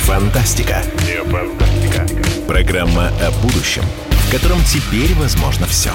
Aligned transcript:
фантастика. 0.00 0.82
Не 1.06 1.22
фантастика. 1.24 2.06
Программа 2.46 3.08
о 3.08 3.30
будущем, 3.42 3.82
в 4.10 4.32
котором 4.32 4.58
теперь 4.64 5.14
возможно 5.14 5.66
все. 5.66 5.90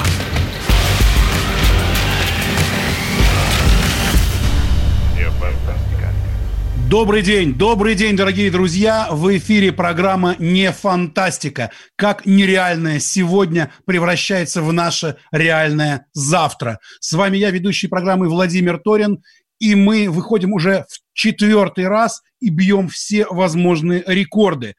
Добрый 6.87 7.23
день, 7.23 7.55
добрый 7.55 7.95
день, 7.95 8.15
дорогие 8.15 8.51
друзья! 8.51 9.07
В 9.09 9.35
эфире 9.37 9.71
программа 9.71 10.35
«Не 10.37 10.71
фантастика». 10.71 11.71
Как 11.95 12.27
нереальное 12.27 12.99
сегодня 12.99 13.71
превращается 13.85 14.61
в 14.61 14.71
наше 14.71 15.17
реальное 15.31 16.05
завтра. 16.13 16.79
С 16.99 17.11
вами 17.13 17.37
я, 17.37 17.49
ведущий 17.49 17.87
программы 17.87 18.29
Владимир 18.29 18.77
Торин, 18.77 19.23
и 19.65 19.73
мы 19.73 20.11
выходим 20.11 20.53
уже 20.53 20.85
в 20.87 20.99
четвертый 21.13 21.87
раз 21.87 22.21
и 22.39 22.49
бьем 22.49 22.87
все 22.87 23.25
возможные 23.25 24.03
рекорды. 24.05 24.75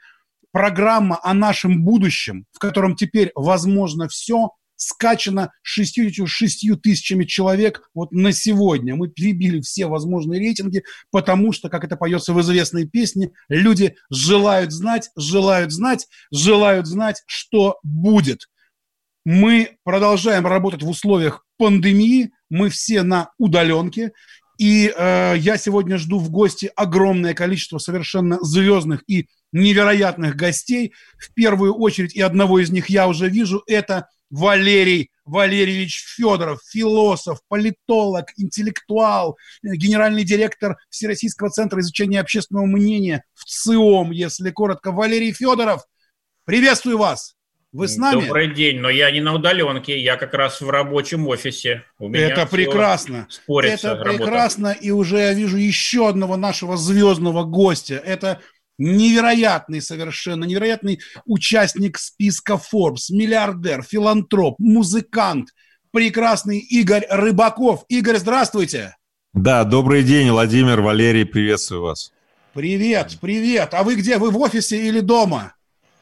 Программа 0.53 1.19
о 1.25 1.35
нашем 1.35 1.85
будущем, 1.85 2.47
в 2.53 2.61
котором 2.61 2.95
теперь 2.95 3.33
возможно 3.35 4.07
все, 4.07 4.51
скачано 4.77 5.51
66 5.63 6.81
тысячами 6.81 7.25
человек 7.25 7.91
вот 7.95 8.13
на 8.13 8.31
сегодня. 8.31 8.95
Мы 8.95 9.09
перебили 9.09 9.61
все 9.61 9.87
возможные 9.87 10.39
рейтинги, 10.39 10.85
потому 11.11 11.51
что, 11.51 11.69
как 11.69 11.83
это 11.83 11.97
поется 11.97 12.33
в 12.33 12.41
известной 12.41 12.87
песне, 12.87 13.33
люди 13.49 13.97
желают 14.09 14.71
знать, 14.71 15.11
желают 15.17 15.73
знать, 15.73 16.07
желают 16.31 16.87
знать, 16.87 17.25
что 17.27 17.81
будет. 17.83 18.49
Мы 19.25 19.79
продолжаем 19.83 20.47
работать 20.47 20.85
в 20.85 20.89
условиях 20.89 21.45
пандемии, 21.59 22.31
мы 22.49 22.69
все 22.69 23.03
на 23.03 23.31
удаленке, 23.39 24.13
и 24.59 24.93
э, 24.95 25.35
я 25.39 25.59
сегодня 25.59 25.99
жду 25.99 26.19
в 26.19 26.31
гости 26.31 26.71
огромное 26.77 27.35
количество 27.35 27.79
совершенно 27.79 28.39
звездных 28.43 29.03
и 29.07 29.29
невероятных 29.53 30.37
гостей. 30.37 30.93
В 31.19 31.33
первую 31.35 31.75
очередь, 31.75 32.15
и 32.15 32.21
одного 32.21 32.59
из 32.59 32.71
них 32.71 32.89
я 32.89 33.09
уже 33.09 33.29
вижу, 33.29 33.63
это 33.67 34.09
Валерий 34.31 35.11
Валерьевич 35.25 36.05
Федоров, 36.17 36.61
философ, 36.69 37.41
политолог, 37.49 38.33
интеллектуал, 38.37 39.37
генеральный 39.63 40.25
директор 40.25 40.77
Всероссийского 40.89 41.51
центра 41.51 41.81
изучения 41.81 42.21
общественного 42.21 42.67
мнения 42.67 43.25
в 43.35 43.45
ЦИОМ, 43.45 44.11
если 44.11 44.51
коротко. 44.51 44.93
Валерий 44.93 45.33
Федоров, 45.33 45.85
приветствую 46.45 46.99
вас! 46.99 47.36
Вы 47.73 47.89
с 47.89 47.97
нами? 47.97 48.23
Добрый 48.25 48.55
день, 48.55 48.79
но 48.79 48.89
я 48.89 49.11
не 49.11 49.21
на 49.21 49.35
удаленке, 49.35 50.01
я 50.01 50.17
как 50.17 50.35
раз 50.35 50.61
в 50.61 50.71
рабочем 50.71 51.27
офисе. 51.27 51.85
У 51.99 52.09
меня 52.09 52.29
Это 52.29 52.47
прекрасно. 52.47 53.27
Спорится 53.29 53.89
Это 53.89 54.05
работа. 54.05 54.19
прекрасно, 54.19 54.73
и 54.73 54.91
уже 54.91 55.19
я 55.19 55.35
вижу 55.35 55.57
еще 55.57 56.09
одного 56.09 56.37
нашего 56.37 56.77
звездного 56.77 57.45
гостя. 57.45 57.97
Это 57.97 58.41
невероятный 58.79 59.83
совершенно, 59.83 60.45
невероятный 60.45 61.01
участник 61.25 61.99
списка 61.99 62.55
Forbes, 62.55 63.11
миллиардер, 63.11 63.83
филантроп, 63.83 64.57
музыкант, 64.59 65.51
прекрасный 65.93 66.59
Игорь 66.59 67.07
Рыбаков. 67.11 67.85
Игорь, 67.89 68.17
здравствуйте. 68.17 68.97
Да, 69.35 69.65
добрый 69.65 70.03
день, 70.03 70.31
Владимир, 70.31 70.81
Валерий, 70.81 71.27
приветствую 71.27 71.83
вас. 71.83 72.13
Привет, 72.55 73.19
привет. 73.21 73.75
А 73.75 73.83
вы 73.83 73.97
где? 73.97 74.17
Вы 74.17 74.31
в 74.31 74.39
офисе 74.39 74.87
или 74.87 75.01
дома? 75.01 75.56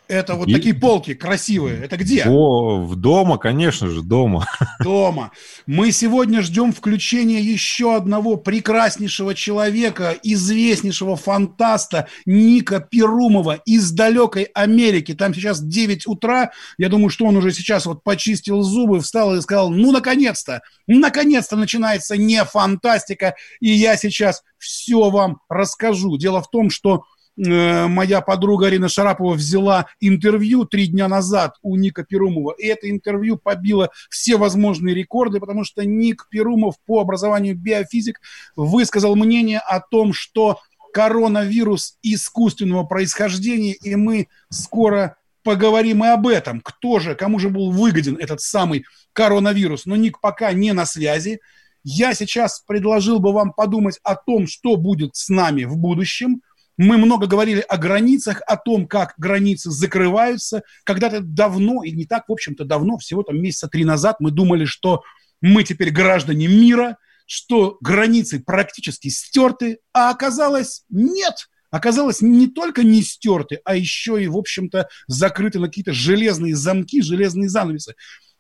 Это 0.07 0.35
вот 0.35 0.49
и... 0.49 0.53
такие 0.53 0.75
полки 0.75 1.15
красивые. 1.15 1.83
Это 1.83 1.97
где? 1.97 2.25
О, 2.27 2.83
в 2.83 2.95
дома, 2.97 3.39
конечно 3.39 3.89
же, 3.89 4.03
дома. 4.03 4.47
Дома. 4.81 5.31
Мы 5.67 5.93
сегодня 5.93 6.43
ждем 6.43 6.73
включения 6.73 7.41
еще 7.41 7.97
одного 7.97 8.37
прекраснейшего 8.37 9.35
человека, 9.35 10.15
известнейшего 10.23 11.17
фантаста 11.17 12.09
Ника 12.27 12.81
Перумова 12.81 13.61
из 13.65 13.91
далекой 13.93 14.45
Америки. 14.55 15.15
Там 15.15 15.33
сейчас 15.33 15.63
9 15.63 16.07
утра. 16.07 16.51
Я 16.77 16.89
думаю, 16.91 17.09
что 17.09 17.25
он 17.25 17.37
уже 17.37 17.53
сейчас 17.53 17.87
вот 17.87 18.05
почистил 18.05 18.63
зубы, 18.63 19.01
встал 19.01 19.35
и 19.35 19.41
сказал, 19.41 19.71
ну, 19.71 19.91
наконец-то, 19.91 20.61
наконец-то 20.87 21.57
начинается 21.57 22.17
не 22.17 22.45
фантастика, 22.45 23.35
и 23.61 23.71
я 23.71 23.97
сейчас 23.97 24.43
все 24.59 25.11
вам 25.11 25.41
расскажу. 25.49 26.17
Дело 26.19 26.43
в 26.43 26.51
том, 26.51 26.71
что 26.71 27.05
моя 27.37 28.21
подруга 28.21 28.67
Арина 28.69 28.89
Шарапова 28.89 29.35
взяла 29.35 29.87
интервью 30.01 30.65
три 30.65 30.87
дня 30.87 31.09
назад 31.09 31.57
у 31.63 31.77
Ника 31.77 32.05
Перумова, 32.05 32.53
и 32.53 32.67
это 32.67 32.89
интервью 32.89 33.37
побило 33.37 33.91
все 34.09 34.37
возможные 34.37 34.95
рекорды, 34.95 35.41
потому 35.41 35.65
что 35.65 35.85
Ник 35.85 36.29
Перумов 36.31 36.77
по 36.87 37.01
образованию 37.01 37.57
биофизик 37.57 38.21
высказал 38.57 39.17
мнение 39.17 39.59
о 39.59 39.81
том, 39.81 40.13
что 40.13 40.61
коронавирус 40.93 41.99
искусственного 42.03 42.85
происхождения, 42.85 43.73
и 43.73 43.97
мы 43.97 44.29
скоро 44.49 45.17
поговорим 45.43 46.05
и 46.05 46.09
об 46.09 46.29
этом. 46.29 46.61
Кто 46.61 47.01
же, 47.01 47.17
кому 47.17 47.39
же 47.39 47.51
был 47.51 47.73
выгоден 47.73 48.17
этот 48.17 48.41
самый 48.41 48.85
коронавирус? 49.13 49.87
Но 49.87 49.97
Ник 49.97 50.21
пока 50.21 50.53
не 50.53 50.73
на 50.73 50.87
связи. 50.87 51.41
Я 51.83 52.15
сейчас 52.15 52.61
предложил 52.61 53.19
бы 53.19 53.33
вам 53.33 53.53
подумать 53.53 53.99
о 54.05 54.15
том, 54.15 54.47
что 54.47 54.77
будет 54.77 55.17
с 55.17 55.29
нами 55.29 55.65
в 55.65 55.77
будущем– 55.77 56.43
мы 56.77 56.97
много 56.99 57.27
говорили 57.27 57.61
о 57.61 57.77
границах, 57.77 58.43
о 58.47 58.57
том, 58.57 58.87
как 58.87 59.15
границы 59.17 59.71
закрываются. 59.71 60.63
Когда-то 60.85 61.21
давно, 61.21 61.85
и 61.85 61.93
не 61.93 62.05
так, 62.05 62.25
в 62.29 62.33
общем-то, 62.33 62.65
давно, 62.65 62.99
всего 62.99 63.23
там 63.23 63.41
месяца 63.41 63.69
три 63.69 63.85
назад, 63.85 64.17
мы 64.21 64.31
думали, 64.31 64.65
что 64.65 65.03
мы 65.41 65.63
теперь 65.63 65.91
граждане 65.91 66.49
мира, 66.49 66.97
что 67.27 67.79
границы 67.81 68.41
практически 68.41 69.09
стерты, 69.09 69.79
а 69.93 70.11
оказалось 70.11 70.85
нет. 70.89 71.49
Оказалось, 71.71 72.21
не 72.21 72.47
только 72.47 72.85
не 72.85 73.03
стерты, 73.03 73.61
а 73.65 73.75
еще 73.75 74.23
и, 74.23 74.29
в 74.29 74.37
общем-то, 74.37 74.89
закрыты 75.09 75.59
на 75.59 75.67
какие-то 75.67 75.93
железные 75.93 76.55
замки, 76.55 77.03
железные 77.03 77.49
занавесы. 77.49 77.95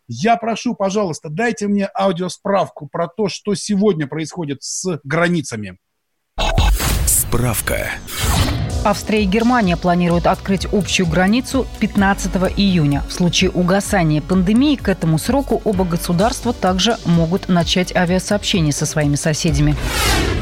Я 0.06 0.36
прошу, 0.36 0.74
пожалуйста, 0.74 1.30
дайте 1.30 1.66
мне 1.66 1.88
аудиосправку 1.98 2.86
про 2.86 3.08
то, 3.08 3.28
что 3.28 3.54
сегодня 3.54 4.06
происходит 4.06 4.62
с 4.62 5.00
границами. 5.02 5.78
Справка. 7.06 7.90
Австрия 8.84 9.22
и 9.22 9.26
Германия 9.26 9.78
планируют 9.78 10.26
открыть 10.26 10.66
общую 10.70 11.06
границу 11.06 11.66
15 11.80 12.30
июня. 12.54 13.02
В 13.08 13.12
случае 13.14 13.50
угасания 13.50 14.20
пандемии 14.20 14.76
к 14.76 14.90
этому 14.90 15.16
сроку 15.18 15.62
оба 15.64 15.86
государства 15.86 16.52
также 16.52 16.98
могут 17.06 17.48
начать 17.48 17.96
авиасообщение 17.96 18.74
со 18.74 18.84
своими 18.84 19.16
соседями. 19.16 19.74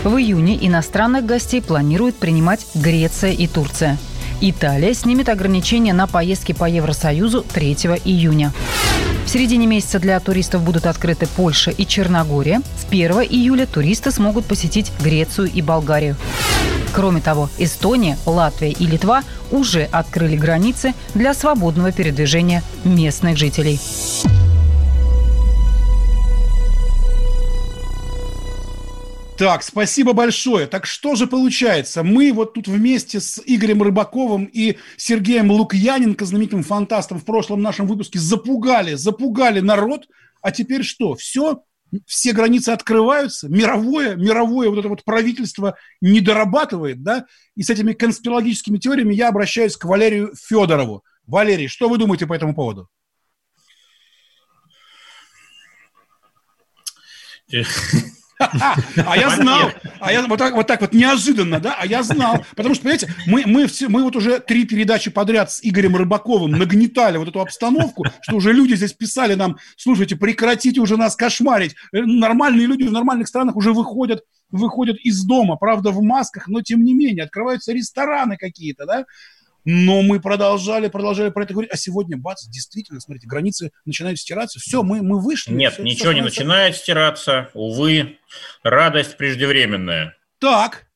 В 0.03 0.17
июне 0.17 0.59
иностранных 0.67 1.25
гостей 1.25 1.63
планируют 1.63 2.17
принимать 2.17 2.67
Греция 2.75 3.31
и 3.31 3.47
Турция. 3.47 3.97
Италия 4.41 4.93
снимет 4.93 5.29
ограничения 5.29 5.93
на 5.93 6.09
поездки 6.09 6.51
по 6.51 6.69
Евросоюзу 6.69 7.43
3 7.43 7.75
июня. 8.05 8.53
В 9.25 9.31
середине 9.31 9.69
месяца 9.69 10.01
для 10.01 10.19
туристов 10.19 10.63
будут 10.63 10.87
открыты 10.87 11.29
Польша 11.29 11.71
и 11.71 11.87
Черногория. 11.87 12.61
С 12.77 12.85
1 12.91 13.13
июля 13.23 13.67
туристы 13.67 14.11
смогут 14.11 14.47
посетить 14.47 14.91
Грецию 15.01 15.49
и 15.49 15.63
Болгарию. 15.63 16.17
Кроме 16.95 17.23
того, 17.23 17.49
Эстония, 17.59 18.19
Латвия 18.27 18.71
и 18.71 18.87
Литва 18.87 19.23
уже 19.51 19.85
открыли 19.85 20.37
границы 20.37 20.95
для 21.15 21.33
свободного 21.33 21.91
передвижения 21.91 22.63
местных 22.85 23.39
жителей. 23.39 23.81
Так, 29.39 29.63
спасибо 29.63 30.13
большое. 30.13 30.67
Так 30.67 30.87
что 30.87 31.17
же 31.17 31.27
получается? 31.27 32.03
Мы 32.03 32.33
вот 32.33 32.53
тут 32.55 32.69
вместе 32.69 33.19
с 33.19 33.43
Игорем 33.45 33.83
Рыбаковым 33.83 34.45
и 34.45 34.77
Сергеем 34.97 35.51
Лукьяненко, 35.51 36.25
знаменитым 36.27 36.63
фантастом, 36.63 37.19
в 37.19 37.25
прошлом 37.25 37.63
нашем 37.63 37.87
выпуске 37.87 38.19
запугали, 38.19 38.95
запугали 38.95 39.61
народ. 39.61 40.07
А 40.43 40.53
теперь 40.53 40.85
что? 40.85 41.15
Все? 41.15 41.63
Все 42.07 42.33
границы 42.33 42.71
открываются, 42.71 43.49
мировое, 43.49 44.17
мировое 44.17 44.71
вот 44.71 44.79
это 44.79 44.89
вот 44.89 45.05
правительство 45.05 45.77
не 46.01 46.21
дорабатывает, 46.21 47.03
да, 47.03 47.27
и 47.55 47.63
с 47.63 47.71
этими 47.71 47.93
конспирологическими 47.93 48.79
теориями 48.79 49.15
я 49.15 49.29
обращаюсь 49.29 49.77
к 49.77 49.85
Валерию 49.85 50.33
Федорову. 50.37 51.05
Валерий, 51.27 51.69
что 51.69 51.89
вы 51.89 51.99
думаете 51.99 52.27
по 52.27 52.33
этому 52.33 52.55
поводу? 52.55 52.89
А 59.07 59.17
я 59.17 59.31
знал, 59.31 59.71
а 60.01 60.13
я 60.13 60.27
вот 60.27 60.39
так, 60.39 60.55
вот 60.55 60.67
так 60.67 60.81
вот 60.81 60.93
неожиданно, 60.93 61.61
да, 61.61 61.77
а 61.79 61.87
я 61.87 62.03
знал, 62.03 62.45
потому 62.57 62.75
что, 62.75 62.85
понимаете, 62.85 63.15
мы, 63.27 63.45
мы, 63.47 63.67
все, 63.67 63.89
мы 63.89 64.03
вот 64.03 64.17
уже 64.17 64.41
три 64.41 64.65
передачи 64.65 65.11
подряд 65.11 65.51
с 65.51 65.61
Игорем 65.63 65.97
Рыбаковым 65.97 66.53
нагнетали 66.53 67.19
вот 67.19 67.29
эту 67.29 67.41
обстановку, 67.41 68.05
что 68.21 68.37
уже 68.37 68.53
люди 68.53 68.75
здесь 68.75 68.93
писали 68.93 69.35
нам, 69.35 69.59
слушайте, 69.77 70.17
прекратите 70.17 70.81
уже 70.81 70.97
нас 70.97 71.17
кошмарить. 71.17 71.75
Э, 71.93 72.01
нормальные 72.03 72.67
люди 72.67 72.85
в 72.85 72.93
нормальных 72.93 73.29
странах 73.29 73.57
уже 73.57 73.73
выходят, 73.73 74.25
выходят 74.51 74.97
из 75.03 75.25
дома, 75.25 75.57
правда, 75.57 75.91
в 75.91 76.03
масках, 76.03 76.49
но 76.49 76.63
тем 76.63 76.85
не 76.85 76.95
менее, 76.95 77.25
открываются 77.25 77.73
рестораны 77.73 78.37
какие-то, 78.37 78.87
да, 78.87 79.05
но 79.65 80.03
мы 80.03 80.21
продолжали, 80.21 80.89
продолжали 80.89 81.31
про 81.31 81.45
это 81.45 81.53
говорить. 81.53 81.73
А 81.73 81.77
сегодня, 81.77 82.17
бац, 82.17 82.45
действительно, 82.47 83.01
смотрите, 83.01 83.27
границы 83.27 83.71
начинают 83.85 84.19
стираться. 84.19 84.59
Все, 84.59 84.83
мы, 84.83 85.03
мы 85.03 85.21
вышли. 85.21 85.53
Нет, 85.53 85.75
все, 85.75 85.83
ничего 85.83 86.11
все 86.11 86.13
не 86.13 86.21
начинает 86.23 86.77
стираться. 86.77 87.51
Увы, 87.55 88.19
радость 88.63 89.17
преждевременная. 89.17 90.17
Так, 90.39 90.87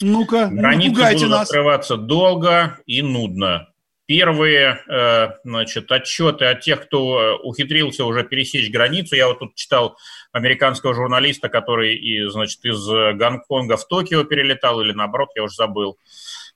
Ну-ка, 0.00 0.48
Границы 0.50 1.14
будут 1.14 1.30
нас. 1.30 1.48
открываться 1.48 1.96
долго 1.96 2.78
и 2.86 3.02
нудно. 3.02 3.68
Первые, 4.06 4.78
э, 4.88 5.30
значит, 5.42 5.90
отчеты 5.90 6.44
от 6.44 6.60
тех, 6.60 6.86
кто 6.86 7.20
э, 7.20 7.38
ухитрился 7.42 8.04
уже 8.04 8.22
пересечь 8.22 8.70
границу. 8.70 9.16
Я 9.16 9.26
вот 9.26 9.40
тут 9.40 9.56
читал 9.56 9.96
американского 10.30 10.94
журналиста, 10.94 11.48
который, 11.48 11.96
и, 11.96 12.28
значит, 12.28 12.64
из 12.64 12.88
э, 12.88 13.14
Гонконга 13.14 13.76
в 13.76 13.88
Токио 13.88 14.22
перелетал, 14.22 14.80
или 14.80 14.92
наоборот, 14.92 15.30
я 15.34 15.42
уже 15.42 15.56
забыл. 15.56 15.98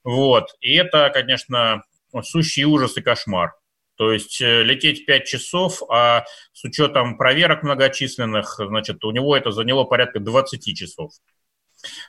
Вот. 0.05 0.49
И 0.61 0.75
это, 0.75 1.11
конечно, 1.13 1.83
сущий 2.23 2.65
ужас 2.65 2.97
и 2.97 3.01
кошмар. 3.03 3.53
То 3.97 4.13
есть 4.13 4.41
э, 4.41 4.63
лететь 4.63 5.05
5 5.05 5.25
часов, 5.27 5.83
а 5.91 6.25
с 6.55 6.65
учетом 6.65 7.19
проверок 7.19 7.63
многочисленных, 7.63 8.55
значит, 8.59 9.05
у 9.05 9.11
него 9.11 9.37
это 9.37 9.51
заняло 9.51 9.85
порядка 9.85 10.21
20 10.21 10.75
часов. 10.75 11.13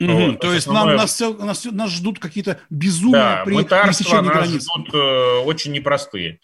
Мгм, 0.00 0.30
Вот, 0.32 0.40
То 0.40 0.52
есть 0.52 0.66
основное- 0.66 0.96
нам, 0.96 1.04
нас, 1.04 1.20
нас, 1.20 1.64
нас 1.64 1.90
ждут 1.90 2.18
какие-то 2.18 2.60
безумия 2.70 3.12
Да, 3.38 3.42
при 3.44 3.54
мытарства 3.54 4.20
нас 4.20 4.36
границ. 4.36 4.62
ждут 4.64 4.94
э, 4.94 5.38
очень 5.44 5.72
непростые. 5.72 6.40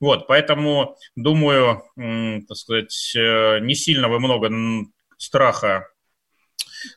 Вот, 0.00 0.26
поэтому, 0.26 0.96
думаю, 1.16 1.82
м, 1.96 2.44
так 2.46 2.56
сказать, 2.56 3.12
э, 3.16 3.58
не 3.60 3.74
сильно 3.74 4.08
вы 4.08 4.18
много 4.20 4.50
страха 5.16 5.88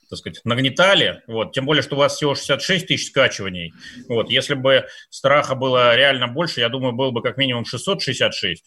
так 0.09 0.19
сказать, 0.19 0.41
нагнетали, 0.43 1.21
вот, 1.27 1.53
тем 1.53 1.65
более, 1.65 1.81
что 1.83 1.95
у 1.95 1.99
вас 1.99 2.15
всего 2.15 2.35
66 2.35 2.87
тысяч 2.87 3.07
скачиваний, 3.09 3.73
вот, 4.07 4.29
если 4.29 4.53
бы 4.53 4.85
страха 5.09 5.55
было 5.55 5.95
реально 5.95 6.27
больше, 6.27 6.59
я 6.61 6.69
думаю, 6.69 6.93
было 6.93 7.11
бы 7.11 7.21
как 7.21 7.37
минимум 7.37 7.65
666, 7.65 8.63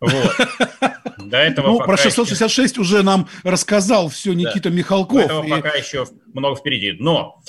вот. 0.00 0.12
До 1.18 1.36
этого 1.38 1.68
Ну, 1.68 1.78
про 1.78 1.94
еще- 1.94 2.04
666 2.04 2.78
уже 2.78 3.02
нам 3.02 3.28
рассказал 3.44 4.08
все 4.08 4.32
Никита 4.32 4.70
Михалков. 4.70 5.24
этого 5.24 5.44
И- 5.44 5.50
пока 5.50 5.70
еще 5.74 6.06
много 6.34 6.56
впереди. 6.56 6.92
Но, 6.98 7.40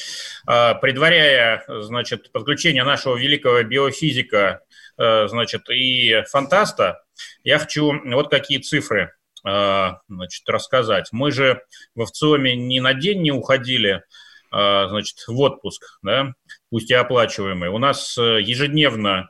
э, 0.48 0.76
предваряя, 0.76 1.64
значит, 1.68 2.32
подключение 2.32 2.84
нашего 2.84 3.16
великого 3.18 3.64
биофизика, 3.64 4.62
э, 4.98 5.28
значит, 5.28 5.70
и 5.70 6.22
фантаста, 6.30 7.02
я 7.44 7.58
хочу 7.58 7.94
вот 8.06 8.30
какие 8.30 8.60
цифры 8.60 9.14
значит, 9.44 10.48
рассказать. 10.48 11.10
Мы 11.12 11.32
же 11.32 11.62
в 11.96 12.06
ВЦИОМе 12.06 12.56
ни 12.56 12.80
на 12.80 12.94
день 12.94 13.22
не 13.22 13.32
уходили, 13.32 14.04
э, 14.54 14.88
значит, 14.88 15.18
в 15.28 15.40
отпуск, 15.40 16.00
да, 16.02 16.34
пусть 16.70 16.92
и 16.92 16.94
оплачиваемый. 16.94 17.70
У 17.70 17.78
нас 17.78 18.18
э, 18.18 18.42
ежедневно 18.42 19.30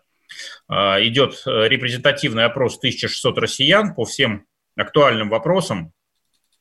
э, 0.69 0.73
идет 1.07 1.41
э, 1.45 1.67
репрезентативный 1.67 2.45
опрос 2.45 2.77
1600 2.77 3.37
россиян 3.37 3.95
по 3.95 4.05
всем 4.05 4.45
актуальным 4.75 5.29
вопросам. 5.29 5.93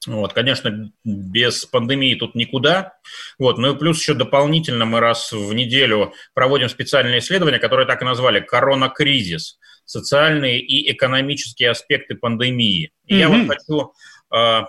Вот, 0.07 0.33
конечно, 0.33 0.91
без 1.05 1.65
пандемии 1.65 2.17
тут 2.17 2.35
никуда. 2.35 2.95
Вот, 3.39 3.59
ну 3.59 3.75
и 3.75 3.79
плюс 3.79 4.01
еще 4.01 4.15
дополнительно 4.15 4.85
мы 4.85 4.99
раз 4.99 5.31
в 5.31 5.53
неделю 5.53 6.13
проводим 6.35 6.69
специальные 6.69 7.21
исследования, 7.21 7.61
которые 7.61 7.87
так 7.87 8.03
и 8.03 8.05
назвали 8.05 8.41
«Коронакризис. 8.41 9.59
Социальные 9.85 10.61
и 10.61 10.91
экономические 10.93 11.71
аспекты 11.71 12.15
пандемии». 12.15 12.93
И 13.07 13.17
я 13.17 13.29
Мгм. 13.29 13.47
вот 13.47 13.57
хочу 13.57 13.93
э, 14.35 14.61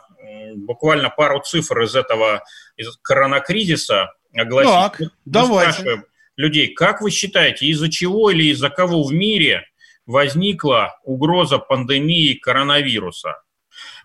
буквально 0.56 1.10
пару 1.10 1.42
цифр 1.42 1.82
из 1.84 1.96
этого 1.96 2.44
из 2.76 2.98
коронакризиса 3.02 4.12
огласить. 4.36 4.72
Так, 4.74 5.00
Мы 5.00 5.10
давайте. 5.26 5.72
спрашиваем 5.72 6.06
людей, 6.36 6.74
как 6.74 7.02
вы 7.02 7.12
считаете, 7.12 7.68
из-за 7.68 7.90
чего 7.90 8.32
или 8.32 8.46
из-за 8.52 8.70
кого 8.70 9.04
в 9.04 9.14
мире 9.14 9.64
возникла 10.06 11.00
угроза 11.04 11.60
пандемии 11.60 12.34
коронавируса? 12.34 13.42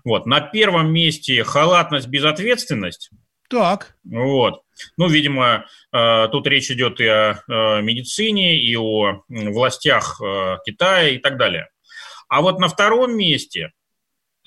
Вот. 0.05 0.26
На 0.26 0.40
первом 0.40 0.93
месте 0.93 1.43
халатность, 1.44 2.06
безответственность. 2.08 3.10
Так, 3.50 3.96
Вот. 4.05 4.62
Ну, 4.96 5.08
видимо, 5.08 5.66
э, 5.92 6.28
тут 6.30 6.46
речь 6.46 6.70
идет 6.70 7.00
и 7.00 7.06
о 7.06 7.32
э, 7.32 7.82
медицине, 7.82 8.60
и 8.60 8.76
о 8.76 9.22
властях 9.28 10.20
э, 10.20 10.56
Китая 10.64 11.10
и 11.10 11.19
так 11.19 11.36
далее. 11.36 11.69
А 12.28 12.42
вот 12.42 12.58
на 12.58 12.69
втором 12.69 13.16
месте 13.16 13.72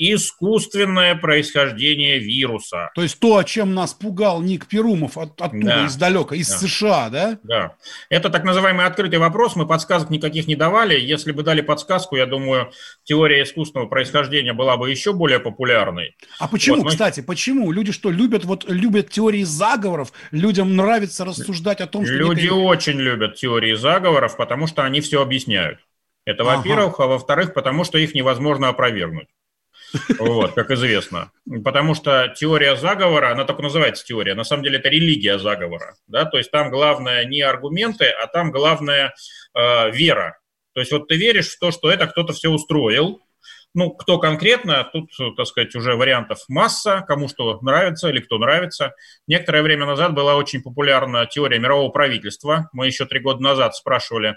искусственное 0.02 1.16
происхождение 1.16 2.18
вируса. 2.20 2.90
то 2.96 3.04
есть 3.04 3.20
то, 3.20 3.38
о 3.38 3.44
чем 3.44 3.74
нас 3.76 3.94
пугал 3.94 4.42
Ник 4.42 4.66
Перумов 4.66 5.18
от- 5.18 5.40
оттуда, 5.40 5.66
Да. 5.66 5.86
издалека, 5.88 6.36
из 6.36 6.50
Да. 6.50 6.58
США, 6.58 7.10
да? 7.10 7.38
Да. 7.44 7.76
Это 8.10 8.30
так 8.30 8.44
называемый 8.44 8.86
открытый 8.86 9.20
вопрос. 9.20 9.56
Мы 9.56 9.68
подсказок 9.68 10.10
никаких 10.10 10.48
не 10.48 10.56
давали. 10.56 11.00
Если 11.00 11.32
бы 11.32 11.44
дали 11.44 11.62
подсказку, 11.62 12.16
я 12.16 12.26
думаю, 12.26 12.72
теория 13.04 13.44
искусственного 13.44 13.88
происхождения 13.88 14.54
была 14.54 14.76
бы 14.78 14.90
еще 14.90 15.14
более 15.14 15.40
популярной. 15.40 16.16
А 16.40 16.48
почему, 16.48 16.78
Вот, 16.78 16.84
ну- 16.86 16.90
кстати, 16.90 17.22
почему? 17.22 17.72
Люди 17.72 17.92
что, 17.92 18.10
любят, 18.10 18.44
вот, 18.46 18.66
любят 18.68 19.10
теории 19.10 19.44
заговоров? 19.44 20.12
Людям 20.32 20.76
нравится 20.76 21.26
рассуждать 21.26 21.80
о 21.82 21.88
том, 21.88 22.06
что... 22.06 22.14
Люди 22.16 22.42
некая- 22.44 22.54
очень 22.56 23.00
любят 23.00 23.36
теории 23.36 23.74
заговоров, 23.76 24.36
потому 24.38 24.68
что 24.68 24.84
они 24.84 25.02
все 25.02 25.22
объясняют. 25.22 25.80
Это 26.26 26.44
Ага. 26.44 26.58
во-первых, 26.58 27.00
а 27.00 27.08
во-вторых, 27.08 27.54
потому 27.54 27.84
что 27.84 27.98
их 27.98 28.14
невозможно 28.16 28.68
опровергнуть. 28.70 29.28
Вот, 30.20 30.54
как 30.54 30.72
известно. 30.72 31.32
Потому 31.64 31.96
что 31.96 32.34
теория 32.36 32.76
заговора, 32.76 33.32
она 33.32 33.44
только 33.46 33.62
называется 33.62 34.06
теория, 34.06 34.36
на 34.36 34.44
самом 34.44 34.64
деле 34.64 34.80
это 34.80 34.90
религия 34.90 35.38
заговора. 35.38 35.96
Да? 36.08 36.26
То 36.26 36.38
есть 36.38 36.52
там 36.52 36.70
главное 36.70 37.26
не 37.26 37.42
аргументы, 37.42 38.06
а 38.06 38.28
там 38.28 38.52
главное 38.52 39.14
э, 39.54 39.92
вера. 39.92 40.38
То 40.74 40.80
есть 40.80 40.92
вот 40.92 41.08
ты 41.08 41.16
веришь 41.16 41.50
в 41.50 41.60
то, 41.60 41.72
что 41.72 41.92
это 41.92 42.08
кто-то 42.08 42.34
все 42.34 42.50
устроил, 42.50 43.22
ну, 43.74 43.92
кто 43.92 44.20
конкретно, 44.20 44.84
тут, 44.92 45.12
так 45.38 45.48
сказать, 45.48 45.74
уже 45.76 45.96
вариантов 45.96 46.40
масса, 46.50 47.06
кому 47.08 47.30
что 47.30 47.58
нравится 47.62 48.10
или 48.10 48.20
кто 48.20 48.38
нравится. 48.38 48.94
Некоторое 49.28 49.62
время 49.62 49.86
назад 49.86 50.14
была 50.14 50.36
очень 50.36 50.62
популярна 50.62 51.26
теория 51.26 51.58
мирового 51.58 51.90
правительства. 51.90 52.70
Мы 52.74 52.88
еще 52.88 53.06
три 53.06 53.22
года 53.22 53.42
назад 53.42 53.76
спрашивали 53.76 54.36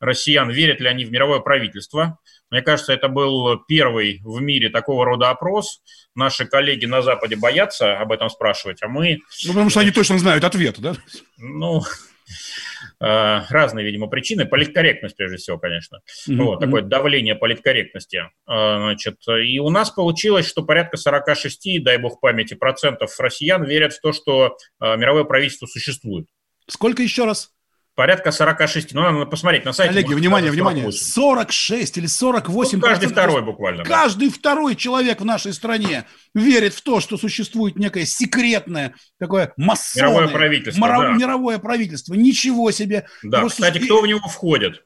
россиян, 0.00 0.50
верят 0.50 0.80
ли 0.80 0.88
они 0.88 1.04
в 1.04 1.12
мировое 1.12 1.40
правительство. 1.40 2.18
Мне 2.50 2.62
кажется, 2.62 2.92
это 2.92 3.08
был 3.08 3.58
первый 3.66 4.20
в 4.24 4.40
мире 4.40 4.68
такого 4.68 5.04
рода 5.04 5.30
опрос. 5.30 5.80
Наши 6.14 6.46
коллеги 6.46 6.86
на 6.86 7.02
Западе 7.02 7.36
боятся 7.36 7.98
об 7.98 8.12
этом 8.12 8.30
спрашивать, 8.30 8.82
а 8.82 8.88
мы, 8.88 9.18
Ну, 9.44 9.52
потому 9.52 9.70
что 9.70 9.80
они 9.80 9.90
точно 9.90 10.18
знают 10.18 10.44
ответ, 10.44 10.78
да? 10.78 10.94
ну, 11.38 11.82
э, 13.00 13.40
разные, 13.48 13.84
видимо, 13.84 14.06
причины. 14.06 14.46
Политкорректность, 14.46 15.16
прежде 15.16 15.38
всего, 15.38 15.58
конечно. 15.58 16.00
Вот, 16.28 16.60
такое 16.60 16.82
давление 16.82 17.34
политкорректности. 17.34 18.30
А, 18.46 18.78
Значит, 18.78 19.16
и 19.28 19.58
у 19.58 19.70
нас 19.70 19.90
получилось, 19.90 20.46
что 20.46 20.62
порядка 20.62 20.96
46, 20.96 21.82
дай 21.82 21.98
бог 21.98 22.20
памяти, 22.20 22.54
процентов 22.54 23.18
россиян 23.18 23.64
верят 23.64 23.92
в 23.92 24.00
то, 24.00 24.12
что 24.12 24.56
а, 24.78 24.96
мировое 24.96 25.24
правительство 25.24 25.66
существует. 25.66 26.28
Сколько 26.68 27.02
еще 27.02 27.24
раз? 27.24 27.50
Порядка 27.96 28.30
46. 28.30 28.92
Ну, 28.92 29.00
надо 29.00 29.24
посмотреть 29.24 29.64
на 29.64 29.72
сайте. 29.72 29.94
Коллеги, 29.94 30.12
внимание, 30.12 30.50
внимание. 30.52 30.84
48. 30.92 31.12
46 31.14 31.96
или 31.96 32.06
48 32.06 32.78
Ну, 32.78 32.84
каждый 32.86 33.08
второй 33.08 33.40
буквально. 33.42 33.84
да. 33.84 33.88
Каждый 33.88 34.28
второй 34.28 34.76
человек 34.76 35.22
в 35.22 35.24
нашей 35.24 35.54
стране 35.54 36.04
верит 36.34 36.74
в 36.74 36.82
то, 36.82 37.00
что 37.00 37.16
существует 37.16 37.76
некое 37.76 38.04
секретное, 38.04 38.94
такое 39.18 39.54
масонное, 39.56 40.10
Мировое 40.10 40.28
правительство, 40.28 40.80
моро- 40.86 41.00
да. 41.00 41.12
мировое 41.14 41.58
правительство. 41.58 42.12
Ничего 42.12 42.70
себе. 42.70 43.06
Да, 43.22 43.40
Просто 43.40 43.62
кстати, 43.62 43.82
кто 43.82 44.02
в 44.02 44.06
него 44.06 44.20
входит? 44.28 44.84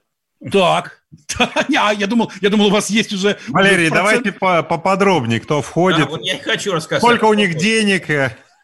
Так. 0.52 1.02
А, 1.76 1.92
я 1.92 2.06
думал, 2.06 2.30
я 2.40 2.48
думал, 2.50 2.66
у 2.66 2.70
вас 2.70 2.90
есть 2.90 3.12
уже... 3.12 3.36
Валерий, 3.48 3.88
процент- 3.88 3.94
давайте 3.94 4.32
по- 4.32 4.62
поподробнее, 4.62 5.40
кто 5.40 5.62
входит, 5.62 6.00
Да, 6.04 6.06
вот 6.06 6.20
я 6.22 6.38
хочу 6.38 6.72
рассказать. 6.72 7.02
сколько 7.02 7.24
у 7.24 7.34
них 7.34 7.56
денег. 7.56 8.08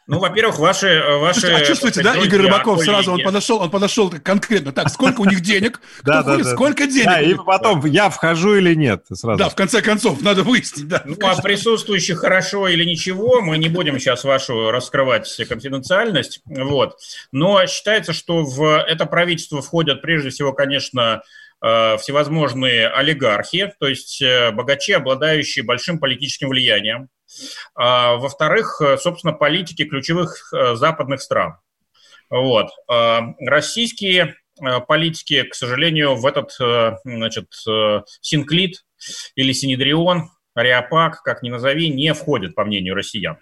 Ну, 0.06 0.20
во-первых, 0.20 0.60
ваши... 0.60 0.86
э, 0.86 1.16
ваши 1.18 1.40
Слушайте, 1.40 1.62
а 1.62 1.66
чувствуете, 1.66 2.02
да, 2.02 2.14
Игорь 2.14 2.42
Рыбаков 2.42 2.80
сразу, 2.82 3.12
он 3.12 3.22
подошел, 3.22 3.60
он 3.60 3.70
подошел 3.70 4.12
конкретно. 4.22 4.72
Так, 4.72 4.88
сколько 4.88 5.20
у 5.20 5.24
них 5.24 5.40
денег? 5.40 5.80
Кто 5.98 6.12
Да, 6.12 6.22
да, 6.22 6.32
ходит? 6.32 6.44
да. 6.44 6.52
Сколько 6.52 6.86
денег? 6.86 7.06
Да, 7.06 7.20
и 7.20 7.34
потом, 7.34 7.84
я 7.86 8.08
вхожу 8.08 8.54
или 8.54 8.74
нет, 8.74 9.04
сразу. 9.12 9.36
Да, 9.38 9.48
в 9.48 9.56
конце 9.56 9.82
концов, 9.82 10.22
надо 10.22 10.44
выяснить, 10.44 10.86
да. 10.86 11.02
Ну, 11.04 11.16
а 11.22 11.40
присутствующих 11.42 12.18
хорошо 12.20 12.68
или 12.68 12.84
ничего, 12.84 13.40
мы 13.40 13.58
не 13.58 13.68
будем 13.68 13.98
сейчас 13.98 14.22
вашу 14.22 14.70
раскрывать 14.70 15.28
конфиденциальность, 15.48 16.40
вот. 16.44 16.98
Но 17.32 17.66
считается, 17.66 18.12
что 18.12 18.44
в 18.44 18.84
это 18.84 19.06
правительство 19.06 19.60
входят 19.60 20.02
прежде 20.02 20.30
всего, 20.30 20.52
конечно, 20.52 21.22
э, 21.64 21.96
всевозможные 21.96 22.86
олигархи, 22.88 23.72
то 23.80 23.88
есть 23.88 24.22
э, 24.22 24.52
богачи, 24.52 24.92
обладающие 24.92 25.64
большим 25.64 25.98
политическим 25.98 26.50
влиянием. 26.50 27.08
А, 27.74 28.16
Во-вторых, 28.16 28.80
э, 28.80 28.96
собственно, 28.96 29.32
политики 29.32 29.84
ключевых 29.84 30.52
э, 30.52 30.74
западных 30.76 31.20
стран. 31.20 31.56
Вот. 32.30 32.68
А, 32.88 33.34
Российские 33.40 34.36
э, 34.60 34.80
политики, 34.80 35.42
к 35.42 35.54
сожалению, 35.54 36.14
в 36.16 36.26
этот, 36.26 36.52
значит, 37.04 37.52
синклит 38.20 38.84
или 39.34 39.52
синедрион, 39.52 40.30
ариапак, 40.54 41.22
как 41.22 41.42
ни 41.42 41.50
назови, 41.50 41.88
не 41.90 42.14
входят, 42.14 42.54
по 42.54 42.64
мнению 42.64 42.94
россиян. 42.94 43.38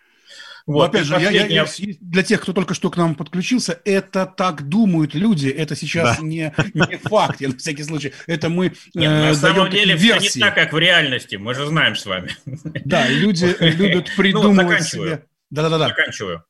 Но 0.66 0.72
Вот. 0.74 0.88
опять 0.90 1.02
И 1.02 1.04
же, 1.04 1.14
я- 1.20 1.30
я- 1.30 1.46
я- 1.46 1.66
для 2.00 2.22
тех, 2.22 2.40
кто 2.40 2.52
только 2.54 2.72
что 2.72 2.90
к 2.90 2.96
нам 2.96 3.14
подключился, 3.14 3.78
это 3.84 4.24
так 4.24 4.62
думают 4.66 5.14
люди, 5.14 5.48
это 5.48 5.76
сейчас 5.76 6.20
не, 6.22 6.54
не 6.72 6.96
факт, 7.02 7.40
я 7.42 7.48
на 7.48 7.56
всякий 7.58 7.82
случай. 7.82 8.12
Это 8.26 8.48
мы 8.48 8.72
Нет, 8.94 9.10
э, 9.10 9.28
на 9.28 9.34
самом 9.34 9.70
деле 9.70 9.92
такие 9.94 9.96
все 9.98 10.06
не 10.06 10.20
версии. 10.20 10.40
так, 10.40 10.54
как 10.54 10.72
в 10.72 10.78
реальности, 10.78 11.36
мы 11.36 11.52
же 11.54 11.66
знаем 11.66 11.96
с 11.96 12.06
вами. 12.06 12.30
Да, 12.84 13.06
люди 13.08 13.44
любят 13.60 14.08
Ну, 14.08 14.16
придумывать 14.22 14.68
заканчиваю. 14.84 15.10
себе... 15.16 15.24
Да-да-да. 15.50 15.88
Заканчиваю. 15.88 16.44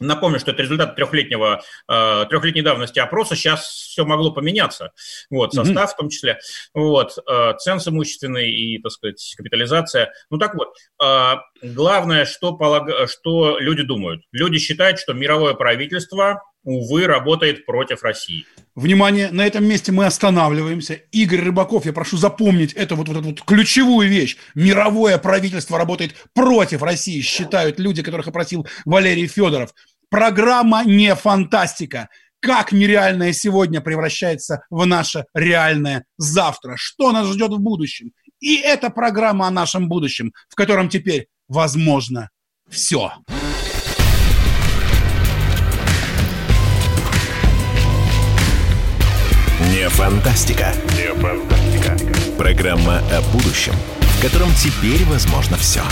Напомню, 0.00 0.40
что 0.40 0.50
это 0.50 0.62
результат 0.62 0.96
трехлетнего, 0.96 1.62
э, 1.88 2.24
трехлетней 2.28 2.62
давности 2.62 2.98
опроса. 2.98 3.36
Сейчас 3.36 3.64
все 3.64 4.04
могло 4.04 4.32
поменяться. 4.32 4.92
Вот, 5.30 5.54
состав 5.54 5.90
mm-hmm. 5.90 5.92
в 5.92 5.96
том 5.96 6.08
числе. 6.08 6.38
Вот, 6.72 7.16
э, 7.28 7.52
ценз 7.58 7.86
имущественный 7.88 8.50
и, 8.50 8.78
так 8.78 8.92
сказать, 8.92 9.34
капитализация. 9.36 10.12
Ну 10.30 10.38
так 10.38 10.54
вот, 10.54 10.74
э, 11.02 11.34
главное, 11.62 12.24
что, 12.24 12.56
полаг... 12.56 13.08
что 13.08 13.58
люди 13.58 13.82
думают. 13.82 14.22
Люди 14.32 14.58
считают, 14.58 14.98
что 14.98 15.12
мировое 15.12 15.54
правительство, 15.54 16.42
увы, 16.64 17.06
работает 17.06 17.66
против 17.66 18.02
России. 18.02 18.46
Внимание, 18.74 19.30
на 19.30 19.46
этом 19.46 19.64
месте 19.64 19.92
мы 19.92 20.06
останавливаемся. 20.06 20.94
Игорь 21.12 21.40
Рыбаков, 21.40 21.86
я 21.86 21.92
прошу 21.92 22.16
запомнить 22.16 22.72
эту 22.72 22.96
вот, 22.96 23.08
вот 23.08 23.24
вот 23.24 23.42
ключевую 23.42 24.08
вещь. 24.08 24.36
Мировое 24.54 25.18
правительство 25.18 25.78
работает 25.78 26.14
против 26.32 26.82
России, 26.82 27.20
считают 27.20 27.78
люди, 27.78 28.02
которых 28.02 28.28
опросил 28.28 28.66
Валерий 28.84 29.26
Федоров. 29.26 29.72
Программа 30.10 30.84
не 30.84 31.14
фантастика. 31.14 32.08
Как 32.40 32.72
нереальное 32.72 33.32
сегодня 33.32 33.80
превращается 33.80 34.64
в 34.68 34.84
наше 34.84 35.24
реальное 35.34 36.04
завтра? 36.18 36.74
Что 36.76 37.10
нас 37.12 37.26
ждет 37.28 37.50
в 37.50 37.58
будущем? 37.58 38.12
И 38.40 38.56
это 38.56 38.90
программа 38.90 39.46
о 39.46 39.50
нашем 39.50 39.88
будущем, 39.88 40.32
в 40.48 40.54
котором 40.54 40.90
теперь 40.90 41.28
возможно 41.48 42.28
все. 42.68 43.12
Фантастика. 49.94 50.74
Фантастика. 51.20 51.96
Программа 52.36 52.98
о 53.12 53.20
будущем, 53.32 53.74
в 54.00 54.22
котором 54.22 54.48
теперь 54.54 55.04
возможно 55.04 55.56
все. 55.56 55.82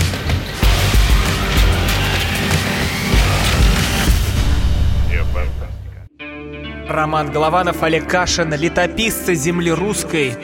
Роман 6.88 7.30
Голованов, 7.30 7.82
Олег 7.84 8.08
Кашин, 8.08 8.52
летописцы 8.52 9.34
земли 9.36 9.70
русской. 9.70 10.34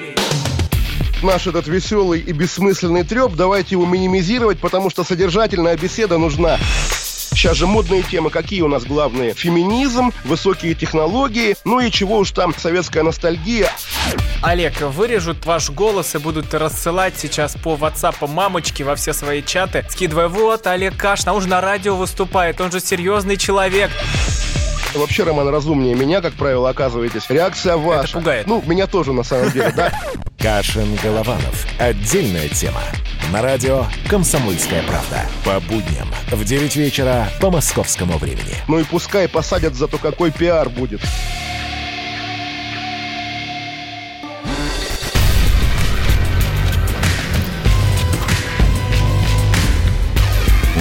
Наш 1.24 1.48
этот 1.48 1.66
веселый 1.66 2.20
и 2.20 2.32
бессмысленный 2.32 3.02
треп, 3.02 3.32
давайте 3.34 3.74
его 3.74 3.86
минимизировать, 3.86 4.60
потому 4.60 4.88
что 4.88 5.02
содержательная 5.02 5.76
беседа 5.76 6.16
нужна. 6.16 6.58
Сейчас 7.38 7.57
же 7.57 7.68
модные 7.68 8.02
темы 8.02 8.30
какие 8.30 8.62
у 8.62 8.68
нас 8.68 8.83
главные? 8.85 9.33
Феминизм, 9.33 10.11
высокие 10.25 10.75
технологии, 10.75 11.54
ну 11.64 11.78
и 11.78 11.88
чего 11.88 12.18
уж 12.18 12.33
там, 12.33 12.52
советская 12.52 13.04
ностальгия. 13.04 13.71
Олег, 14.42 14.80
вырежут 14.80 15.47
ваш 15.47 15.71
голос 15.71 16.16
и 16.16 16.18
будут 16.18 16.52
рассылать 16.52 17.14
сейчас 17.16 17.54
по 17.54 17.76
WhatsApp 17.76 18.26
мамочки 18.26 18.83
во 18.83 18.97
все 18.97 19.12
свои 19.12 19.40
чаты, 19.40 19.87
скидывая, 19.88 20.26
вот, 20.26 20.66
Олег 20.66 20.97
Кашин, 20.97 21.28
а 21.28 21.33
он 21.33 21.42
же 21.42 21.47
на 21.47 21.61
радио 21.61 21.95
выступает, 21.95 22.61
он 22.61 22.73
же 22.73 22.80
серьезный 22.80 23.37
человек. 23.37 23.92
Вообще, 24.97 25.23
Роман, 25.23 25.49
разумнее 25.49 25.95
меня, 25.95 26.21
как 26.21 26.33
правило, 26.33 26.68
оказываетесь. 26.68 27.26
Реакция 27.28 27.76
ваша. 27.76 28.09
Это 28.09 28.12
пугает. 28.14 28.47
Ну, 28.49 28.64
меня 28.66 28.88
тоже, 28.88 29.12
на 29.12 29.23
самом 29.23 29.52
деле, 29.52 29.73
да. 29.76 29.92
Кашин-Голованов. 30.38 31.66
Отдельная 31.78 32.49
тема. 32.49 32.83
На 33.33 33.42
радио 33.42 33.87
«Комсомольская 34.09 34.83
правда». 34.85 35.26
По 35.45 35.59
будням 35.61 36.09
в 36.30 36.45
9 36.45 36.76
вечера 36.76 37.28
по 37.40 37.50
московскому 37.50 38.18
времени. 38.18 38.54
Ну 38.68 38.78
и 38.78 38.85
пускай 38.85 39.28
посадят, 39.28 39.75
зато 39.75 39.99
какой 39.99 40.30
пиар 40.30 40.68
будет. 40.68 41.00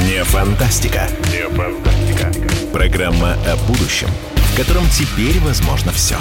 Не 0.06 0.24
фантастика. 0.24 1.10
Не 1.32 1.50
фантастика. 1.50 2.32
Программа 2.72 3.34
о 3.34 3.56
будущем, 3.68 4.10
в 4.36 4.56
котором 4.56 4.88
теперь 4.90 5.40
возможно 5.40 5.92
все. 5.92 6.18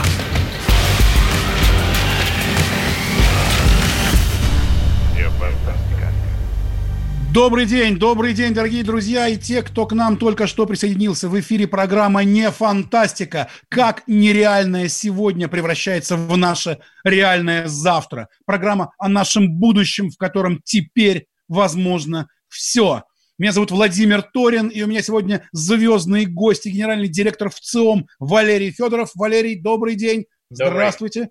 Добрый 7.37 7.67
день, 7.67 7.99
добрый 7.99 8.33
день, 8.33 8.55
дорогие 8.55 8.83
друзья 8.83 9.29
и 9.29 9.37
те, 9.37 9.61
кто 9.61 9.85
к 9.87 9.93
нам 9.93 10.17
только 10.17 10.47
что 10.47 10.65
присоединился. 10.65 11.29
В 11.29 11.39
эфире 11.39 11.69
программа 11.69 12.25
«Не 12.25 12.51
фантастика». 12.51 13.51
Как 13.69 14.05
нереальное 14.07 14.89
сегодня 14.89 15.47
превращается 15.47 16.17
в 16.17 16.35
наше 16.39 16.79
реальное 17.05 17.69
завтра. 17.69 18.31
Программа 18.47 18.95
о 18.97 19.11
нашем 19.11 19.53
будущем, 19.53 20.09
в 20.09 20.17
котором 20.17 20.63
теперь 20.65 21.27
возможно 21.47 22.27
все. 22.49 23.03
Меня 23.37 23.53
зовут 23.53 23.71
Владимир 23.71 24.23
Торин, 24.23 24.69
и 24.69 24.81
у 24.81 24.87
меня 24.87 25.03
сегодня 25.03 25.47
звездные 25.53 26.25
гости, 26.25 26.71
генеральный 26.71 27.09
директор 27.09 27.51
ВЦИОМ 27.51 28.07
Валерий 28.19 28.71
Федоров. 28.71 29.11
Валерий, 29.15 29.61
добрый 29.61 29.95
день. 29.95 30.25
Добрый. 30.49 30.71
Здравствуйте. 30.71 31.29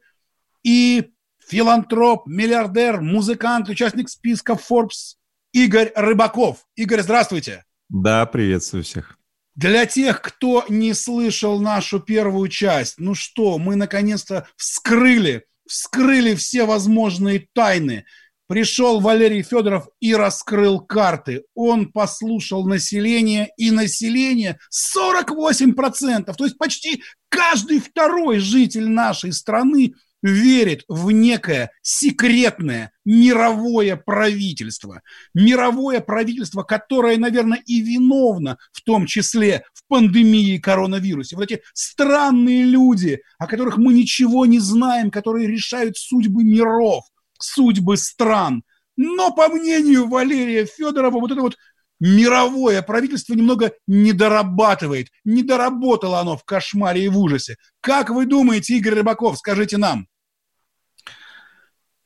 И 0.62 1.10
филантроп, 1.50 2.28
миллиардер, 2.28 3.02
музыкант, 3.02 3.70
участник 3.70 4.08
списка 4.08 4.54
Forbes 4.54 5.16
Игорь 5.56 5.94
Рыбаков. 5.96 6.66
Игорь, 6.76 7.02
здравствуйте. 7.02 7.64
Да, 7.88 8.26
приветствую 8.26 8.84
всех. 8.84 9.18
Для 9.56 9.86
тех, 9.86 10.22
кто 10.22 10.66
не 10.68 10.94
слышал 10.94 11.62
нашу 11.62 12.02
первую 12.02 12.50
часть, 12.50 12.96
ну 12.98 13.16
что, 13.16 13.58
мы 13.58 13.78
наконец-то 13.78 14.50
вскрыли, 14.58 15.46
вскрыли 15.66 16.36
все 16.36 16.66
возможные 16.66 17.48
тайны– 17.54 18.04
Пришел 18.48 19.00
Валерий 19.00 19.42
Федоров 19.42 19.88
и 20.00 20.14
раскрыл 20.14 20.80
карты. 20.80 21.46
Он 21.56 21.92
послушал 21.92 22.68
население, 22.68 23.50
и 23.58 23.72
население 23.72 24.60
48%, 24.72 26.32
то 26.32 26.44
есть 26.44 26.58
почти 26.58 27.02
каждый 27.30 27.80
второй 27.80 28.38
житель 28.38 28.88
нашей 28.88 29.34
страны 29.34 29.96
верит 30.26 30.84
в 30.88 31.12
некое 31.12 31.72
секретное 31.82 32.92
мировое 33.06 33.96
правительство. 33.96 35.02
Мировое 35.34 36.00
правительство, 36.00 36.64
которое, 36.64 37.18
наверное, 37.18 37.62
и 37.66 37.82
виновно 37.82 38.58
в 38.72 38.82
том 38.82 39.06
числе 39.06 39.64
в 39.74 39.88
пандемии 39.88 40.58
коронавируса. 40.58 41.36
Вот 41.36 41.52
эти 41.52 41.62
странные 41.74 42.64
люди, 42.64 43.22
о 43.38 43.48
которых 43.48 43.78
мы 43.78 43.94
ничего 43.94 44.46
не 44.46 44.60
знаем, 44.60 45.12
которые 45.12 45.48
решают 45.48 45.98
судьбы 45.98 46.44
миров 46.44 47.06
судьбы 47.40 47.98
стран. 47.98 48.64
Но, 48.98 49.34
по 49.34 49.50
мнению 49.50 50.08
Валерия 50.08 50.66
Федорова, 50.66 51.20
вот 51.20 51.32
это 51.32 51.42
вот 51.42 51.58
мировое 52.00 52.82
правительство 52.82 53.34
немного 53.34 53.74
недорабатывает. 53.88 55.08
Не 55.24 55.44
доработало 55.44 56.20
оно 56.20 56.38
в 56.38 56.44
кошмаре 56.44 57.06
и 57.06 57.10
в 57.10 57.18
ужасе. 57.18 57.58
Как 57.82 58.10
вы 58.10 58.26
думаете, 58.26 58.78
Игорь 58.78 58.96
Рыбаков, 58.96 59.38
скажите 59.38 59.78
нам? 59.78 60.08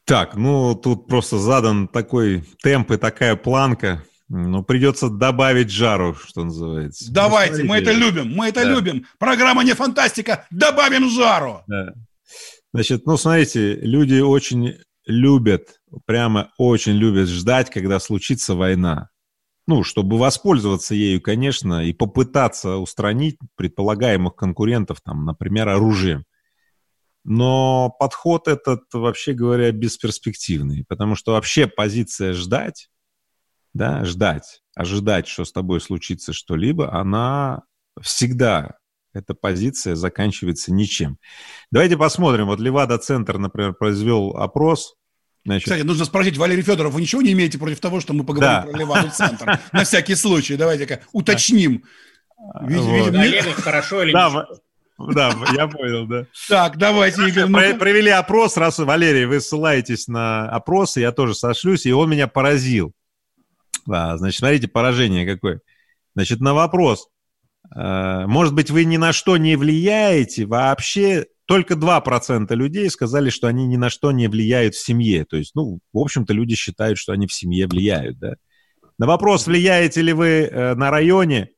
Так, 0.10 0.36
ну 0.36 0.74
тут 0.74 1.06
просто 1.08 1.38
задан 1.38 1.88
такой 1.88 2.44
темп 2.64 2.92
и 2.92 2.98
такая 2.98 3.36
планка. 3.36 4.04
Ну, 4.28 4.64
придется 4.64 5.10
добавить 5.10 5.72
жару, 5.72 6.16
что 6.16 6.44
называется. 6.44 7.12
Давайте, 7.12 7.64
ну, 7.64 7.70
мы 7.70 7.78
это 7.78 7.92
любим, 7.92 8.34
мы 8.36 8.48
это 8.48 8.64
да. 8.64 8.70
любим. 8.70 9.06
Программа 9.18 9.64
не 9.64 9.74
фантастика, 9.74 10.48
добавим 10.52 11.10
жару. 11.10 11.62
Да. 11.68 11.94
Значит, 12.74 13.06
ну, 13.06 13.18
смотрите, 13.18 13.76
люди 13.76 14.20
очень 14.20 14.76
любят, 15.06 15.80
прямо 16.06 16.52
очень 16.58 16.94
любят 16.94 17.28
ждать, 17.28 17.70
когда 17.70 18.00
случится 18.00 18.56
война. 18.56 19.10
Ну, 19.68 19.84
чтобы 19.84 20.18
воспользоваться 20.18 20.96
ею, 20.96 21.22
конечно, 21.22 21.86
и 21.86 21.94
попытаться 21.94 22.78
устранить 22.78 23.38
предполагаемых 23.56 24.36
конкурентов, 24.36 25.02
там, 25.04 25.26
например, 25.26 25.70
оружием. 25.70 26.24
Но 27.24 27.96
подход 28.00 28.48
этот, 28.48 28.84
вообще 28.94 29.34
говоря, 29.34 29.72
бесперспективный, 29.72 30.86
потому 30.88 31.16
что 31.16 31.34
вообще 31.34 31.68
позиция 31.68 32.34
ждать, 32.34 32.90
да, 33.74 34.04
ждать, 34.06 34.62
ожидать, 34.76 35.28
что 35.28 35.46
с 35.46 35.52
тобой 35.52 35.82
случится 35.82 36.34
что-либо, 36.34 36.94
она 36.94 37.64
всегда 38.02 38.78
эта 39.14 39.34
позиция 39.34 39.96
заканчивается 39.96 40.72
ничем. 40.72 41.18
Давайте 41.72 41.98
посмотрим. 41.98 42.46
Вот 42.46 42.60
Левада-центр, 42.60 43.38
например, 43.38 43.74
произвел 43.74 44.38
опрос 44.38 44.96
Значит... 45.46 45.66
Кстати, 45.66 45.82
нужно 45.82 46.06
спросить, 46.06 46.38
Валерий 46.38 46.64
Федоров, 46.64 46.94
вы 46.94 47.02
ничего 47.02 47.22
не 47.22 47.32
имеете 47.32 47.58
против 47.58 47.80
того, 47.80 48.02
что 48.02 48.14
мы 48.14 48.24
поговорим 48.26 48.66
да. 48.66 48.70
про 48.70 48.78
Леваду-центр? 48.78 49.60
На 49.72 49.84
всякий 49.84 50.16
случай, 50.16 50.58
давайте-ка 50.58 51.02
уточним. 51.12 51.84
Олег, 52.54 53.56
хорошо 53.56 54.04
или 54.04 54.12
да, 54.12 54.48
да, 55.00 55.34
я 55.56 55.68
понял, 55.68 56.06
да. 56.06 56.26
Так, 56.48 56.78
давайте, 56.78 57.28
Игорь. 57.28 57.48
Ну 57.48 57.78
Провели 57.78 58.10
опрос, 58.10 58.58
раз, 58.58 58.80
Валерий, 58.80 59.26
вы 59.26 59.40
ссылаетесь 59.40 60.08
на 60.08 60.50
опросы, 60.50 61.00
я 61.00 61.12
тоже 61.12 61.36
сошлюсь, 61.36 61.86
и 61.86 61.94
он 61.94 62.10
меня 62.10 62.28
поразил. 62.28 62.94
Значит, 63.86 64.40
смотрите, 64.40 64.68
поражение 64.68 65.26
какое. 65.26 65.62
Значит, 66.16 66.42
на 66.42 66.54
вопрос, 66.54 67.08
э, 67.76 68.26
может 68.28 68.54
быть, 68.54 68.70
вы 68.70 68.84
ни 68.84 68.98
на 68.98 69.14
что 69.14 69.38
не 69.38 69.56
влияете 69.56 70.46
вообще, 70.46 71.26
только 71.46 71.76
2% 71.76 72.54
людей 72.56 72.90
сказали, 72.90 73.30
что 73.30 73.48
они 73.48 73.66
ни 73.66 73.78
на 73.78 73.90
что 73.90 74.12
не 74.12 74.28
влияют 74.28 74.76
в 74.76 74.86
семье. 74.86 75.26
То 75.26 75.38
есть, 75.38 75.56
ну, 75.56 75.80
в 75.94 75.98
общем-то, 75.98 76.34
люди 76.34 76.56
считают, 76.56 77.00
что 77.00 77.14
они 77.14 77.26
в 77.26 77.34
семье 77.34 77.68
влияют, 77.68 78.20
да. 78.20 78.36
На 78.98 79.08
вопрос, 79.08 79.48
влияете 79.48 80.02
ли 80.02 80.14
вы 80.14 80.28
э, 80.28 80.76
на 80.76 80.92
районе, 80.92 81.52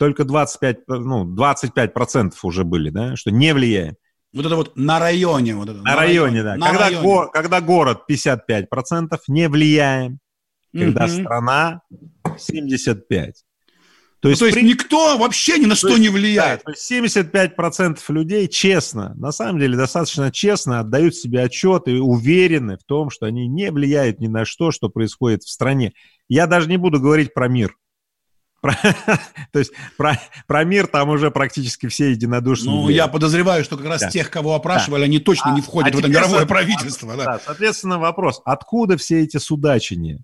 только 0.00 0.24
25, 0.24 0.88
ну, 0.88 1.26
25% 1.26 2.32
уже 2.42 2.64
были, 2.64 2.88
да, 2.88 3.16
что 3.16 3.30
не 3.30 3.52
влияем. 3.52 3.96
Вот 4.32 4.46
это 4.46 4.56
вот 4.56 4.74
на 4.74 4.98
районе. 4.98 5.54
Вот 5.54 5.68
это, 5.68 5.76
на, 5.76 5.84
на 5.84 5.96
районе, 5.96 6.40
районе, 6.40 6.42
да. 6.42 6.56
На 6.56 6.68
когда, 6.68 6.84
районе. 6.86 7.04
Го, 7.04 7.30
когда 7.30 7.60
город 7.60 8.04
55%, 8.10 9.18
не 9.28 9.48
влияем. 9.50 10.18
Когда 10.72 11.04
угу. 11.04 11.12
страна 11.12 11.82
75%. 12.24 13.32
То 14.20 14.28
есть, 14.28 14.40
ну, 14.40 14.44
то 14.44 14.46
есть 14.46 14.58
при... 14.58 14.66
никто 14.66 15.18
вообще 15.18 15.58
ни 15.58 15.66
на 15.66 15.74
что 15.74 15.88
есть, 15.88 16.00
не 16.00 16.08
влияет. 16.08 16.60
Да, 16.60 16.64
то 16.64 16.70
есть 16.70 16.90
75% 16.90 17.98
людей 18.08 18.48
честно, 18.48 19.14
на 19.16 19.32
самом 19.32 19.60
деле 19.60 19.76
достаточно 19.76 20.32
честно 20.32 20.80
отдают 20.80 21.14
себе 21.14 21.42
отчет 21.42 21.88
и 21.88 21.98
уверены 21.98 22.78
в 22.78 22.84
том, 22.84 23.10
что 23.10 23.26
они 23.26 23.48
не 23.48 23.70
влияют 23.70 24.18
ни 24.18 24.28
на 24.28 24.46
что, 24.46 24.70
что 24.70 24.88
происходит 24.88 25.42
в 25.42 25.50
стране. 25.50 25.92
Я 26.26 26.46
даже 26.46 26.70
не 26.70 26.78
буду 26.78 27.00
говорить 27.00 27.34
про 27.34 27.48
мир. 27.48 27.74
Про, 28.60 28.74
то 29.52 29.58
есть 29.58 29.72
про, 29.96 30.18
про 30.46 30.64
мир 30.64 30.86
там 30.86 31.08
уже 31.08 31.30
практически 31.30 31.88
все 31.88 32.10
единодушны. 32.10 32.70
Ну, 32.70 32.88
я 32.88 33.08
подозреваю, 33.08 33.64
что 33.64 33.76
как 33.76 33.86
раз 33.86 34.00
да. 34.02 34.10
тех, 34.10 34.30
кого 34.30 34.54
опрашивали, 34.54 35.00
да. 35.00 35.04
они 35.06 35.18
точно 35.18 35.52
а, 35.52 35.54
не 35.54 35.62
входят 35.62 35.94
а 35.94 35.96
в 35.96 36.00
это 36.00 36.08
мировое 36.08 36.46
правительство. 36.46 37.16
Да. 37.16 37.24
Да, 37.24 37.40
соответственно, 37.44 37.98
вопрос, 37.98 38.42
откуда 38.44 38.96
все 38.96 39.22
эти 39.22 39.38
судачения? 39.38 40.22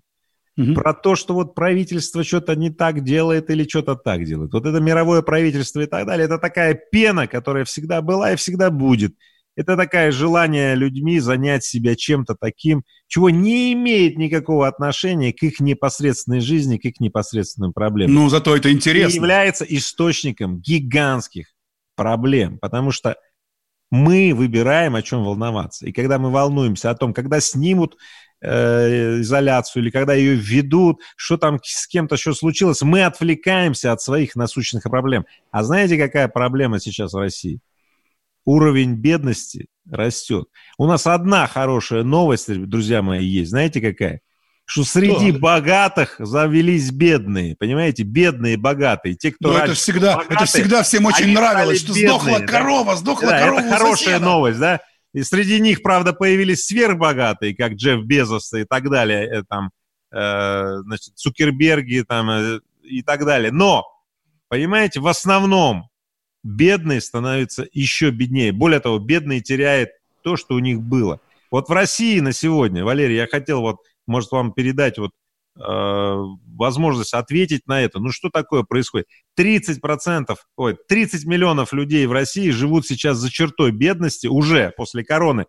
Угу. 0.57 0.73
Про 0.73 0.93
то, 0.93 1.15
что 1.15 1.33
вот 1.33 1.53
правительство 1.53 2.23
что-то 2.23 2.55
не 2.55 2.69
так 2.69 3.03
делает 3.03 3.49
или 3.49 3.67
что-то 3.67 3.95
так 3.95 4.23
делает. 4.23 4.51
Вот 4.53 4.65
это 4.65 4.79
мировое 4.79 5.21
правительство 5.21 5.81
и 5.81 5.85
так 5.85 6.05
далее, 6.05 6.25
это 6.25 6.39
такая 6.39 6.73
пена, 6.73 7.27
которая 7.27 7.63
всегда 7.63 8.01
была 8.01 8.33
и 8.33 8.35
всегда 8.35 8.71
будет. 8.71 9.15
Это 9.57 9.75
такое 9.75 10.11
желание 10.11 10.75
людьми 10.75 11.19
занять 11.19 11.63
себя 11.63 11.95
чем-то 11.95 12.35
таким, 12.39 12.83
чего 13.07 13.31
не 13.31 13.73
имеет 13.73 14.15
никакого 14.15 14.67
отношения 14.67 15.33
к 15.33 15.41
их 15.41 15.59
непосредственной 15.59 16.41
жизни, 16.41 16.77
к 16.77 16.85
их 16.85 16.99
непосредственным 16.99 17.73
проблемам. 17.73 18.13
Ну, 18.13 18.29
зато 18.29 18.55
это 18.55 18.71
интересно. 18.71 19.11
И 19.11 19.15
является 19.15 19.65
источником 19.65 20.59
гигантских 20.59 21.47
проблем, 21.95 22.59
потому 22.59 22.91
что 22.91 23.17
мы 23.89 24.31
выбираем, 24.35 24.95
о 24.95 25.01
чем 25.01 25.23
волноваться. 25.23 25.87
И 25.87 25.91
когда 25.91 26.19
мы 26.19 26.29
волнуемся 26.29 26.91
о 26.91 26.95
том, 26.95 27.11
когда 27.11 27.39
снимут 27.39 27.97
э, 28.41 29.21
изоляцию 29.21 29.81
или 29.81 29.89
когда 29.89 30.13
ее 30.13 30.35
введут, 30.35 31.01
что 31.15 31.37
там 31.37 31.59
с 31.63 31.87
кем-то 31.87 32.15
что 32.15 32.35
случилось, 32.35 32.83
мы 32.83 33.05
отвлекаемся 33.05 33.91
от 33.91 34.01
своих 34.01 34.35
насущных 34.35 34.83
проблем. 34.83 35.25
А 35.49 35.63
знаете, 35.63 35.97
какая 35.97 36.27
проблема 36.27 36.79
сейчас 36.79 37.13
в 37.13 37.17
России? 37.17 37.59
Уровень 38.47 38.93
бедности 38.93 39.67
растет. 39.91 40.47
У 40.77 40.85
нас 40.85 41.05
одна 41.05 41.47
хорошая 41.47 42.03
новость, 42.03 42.47
друзья 42.47 43.01
мои, 43.01 43.25
есть. 43.25 43.49
Знаете, 43.49 43.81
какая? 43.81 44.21
что 44.63 44.85
среди 44.85 45.31
что? 45.31 45.39
богатых 45.39 46.15
завелись 46.19 46.91
бедные, 46.91 47.57
понимаете, 47.57 48.03
бедные 48.03 48.55
богатые, 48.55 49.15
те, 49.15 49.33
кто 49.33 49.51
ну, 49.51 49.57
это 49.57 49.73
всегда, 49.73 50.15
богатые, 50.15 50.35
это 50.35 50.45
всегда 50.45 50.83
всем 50.83 51.05
очень 51.05 51.33
нравилось, 51.33 51.79
что 51.79 51.93
бедные, 51.93 52.09
сдохла 52.09 52.39
да? 52.39 52.45
корова, 52.45 52.95
сдохла 52.95 53.29
да, 53.29 53.39
корова. 53.39 53.59
Это 53.59 53.69
хорошая 53.69 54.19
новость, 54.19 54.59
да? 54.59 54.81
И 55.13 55.23
среди 55.23 55.59
них, 55.59 55.81
правда, 55.81 56.13
появились 56.13 56.65
сверхбогатые, 56.65 57.53
как 57.53 57.73
Джефф 57.73 58.05
Безос 58.05 58.53
и 58.53 58.63
так 58.63 58.89
далее, 58.89 59.25
э, 59.27 59.43
там, 59.49 59.71
э, 60.13 60.77
значит, 60.85 61.17
Цукерберги 61.17 62.05
там, 62.07 62.29
э, 62.29 62.59
и 62.83 63.01
так 63.03 63.25
далее. 63.25 63.51
Но, 63.51 63.83
понимаете, 64.47 65.01
в 65.01 65.07
основном 65.07 65.89
бедные 66.43 67.01
становятся 67.01 67.67
еще 67.71 68.11
беднее. 68.11 68.51
Более 68.51 68.79
того, 68.79 68.99
бедные 68.99 69.41
теряют 69.41 69.89
то, 70.21 70.35
что 70.35 70.55
у 70.55 70.59
них 70.59 70.81
было. 70.81 71.19
Вот 71.51 71.69
в 71.69 71.71
России 71.71 72.19
на 72.19 72.33
сегодня, 72.33 72.83
Валерий, 72.83 73.15
я 73.15 73.27
хотел 73.27 73.61
вот, 73.61 73.77
может, 74.05 74.31
вам 74.31 74.51
передать 74.53 74.97
вот 74.97 75.11
Э, 75.59 76.23
возможность 76.55 77.13
ответить 77.13 77.67
на 77.67 77.81
это. 77.81 77.99
Ну 77.99 78.11
что 78.11 78.29
такое 78.29 78.63
происходит? 78.63 79.07
30%, 79.39 80.35
ой, 80.55 80.77
30 80.87 81.25
миллионов 81.25 81.73
людей 81.73 82.05
в 82.05 82.11
России 82.11 82.51
живут 82.51 82.85
сейчас 82.85 83.17
за 83.17 83.31
чертой 83.31 83.71
бедности 83.71 84.27
уже 84.27 84.71
после 84.77 85.03
короны. 85.03 85.45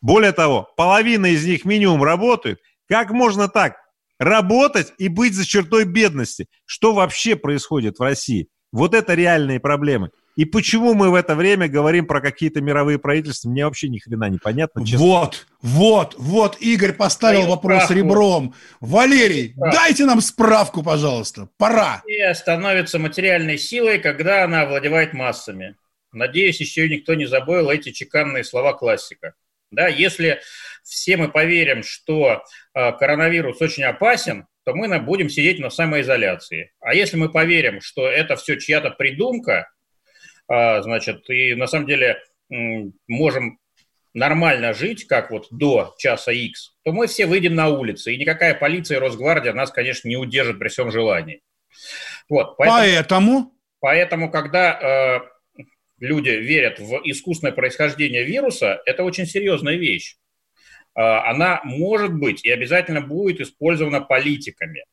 Более 0.00 0.32
того, 0.32 0.68
половина 0.76 1.26
из 1.26 1.44
них 1.44 1.64
минимум 1.64 2.04
работают. 2.04 2.60
Как 2.88 3.10
можно 3.10 3.48
так? 3.48 3.76
Работать 4.18 4.92
и 4.98 5.08
быть 5.08 5.34
за 5.34 5.44
чертой 5.44 5.84
бедности. 5.84 6.46
Что 6.64 6.94
вообще 6.94 7.34
происходит 7.34 7.98
в 7.98 8.02
России? 8.02 8.48
Вот 8.72 8.94
это 8.94 9.14
реальные 9.14 9.58
проблемы. 9.58 10.10
И 10.40 10.46
почему 10.46 10.94
мы 10.94 11.10
в 11.10 11.16
это 11.16 11.34
время 11.34 11.68
говорим 11.68 12.06
про 12.06 12.22
какие-то 12.22 12.62
мировые 12.62 12.98
правительства, 12.98 13.50
мне 13.50 13.66
вообще 13.66 13.90
ни 13.90 13.98
хрена 13.98 14.30
не 14.30 14.38
понятно. 14.38 14.86
Честно. 14.86 15.04
Вот, 15.04 15.46
вот, 15.60 16.14
вот 16.16 16.56
Игорь 16.60 16.94
поставил 16.94 17.40
Даю 17.40 17.50
вопрос 17.50 17.82
справку. 17.82 17.92
ребром. 17.92 18.54
Валерий, 18.80 19.52
справку. 19.52 19.76
дайте 19.76 20.06
нам 20.06 20.22
справку, 20.22 20.82
пожалуйста. 20.82 21.50
Пора. 21.58 22.02
И 22.06 22.32
становится 22.32 22.98
материальной 22.98 23.58
силой, 23.58 23.98
когда 23.98 24.42
она 24.42 24.62
овладевает 24.62 25.12
массами. 25.12 25.76
Надеюсь, 26.10 26.58
еще 26.58 26.88
никто 26.88 27.12
не 27.12 27.26
забыл 27.26 27.68
эти 27.68 27.92
чеканные 27.92 28.42
слова 28.42 28.72
классика. 28.72 29.34
Да, 29.70 29.88
если 29.88 30.40
все 30.82 31.18
мы 31.18 31.28
поверим, 31.28 31.82
что 31.82 32.42
э, 32.72 32.92
коронавирус 32.92 33.60
очень 33.60 33.84
опасен, 33.84 34.46
то 34.64 34.72
мы 34.72 34.98
будем 35.00 35.28
сидеть 35.28 35.58
на 35.58 35.68
самоизоляции. 35.68 36.72
А 36.80 36.94
если 36.94 37.18
мы 37.18 37.30
поверим, 37.30 37.82
что 37.82 38.08
это 38.08 38.36
все 38.36 38.58
чья-то 38.58 38.88
придумка, 38.88 39.68
значит, 40.50 41.30
и 41.30 41.54
на 41.54 41.68
самом 41.68 41.86
деле 41.86 42.18
можем 43.06 43.60
нормально 44.14 44.72
жить, 44.72 45.06
как 45.06 45.30
вот 45.30 45.46
до 45.50 45.94
часа 45.98 46.32
X, 46.32 46.74
то 46.82 46.92
мы 46.92 47.06
все 47.06 47.26
выйдем 47.26 47.54
на 47.54 47.68
улицы, 47.68 48.12
и 48.12 48.18
никакая 48.18 48.54
полиция 48.54 48.96
и 48.96 49.00
Росгвардия 49.00 49.52
нас, 49.52 49.70
конечно, 49.70 50.08
не 50.08 50.16
удержит 50.16 50.58
при 50.58 50.68
всем 50.68 50.90
желании. 50.90 51.42
Вот, 52.28 52.56
поэтому, 52.56 52.78
поэтому? 52.80 53.52
Поэтому, 53.80 54.30
когда 54.30 55.20
э, 55.56 55.64
люди 55.98 56.30
верят 56.30 56.78
в 56.78 57.00
искусственное 57.04 57.52
происхождение 57.52 58.24
вируса, 58.24 58.82
это 58.84 59.04
очень 59.04 59.26
серьезная 59.26 59.76
вещь. 59.76 60.16
Э, 60.94 61.00
она 61.00 61.60
может 61.64 62.12
быть 62.12 62.44
и 62.44 62.50
обязательно 62.50 63.00
будет 63.00 63.40
использована 63.40 64.00
политиками. 64.00 64.84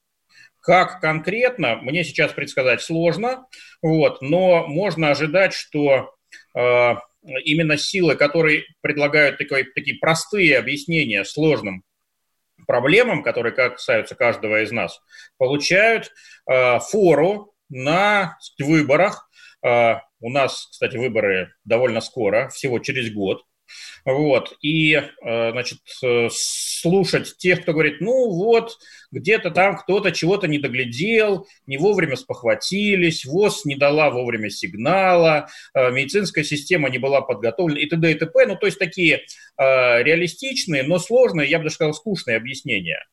Как 0.67 0.99
конкретно, 0.99 1.77
мне 1.77 2.03
сейчас 2.03 2.33
предсказать 2.33 2.81
сложно, 2.81 3.45
вот, 3.81 4.21
но 4.21 4.67
можно 4.67 5.11
ожидать, 5.11 5.53
что 5.53 6.13
э, 6.53 6.95
именно 7.45 7.77
силы, 7.77 8.17
которые 8.17 8.65
предлагают 8.81 9.37
такой, 9.37 9.63
такие 9.63 9.97
простые 9.97 10.57
объяснения 10.57 11.23
сложным 11.23 11.83
проблемам, 12.67 13.23
которые 13.23 13.53
касаются 13.53 14.15
каждого 14.15 14.61
из 14.61 14.73
нас, 14.73 14.99
получают 15.37 16.11
э, 16.51 16.79
фору 16.79 17.53
на 17.69 18.37
выборах. 18.59 19.29
Э, 19.65 19.99
у 20.19 20.29
нас, 20.29 20.67
кстати, 20.69 20.97
выборы 20.97 21.53
довольно 21.63 22.01
скоро, 22.01 22.49
всего 22.49 22.79
через 22.79 23.09
год. 23.09 23.45
Вот. 24.05 24.55
И, 24.61 24.93
э, 24.93 25.51
значит, 25.51 25.79
э, 26.03 26.29
слушать 26.31 27.37
тех, 27.37 27.61
кто 27.61 27.73
говорит, 27.73 27.99
ну 27.99 28.29
вот, 28.31 28.77
где-то 29.11 29.51
там 29.51 29.77
кто-то 29.77 30.11
чего-то 30.11 30.47
не 30.47 30.59
доглядел, 30.59 31.47
не 31.65 31.77
вовремя 31.77 32.15
спохватились, 32.15 33.25
ВОЗ 33.25 33.65
не 33.65 33.75
дала 33.75 34.09
вовремя 34.09 34.49
сигнала, 34.49 35.49
э, 35.73 35.91
медицинская 35.91 36.43
система 36.43 36.89
не 36.89 36.97
была 36.97 37.21
подготовлена 37.21 37.79
и 37.79 37.85
т.д. 37.85 38.11
и 38.11 38.15
т.п. 38.15 38.45
Ну, 38.45 38.55
то 38.55 38.65
есть 38.65 38.79
такие 38.79 39.23
реалистичные, 39.57 40.83
но 40.83 40.99
сложные, 40.99 41.49
я 41.49 41.57
бы 41.57 41.65
даже 41.65 41.75
сказал, 41.75 41.93
скучные 41.93 42.37
объяснения. 42.37 43.03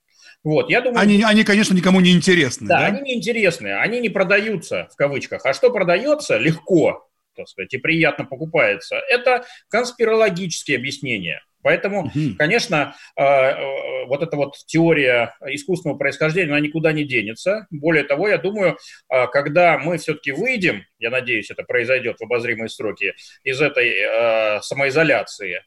Вот, 0.44 0.68
я 0.68 0.82
думаю, 0.82 1.00
они, 1.00 1.22
они, 1.22 1.42
конечно, 1.42 1.72
никому 1.72 2.00
не 2.00 2.12
интересны. 2.12 2.68
Да, 2.68 2.80
да, 2.80 2.86
они 2.86 3.00
не 3.00 3.14
интересны, 3.14 3.78
они 3.78 3.98
не 4.00 4.10
продаются 4.10 4.88
в 4.92 4.96
кавычках. 4.96 5.46
А 5.46 5.54
что 5.54 5.70
продается 5.70 6.36
легко, 6.36 7.08
так 7.34 7.48
сказать, 7.48 7.72
и 7.74 7.78
приятно 7.78 8.24
покупается, 8.24 8.96
это 8.96 9.44
конспирологические 9.68 10.78
объяснения. 10.78 11.40
Поэтому, 11.64 12.02
угу. 12.02 12.36
конечно, 12.38 12.94
э, 13.16 13.24
э, 13.24 14.04
вот 14.06 14.22
эта 14.22 14.36
вот 14.36 14.54
теория 14.66 15.34
искусственного 15.46 15.96
происхождения, 15.96 16.50
она 16.50 16.60
никуда 16.60 16.92
не 16.92 17.04
денется. 17.04 17.66
Более 17.70 18.04
того, 18.04 18.28
я 18.28 18.36
думаю, 18.36 18.76
э, 19.10 19.26
когда 19.28 19.78
мы 19.78 19.96
все-таки 19.96 20.32
выйдем, 20.32 20.84
я 20.98 21.08
надеюсь, 21.08 21.50
это 21.50 21.62
произойдет 21.62 22.18
в 22.20 22.22
обозримые 22.22 22.68
сроки, 22.68 23.14
из 23.42 23.60
этой 23.62 24.60
самоизоляции, 24.62 25.62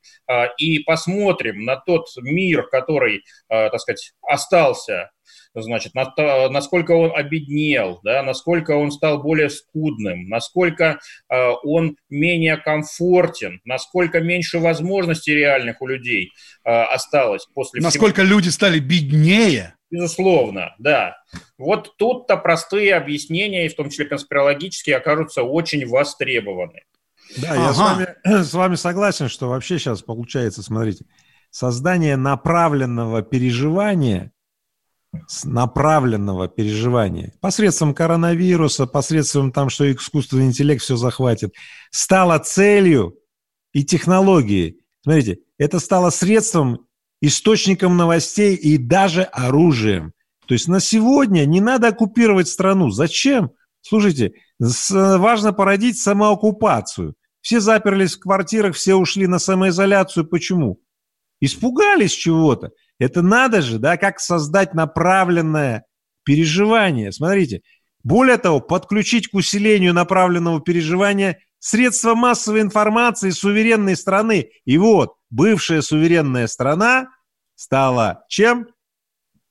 и 0.58 0.80
посмотрим 0.80 1.63
на 1.65 1.77
тот 1.77 2.08
мир, 2.17 2.67
который, 2.67 3.23
так 3.47 3.80
сказать, 3.80 4.13
остался 4.21 5.12
значит, 5.54 5.94
насколько 5.94 6.92
он 6.92 7.12
обеднел, 7.16 8.00
да, 8.04 8.24
насколько 8.24 8.72
он 8.72 8.92
стал 8.92 9.22
более 9.22 9.50
скудным, 9.50 10.28
насколько 10.30 11.00
э, 11.30 11.50
он 11.63 11.98
менее 12.10 12.58
комфортен, 12.58 13.62
насколько 13.66 14.20
меньше 14.20 14.60
возможностей 14.60 15.34
реальных 15.34 15.82
у 15.82 15.88
людей 15.88 16.32
э, 16.63 16.70
осталось 16.70 17.46
после 17.54 17.82
Насколько 17.82 18.24
всего... 18.24 18.36
люди 18.38 18.50
стали 18.50 18.80
беднее? 18.80 19.76
Безусловно, 19.90 20.76
да. 20.80 21.18
Вот 21.58 21.96
тут-то 21.98 22.36
простые 22.38 22.96
объяснения, 22.96 23.66
и 23.66 23.70
в 23.70 23.76
том 23.76 23.90
числе 23.90 24.06
конспирологические, 24.06 24.98
окажутся 24.98 25.44
очень 25.44 25.88
востребованы. 25.88 26.82
Да, 27.38 27.52
ага. 27.52 27.62
я 27.62 27.74
с 27.74 27.78
вами, 27.78 28.08
с 28.44 28.54
вами 28.54 28.76
согласен, 28.76 29.30
что 29.30 29.50
вообще 29.50 29.80
сейчас 29.80 30.02
получается, 30.02 30.62
смотрите, 30.62 31.06
создание 31.52 32.18
направленного 32.18 33.22
переживания 33.22 34.32
направленного 35.43 36.47
переживания 36.47 37.34
посредством 37.41 37.93
коронавируса, 37.93 38.88
посредством 38.88 39.51
там, 39.51 39.69
что 39.69 39.91
искусственный 39.91 40.45
интеллект 40.45 40.82
все 40.82 40.95
захватит, 40.95 41.53
стало 41.91 42.38
целью 42.39 43.15
и 43.73 43.84
технологией. 43.84 44.80
Смотрите, 45.01 45.39
это 45.58 45.80
стало 45.80 46.10
средством, 46.10 46.88
источником 47.21 47.97
новостей 47.97 48.56
и 48.56 48.77
даже 48.77 49.23
оружием. 49.23 50.13
То 50.47 50.53
есть 50.53 50.67
на 50.67 50.80
сегодня 50.80 51.45
не 51.45 51.62
надо 51.62 51.89
оккупировать 51.89 52.47
страну. 52.47 52.89
Зачем? 52.89 53.51
Слушайте, 53.82 54.34
важно 54.60 55.53
породить 55.53 55.99
самооккупацию. 55.99 57.15
Все 57.41 57.60
заперлись 57.60 58.15
в 58.15 58.19
квартирах, 58.19 58.75
все 58.75 58.95
ушли 58.95 59.27
на 59.27 59.39
самоизоляцию. 59.39 60.27
Почему? 60.27 60.80
Испугались 61.39 62.12
чего-то. 62.12 62.71
Это 63.00 63.22
надо 63.22 63.62
же, 63.62 63.80
да, 63.80 63.98
как 63.98 64.20
создать 64.20 64.74
направленное 64.74 65.86
переживание. 66.24 67.12
Смотрите, 67.12 67.62
более 68.04 68.38
того, 68.38 68.60
подключить 68.60 69.30
к 69.30 69.34
усилению 69.36 69.94
направленного 69.94 70.62
переживания 70.62 71.40
средства 71.60 72.16
массовой 72.16 72.62
информации 72.62 73.30
суверенной 73.30 73.96
страны. 73.96 74.50
И 74.66 74.78
вот, 74.78 75.16
бывшая 75.30 75.82
суверенная 75.82 76.48
страна 76.48 77.10
стала 77.56 78.24
чем? 78.30 78.68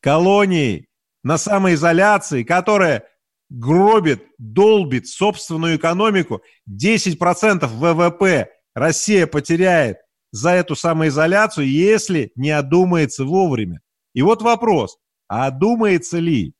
Колонией 0.01 0.89
на 1.23 1.39
самоизоляции, 1.39 2.45
которая 2.45 3.05
гробит, 3.49 4.25
долбит 4.39 5.09
собственную 5.09 5.77
экономику. 5.77 6.43
10% 6.71 7.67
ВВП 7.67 8.49
Россия 8.75 9.27
потеряет 9.27 9.99
за 10.33 10.51
эту 10.51 10.77
самоизоляцию, 10.77 11.69
если 11.69 12.33
не 12.35 12.51
одумается 12.51 13.25
вовремя. 13.25 13.81
И 14.15 14.23
вот 14.23 14.43
вопрос, 14.43 14.99
а 15.29 15.47
одумается 15.47 16.19
ли? 16.19 16.55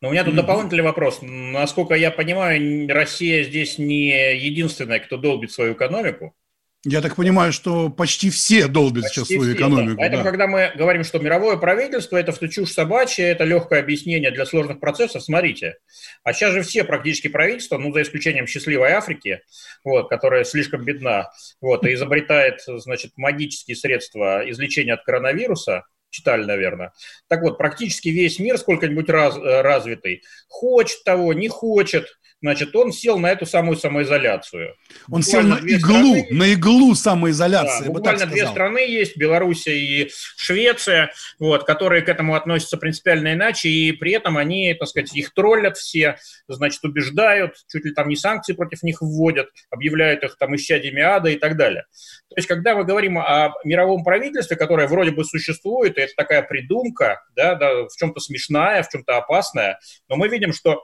Но 0.00 0.08
у 0.08 0.12
меня 0.12 0.24
тут 0.24 0.34
дополнительный 0.34 0.82
вопрос. 0.82 1.20
Насколько 1.22 1.94
я 1.94 2.10
понимаю, 2.10 2.88
Россия 2.88 3.44
здесь 3.44 3.78
не 3.78 4.36
единственная, 4.36 4.98
кто 4.98 5.16
долбит 5.16 5.52
свою 5.52 5.74
экономику. 5.74 6.34
Я 6.84 7.00
так 7.00 7.14
понимаю, 7.14 7.52
что 7.52 7.90
почти 7.90 8.28
все 8.30 8.66
долбят 8.66 9.04
почти 9.04 9.20
сейчас 9.20 9.28
свою 9.28 9.42
все, 9.42 9.54
экономику. 9.54 9.94
Да. 9.94 9.98
Поэтому, 9.98 10.24
да. 10.24 10.30
когда 10.30 10.46
мы 10.48 10.72
говорим, 10.74 11.04
что 11.04 11.20
мировое 11.20 11.56
правительство– 11.56 12.16
это 12.18 12.32
все 12.32 12.48
чушь 12.48 12.72
собачья, 12.72 13.26
это 13.26 13.44
легкое 13.44 13.80
объяснение 13.80 14.32
для 14.32 14.44
сложных 14.46 14.80
процессов, 14.80 15.22
смотрите. 15.22 15.76
А 16.24 16.32
сейчас 16.32 16.52
же 16.52 16.62
все 16.62 16.82
практически 16.82 17.28
правительства, 17.28 17.78
ну, 17.78 17.92
за 17.92 18.02
исключением 18.02 18.48
счастливой 18.48 18.90
Африки, 18.90 19.42
вот, 19.84 20.08
которая 20.08 20.42
слишком 20.42 20.84
бедна, 20.84 21.30
вот, 21.60 21.86
и 21.86 21.94
изобретает, 21.94 22.62
значит, 22.66 23.12
магические 23.16 23.76
средства 23.76 24.42
излечения 24.50 24.94
от 24.94 25.04
коронавируса, 25.04 25.84
читали, 26.10 26.44
наверное. 26.44 26.92
Так 27.28 27.42
вот, 27.42 27.58
практически 27.58 28.08
весь 28.08 28.38
мир 28.40 28.58
сколько-нибудь 28.58 29.08
раз, 29.08 29.36
э, 29.36 29.62
развитый, 29.62 30.22
хочет 30.48 31.04
того, 31.04 31.32
не 31.32 31.48
хочет, 31.48 32.06
значит, 32.42 32.74
он 32.76 32.92
сел 32.92 33.18
на 33.18 33.30
эту 33.30 33.46
самую 33.46 33.76
самоизоляцию. 33.76 34.74
Он 35.10 35.22
буквально 35.22 35.56
сел 35.56 35.64
на 35.64 35.70
иглу, 35.70 36.16
страны, 36.16 36.26
на 36.30 36.52
иглу 36.52 36.94
самоизоляции. 36.94 37.84
Да, 37.86 37.90
буквально 37.92 38.26
две 38.26 38.46
страны 38.46 38.78
есть, 38.80 39.16
Белоруссия 39.16 39.78
и 39.78 40.10
Швеция, 40.36 41.12
вот, 41.38 41.64
которые 41.64 42.02
к 42.02 42.08
этому 42.08 42.34
относятся 42.34 42.76
принципиально 42.76 43.32
иначе, 43.34 43.68
и 43.68 43.92
при 43.92 44.12
этом 44.12 44.36
они, 44.36 44.74
так 44.74 44.88
сказать, 44.88 45.14
их 45.14 45.32
троллят 45.32 45.76
все, 45.78 46.16
значит, 46.48 46.82
убеждают, 46.84 47.54
чуть 47.70 47.84
ли 47.84 47.92
там 47.92 48.08
не 48.08 48.16
санкции 48.16 48.52
против 48.52 48.82
них 48.82 49.00
вводят, 49.00 49.48
объявляют 49.70 50.24
их 50.24 50.36
там 50.36 50.54
исчадиями 50.56 51.00
ада 51.00 51.30
и 51.30 51.36
так 51.36 51.56
далее. 51.56 51.84
То 52.28 52.36
есть, 52.36 52.48
когда 52.48 52.74
мы 52.74 52.84
говорим 52.84 53.18
о 53.18 53.52
мировом 53.62 54.02
правительстве, 54.02 54.56
которое 54.56 54.88
вроде 54.88 55.12
бы 55.12 55.24
существует, 55.24 55.96
и 55.96 56.00
это 56.00 56.14
такая 56.16 56.42
придумка, 56.42 57.22
да, 57.36 57.54
да, 57.54 57.84
в 57.84 57.94
чем-то 57.96 58.20
смешная, 58.20 58.82
в 58.82 58.88
чем-то 58.88 59.18
опасная, 59.18 59.78
но 60.08 60.16
мы 60.16 60.28
видим, 60.28 60.52
что 60.52 60.82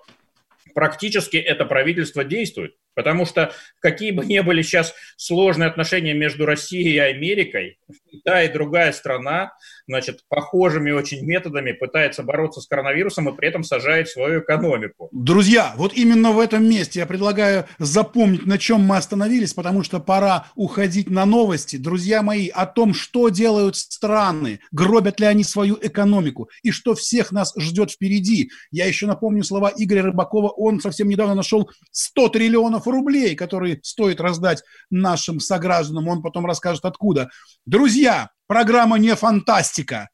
практически 0.74 1.36
это 1.36 1.64
правительство 1.64 2.24
действует. 2.24 2.76
Потому 2.98 3.26
что 3.26 3.52
какие 3.78 4.10
бы 4.10 4.26
ни 4.26 4.40
были 4.40 4.60
сейчас 4.60 4.92
сложные 5.16 5.68
отношения 5.68 6.14
между 6.14 6.46
Россией 6.46 6.94
и 6.94 6.98
Америкой, 6.98 7.78
та 8.24 8.42
и 8.42 8.52
другая 8.52 8.90
страна, 8.90 9.52
значит, 9.86 10.22
похожими 10.28 10.90
очень 10.90 11.24
методами 11.24 11.70
пытается 11.70 12.24
бороться 12.24 12.60
с 12.60 12.66
коронавирусом 12.66 13.28
и 13.28 13.36
при 13.36 13.50
этом 13.50 13.62
сажает 13.62 14.08
свою 14.08 14.40
экономику. 14.40 15.10
Друзья, 15.12 15.74
вот 15.76 15.92
именно 15.94 16.32
в 16.32 16.40
этом 16.40 16.68
месте 16.68 16.98
я 16.98 17.06
предлагаю 17.06 17.66
запомнить, 17.78 18.46
на 18.46 18.58
чем 18.58 18.80
мы 18.80 18.96
остановились, 18.96 19.54
потому 19.54 19.84
что 19.84 20.00
пора 20.00 20.46
уходить 20.56 21.08
на 21.08 21.24
новости. 21.24 21.76
Друзья 21.76 22.22
мои, 22.22 22.48
о 22.48 22.66
том, 22.66 22.94
что 22.94 23.28
делают 23.28 23.76
страны, 23.76 24.58
гробят 24.72 25.20
ли 25.20 25.26
они 25.26 25.44
свою 25.44 25.78
экономику 25.80 26.50
и 26.64 26.72
что 26.72 26.96
всех 26.96 27.30
нас 27.30 27.54
ждет 27.56 27.92
впереди. 27.92 28.50
Я 28.72 28.86
еще 28.86 29.06
напомню 29.06 29.44
слова 29.44 29.72
Игоря 29.76 30.02
Рыбакова. 30.02 30.48
Он 30.48 30.80
совсем 30.80 31.08
недавно 31.08 31.36
нашел 31.36 31.70
100 31.92 32.28
триллионов 32.30 32.87
рублей, 32.90 33.34
которые 33.34 33.80
стоит 33.82 34.20
раздать 34.20 34.62
нашим 34.90 35.40
согражданам. 35.40 36.08
Он 36.08 36.22
потом 36.22 36.46
расскажет, 36.46 36.84
откуда. 36.84 37.30
Друзья, 37.66 38.30
программа 38.46 38.98
не 38.98 39.14
фантастика. 39.14 40.08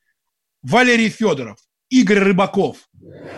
Валерий 0.63 1.09
Федоров, 1.09 1.59
Игорь 1.91 2.19
Рыбаков. 2.19 2.79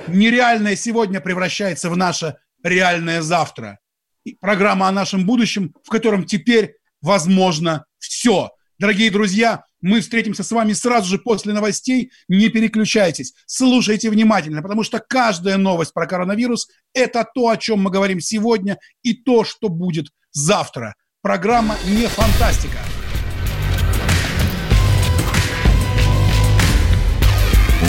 Нереальное 0.07 0.77
сегодня 0.77 1.21
превращается 1.21 1.91
в 1.91 1.97
наше 1.97 2.37
реальное 2.63 3.23
завтра. 3.23 3.79
И 4.25 4.35
программа 4.35 4.89
о 4.89 4.93
нашем 4.93 5.27
будущем, 5.27 5.75
в 5.85 5.89
котором 5.89 6.25
теперь 6.25 6.77
возможно 7.01 7.85
все. 7.99 8.51
Дорогие 8.79 9.11
друзья, 9.11 9.65
мы 9.87 10.01
встретимся 10.01 10.43
с 10.43 10.51
вами 10.51 10.73
сразу 10.73 11.09
же 11.09 11.19
после 11.19 11.53
новостей. 11.53 12.11
Не 12.29 12.49
переключайтесь, 12.49 13.35
слушайте 13.47 14.11
внимательно, 14.11 14.61
потому 14.61 14.83
что 14.83 14.99
каждая 14.99 15.59
новость 15.59 15.95
про 15.95 16.07
коронавирус– 16.07 16.69
это 16.93 17.25
то, 17.33 17.51
о 17.51 17.57
чем 17.57 17.83
мы 17.83 17.91
говорим 17.91 18.19
сегодня, 18.19 18.79
и 19.03 19.15
то, 19.15 19.45
что 19.45 19.69
будет 19.69 20.09
завтра. 20.33 20.97
Программа 21.23 21.77
не 21.87 22.09
фантастика. 22.09 22.79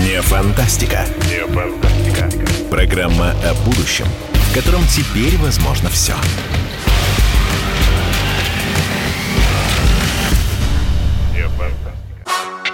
Не 0.04 0.22
фантастика. 0.22 1.06
Не 1.30 1.48
фантастика. 1.48 2.30
Программа 2.70 3.32
о 3.44 3.56
будущем, 3.66 4.06
в 4.34 4.54
котором 4.54 4.84
теперь 4.88 5.36
возможно 5.38 5.90
все. 5.90 6.14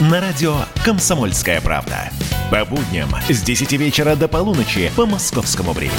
На 0.00 0.20
радио 0.20 0.58
«Комсомольская 0.84 1.60
правда». 1.60 2.10
По 2.52 2.64
будням 2.64 3.10
с 3.28 3.42
10 3.42 3.72
вечера 3.72 4.14
до 4.14 4.28
полуночи 4.28 4.92
по 4.94 5.06
московскому 5.06 5.72
времени. 5.72 5.98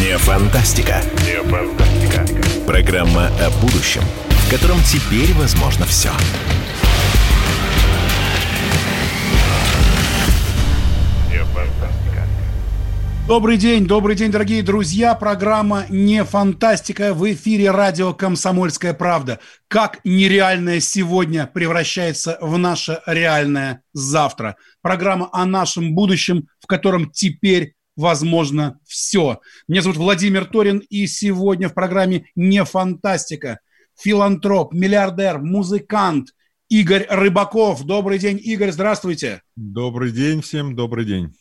Не 0.00 0.18
фантастика. 0.18 1.04
Не 1.24 1.40
фантастика. 1.48 2.26
Программа 2.66 3.28
о 3.28 3.50
будущем, 3.60 4.02
в 4.28 4.50
котором 4.50 4.82
теперь 4.82 5.32
возможно 5.34 5.86
все. 5.86 6.10
Добрый 13.30 13.58
день, 13.58 13.86
добрый 13.86 14.16
день, 14.16 14.32
дорогие 14.32 14.60
друзья. 14.60 15.14
Программа 15.14 15.86
«Не 15.88 16.24
фантастика» 16.24 17.14
в 17.14 17.32
эфире 17.32 17.70
радио 17.70 18.12
«Комсомольская 18.12 18.92
правда». 18.92 19.38
Как 19.68 20.00
нереальное 20.02 20.80
сегодня 20.80 21.46
превращается 21.46 22.38
в 22.40 22.58
наше 22.58 23.00
реальное 23.06 23.84
завтра. 23.92 24.56
Программа 24.82 25.28
о 25.32 25.46
нашем 25.46 25.94
будущем, 25.94 26.48
в 26.58 26.66
котором 26.66 27.08
теперь 27.08 27.74
возможно 27.94 28.80
все. 28.84 29.38
Меня 29.68 29.82
зовут 29.82 29.98
Владимир 29.98 30.44
Торин, 30.44 30.78
и 30.90 31.06
сегодня 31.06 31.68
в 31.68 31.74
программе 31.74 32.24
«Не 32.34 32.64
фантастика» 32.64 33.60
филантроп, 33.96 34.74
миллиардер, 34.74 35.38
музыкант 35.38 36.30
Игорь 36.68 37.06
Рыбаков. 37.08 37.84
Добрый 37.84 38.18
день, 38.18 38.40
Игорь, 38.42 38.72
здравствуйте. 38.72 39.42
Добрый 39.54 40.10
день 40.10 40.42
всем, 40.42 40.74
добрый 40.74 41.04
день 41.04 41.32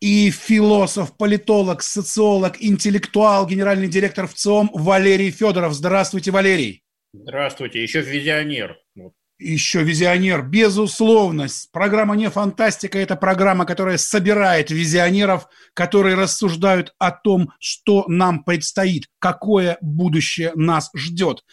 и 0.00 0.30
философ, 0.30 1.16
политолог, 1.16 1.82
социолог, 1.82 2.56
интеллектуал, 2.60 3.46
генеральный 3.46 3.88
директор 3.88 4.26
ВЦИОМ 4.26 4.70
Валерий 4.72 5.30
Федоров. 5.30 5.74
Здравствуйте, 5.74 6.30
Валерий. 6.30 6.82
Здравствуйте, 7.12 7.82
еще 7.82 8.02
визионер. 8.02 8.76
еще 9.38 9.82
визионер, 9.82 10.42
безусловно. 10.42 11.46
Программа 11.72 12.16
«Не 12.16 12.28
фантастика»– 12.28 12.98
это 13.00 13.16
программа, 13.16 13.64
которая 13.64 13.96
собирает 13.96 14.70
визионеров, 14.70 15.48
которые 15.74 16.16
рассуждают 16.16 16.92
о 16.98 17.10
том, 17.10 17.52
что 17.58 18.04
нам 18.08 18.44
предстоит, 18.44 19.06
какое 19.18 19.78
будущее 19.80 20.52
нас 20.54 20.90
ждет. 20.94 21.44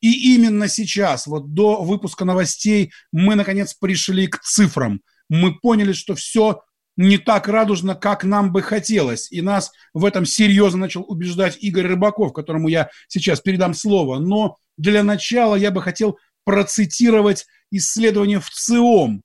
И 0.00 0.34
именно 0.34 0.68
сейчас, 0.68 1.26
вот 1.26 1.54
до 1.54 1.82
выпуска 1.82 2.24
новостей, 2.24 2.92
мы, 3.12 3.36
наконец, 3.36 3.72
пришли 3.74 4.26
к 4.26 4.40
цифрам. 4.40 5.00
Мы 5.30 5.58
поняли, 5.58 5.92
что 5.92 6.14
все 6.14 6.62
не 6.96 7.18
так 7.18 7.48
радужно, 7.48 7.94
как 7.94 8.24
нам 8.24 8.52
бы 8.52 8.62
хотелось. 8.62 9.30
И 9.30 9.40
нас 9.40 9.72
в 9.92 10.04
этом 10.04 10.24
серьезно 10.24 10.80
начал 10.80 11.02
убеждать 11.02 11.56
Игорь 11.60 11.86
Рыбаков, 11.86 12.32
которому 12.32 12.68
я 12.68 12.90
сейчас 13.08 13.40
передам 13.40 13.74
слово. 13.74 14.18
Но 14.18 14.56
для 14.76 15.02
начала 15.02 15.54
я 15.56 15.70
бы 15.70 15.82
хотел 15.82 16.18
процитировать 16.44 17.46
исследование 17.70 18.40
в 18.40 18.50
ЦИОМ. 18.50 19.22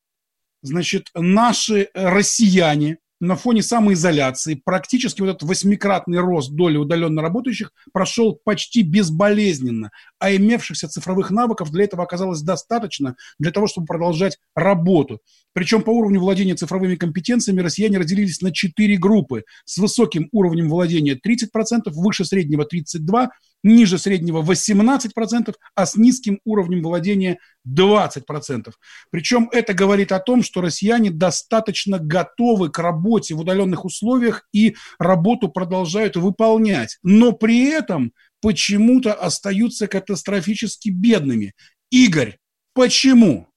Значит, 0.61 1.09
наши 1.13 1.89
россияне 1.93 2.97
на 3.19 3.35
фоне 3.35 3.61
самоизоляции 3.61 4.61
практически 4.63 5.21
вот 5.21 5.29
этот 5.29 5.43
восьмикратный 5.43 6.19
рост 6.19 6.51
доли 6.51 6.77
удаленно 6.77 7.21
работающих 7.21 7.73
прошел 7.91 8.39
почти 8.43 8.81
безболезненно, 8.81 9.91
а 10.19 10.33
имевшихся 10.33 10.87
цифровых 10.87 11.31
навыков 11.31 11.71
для 11.71 11.83
этого 11.83 12.03
оказалось 12.03 12.41
достаточно 12.41 13.15
для 13.37 13.51
того, 13.51 13.67
чтобы 13.67 13.87
продолжать 13.87 14.37
работу. 14.55 15.19
Причем 15.53 15.81
по 15.81 15.89
уровню 15.89 16.19
владения 16.19 16.55
цифровыми 16.55 16.95
компетенциями 16.95 17.61
россияне 17.61 17.97
разделились 17.97 18.41
на 18.41 18.51
четыре 18.51 18.97
группы 18.97 19.43
с 19.65 19.77
высоким 19.77 20.29
уровнем 20.31 20.69
владения 20.69 21.15
30%, 21.15 21.89
выше 21.91 22.23
среднего 22.23 22.65
32%, 22.65 23.29
ниже 23.63 23.97
среднего 23.97 24.41
18%, 24.41 25.53
а 25.75 25.85
с 25.85 25.95
низким 25.95 26.39
уровнем 26.45 26.81
владения 26.81 27.39
20%. 27.67 28.71
Причем 29.11 29.49
это 29.51 29.73
говорит 29.73 30.11
о 30.11 30.19
том, 30.19 30.43
что 30.43 30.61
россияне 30.61 31.11
достаточно 31.11 31.99
готовы 31.99 32.69
к 32.69 32.79
работе 32.79 33.35
в 33.35 33.39
удаленных 33.39 33.85
условиях 33.85 34.47
и 34.53 34.75
работу 34.97 35.49
продолжают 35.49 36.15
выполнять. 36.15 36.97
Но 37.03 37.31
при 37.31 37.65
этом 37.69 38.13
почему-то 38.41 39.13
остаются 39.13 39.87
катастрофически 39.87 40.89
бедными. 40.89 41.53
Игорь, 41.91 42.37
почему? 42.73 43.47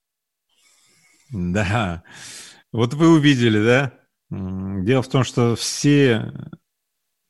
Да, 1.31 2.03
вот 2.73 2.95
вы 2.95 3.09
увидели, 3.11 3.63
да? 3.65 3.93
Дело 4.31 5.03
в 5.03 5.09
том, 5.09 5.25
что 5.25 5.57
все 5.57 6.33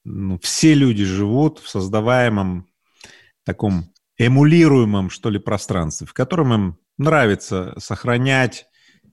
ну, 0.04 0.38
все 0.40 0.74
люди 0.74 1.04
живут 1.04 1.58
в 1.58 1.68
создаваемом 1.68 2.66
таком 3.44 3.92
эмулируемом, 4.18 5.10
что 5.10 5.30
ли, 5.30 5.38
пространстве, 5.38 6.06
в 6.06 6.12
котором 6.12 6.52
им 6.52 6.78
нравится 6.98 7.74
сохранять 7.78 8.66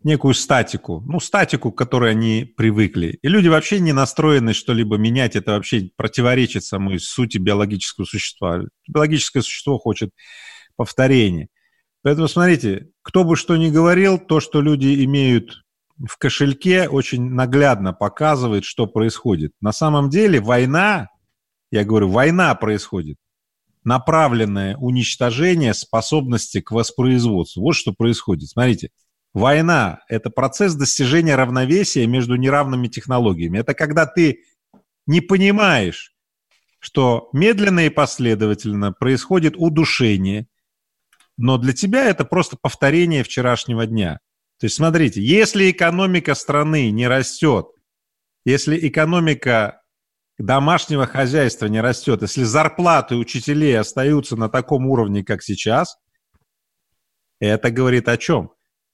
некую 0.03 0.33
статику, 0.33 1.03
ну, 1.07 1.19
статику, 1.19 1.71
к 1.71 1.77
которой 1.77 2.11
они 2.11 2.45
привыкли. 2.45 3.19
И 3.21 3.27
люди 3.27 3.47
вообще 3.47 3.79
не 3.79 3.91
настроены 3.91 4.53
что-либо 4.53 4.97
менять, 4.97 5.35
это 5.35 5.51
вообще 5.51 5.89
противоречит 5.95 6.63
самой 6.63 6.99
сути 6.99 7.37
биологического 7.37 8.05
существа. 8.05 8.63
Биологическое 8.87 9.43
существо 9.43 9.77
хочет 9.77 10.11
повторения. 10.75 11.49
Поэтому 12.01 12.29
смотрите, 12.29 12.89
кто 13.01 13.25
бы 13.25 13.35
что 13.35 13.57
ни 13.57 13.69
говорил, 13.69 14.17
то, 14.17 14.39
что 14.39 14.61
люди 14.61 15.03
имеют 15.03 15.63
в 16.07 16.17
кошельке 16.17 16.87
очень 16.87 17.29
наглядно 17.29 17.93
показывает, 17.93 18.63
что 18.63 18.87
происходит. 18.87 19.51
На 19.59 19.73
самом 19.73 20.09
деле 20.09 20.39
война, 20.39 21.09
я 21.71 21.83
говорю, 21.83 22.09
война 22.09 22.55
происходит. 22.55 23.17
Направленное 23.83 24.77
уничтожение 24.77 25.73
способности 25.73 26.61
к 26.61 26.71
воспроизводству. 26.71 27.61
Вот 27.61 27.73
что 27.73 27.93
происходит. 27.93 28.49
Смотрите, 28.49 28.91
война– 29.33 29.99
это 30.07 30.29
процесс 30.29 30.75
достижения 30.75 31.35
равновесия 31.35 32.07
между 32.07 32.35
неравными 32.35 32.87
технологиями. 32.87 33.59
Это 33.59 33.73
когда 33.73 34.05
ты 34.05 34.43
не 35.05 35.21
понимаешь, 35.21 36.13
что 36.79 37.29
медленно 37.33 37.85
и 37.87 37.89
последовательно 37.89 38.93
происходит 38.93 39.55
удушение, 39.57 40.47
но 41.35 41.57
для 41.57 41.73
тебя 41.73 42.05
это 42.05 42.23
просто 42.23 42.57
повторение 42.61 43.23
вчерашнего 43.23 43.85
дня– 43.85 44.19
то 44.59 44.65
есть 44.65 44.75
смотрите, 44.75 45.21
если 45.21 45.71
экономика 45.71 46.35
страны 46.35 46.91
не 46.91 47.07
растет, 47.07 47.67
если 48.45 48.77
экономика 48.87 49.81
домашнего 50.37 51.05
хозяйства 51.05 51.67
не 51.67 51.79
растет, 51.79 52.21
если 52.21 52.43
зарплаты 52.43 53.15
учителей 53.15 53.79
остаются 53.79 54.35
на 54.35 54.49
таком 54.49 54.85
уровне, 54.87 55.23
как 55.23 55.43
сейчас, 55.43 55.97
это 57.39 57.71
говорит 57.71 58.09
о 58.09 58.17
чем? 58.17 58.51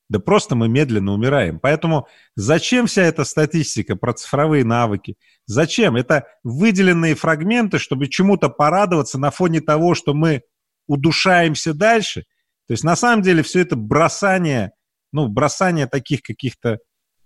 Да 0.07 0.19
просто 0.19 0.55
мы 0.55 0.69
медленно 0.69 1.13
умираем. 1.13 1.59
Поэтому 1.59 2.07
зачем 2.35 2.85
вся 2.85 3.01
эта 3.01 3.23
статистика 3.23 3.95
про 3.95 4.13
цифровые 4.13 4.63
навыки? 4.63 5.17
Зачем? 5.47 5.95
Это 5.95 6.27
выделенные 6.43 7.15
фрагменты, 7.15 7.79
чтобы 7.79 8.07
чему-то 8.07 8.49
порадоваться 8.49 9.17
на 9.17 9.31
фоне 9.31 9.61
того, 9.61 9.95
что 9.95 10.13
мы 10.13 10.43
удушаемся 10.85 11.73
дальше. 11.73 12.25
То 12.67 12.73
есть 12.73 12.83
на 12.83 12.95
самом 12.95 13.23
деле 13.23 13.41
все 13.41 13.61
это 13.61 13.75
бросание 13.75 14.73
ну, 15.15 15.27
бросание 15.29 15.87
таких 15.87 16.21
каких-то 16.21 16.79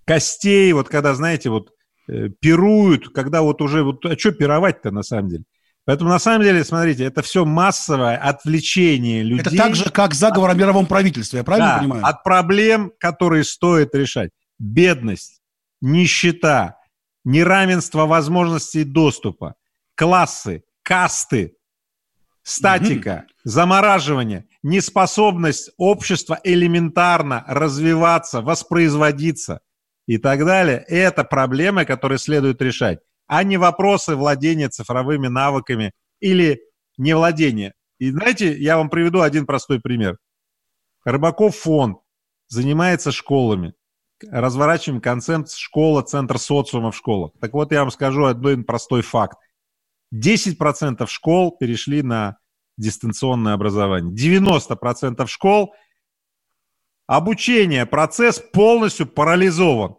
костей, 0.06 0.72
вот 0.74 0.90
когда, 0.90 1.16
знаете, 1.16 1.50
вот 1.50 1.72
э, 2.08 2.30
пируют, 2.40 3.10
когда 3.10 3.42
вот 3.42 3.62
уже, 3.62 3.84
вот, 3.84 4.06
а 4.06 4.18
что 4.18 4.32
пировать-то 4.32 4.92
на 4.92 5.02
самом 5.02 5.30
деле? 5.30 5.44
Поэтому 5.86 6.12
на 6.12 6.20
самом 6.20 6.44
деле, 6.44 6.64
смотрите, 6.64 7.04
это 7.04 7.24
все 7.24 7.46
массовое 7.46 8.16
отвлечение 8.16 9.24
людей. 9.24 9.42
Это 9.42 9.58
так 9.58 9.76
же, 9.76 9.90
как 9.90 10.14
заговор 10.14 10.52
о 10.52 10.54
мировом 10.54 10.86
правительстве, 10.86 11.40
я 11.40 11.44
правильно 11.44 11.74
да, 11.74 11.80
понимаю? 11.80 12.06
от 12.06 12.24
проблем, 12.24 12.92
которые 13.00 13.44
стоит 13.44 13.96
решать. 13.96 14.30
Бедность, 14.60 15.42
нищета, 15.82 16.76
неравенство 17.24 18.06
возможностей 18.06 18.84
доступа, 18.84 19.56
классы, 19.96 20.62
касты, 20.84 21.56
статика, 22.50 23.26
угу. 23.26 23.34
замораживание, 23.44 24.48
неспособность 24.64 25.72
общества 25.78 26.40
элементарно 26.44 27.44
развиваться, 27.48 28.42
воспроизводиться 28.42 29.62
и 30.08 30.18
так 30.18 30.46
далее, 30.46 30.84
это 30.88 31.24
проблемы, 31.24 31.86
которые 31.86 32.18
следует 32.18 32.62
решать, 32.62 33.00
а 33.28 33.44
не 33.44 33.58
вопросы 33.58 34.16
владения 34.16 34.70
цифровыми 34.70 35.28
навыками 35.28 35.92
или 36.20 36.62
невладения. 36.98 37.74
И 38.00 38.12
знаете, 38.12 38.58
я 38.58 38.78
вам 38.78 38.90
приведу 38.90 39.22
один 39.22 39.46
простой 39.46 39.80
пример. 39.80 40.18
Рыбаков 41.06 41.56
фонд 41.56 42.00
занимается 42.48 43.12
школами. 43.12 43.74
Разворачиваем 44.30 45.00
концепт 45.00 45.52
школа, 45.52 46.02
центр 46.02 46.40
социума 46.40 46.92
в 46.92 46.98
школах. 46.98 47.32
Так 47.40 47.54
вот, 47.54 47.72
я 47.72 47.82
вам 47.82 47.92
скажу 47.92 48.26
один 48.26 48.64
простой 48.64 49.02
факт. 49.02 49.38
10% 50.14 51.06
школ 51.08 51.56
перешли 51.58 52.02
на 52.02 52.39
дистанционное 52.80 53.54
образование. 53.54 54.14
90% 54.14 55.28
школ 55.28 55.74
обучение, 57.08 57.86
процесс 57.86 58.40
полностью 58.40 59.06
парализован. 59.06 59.96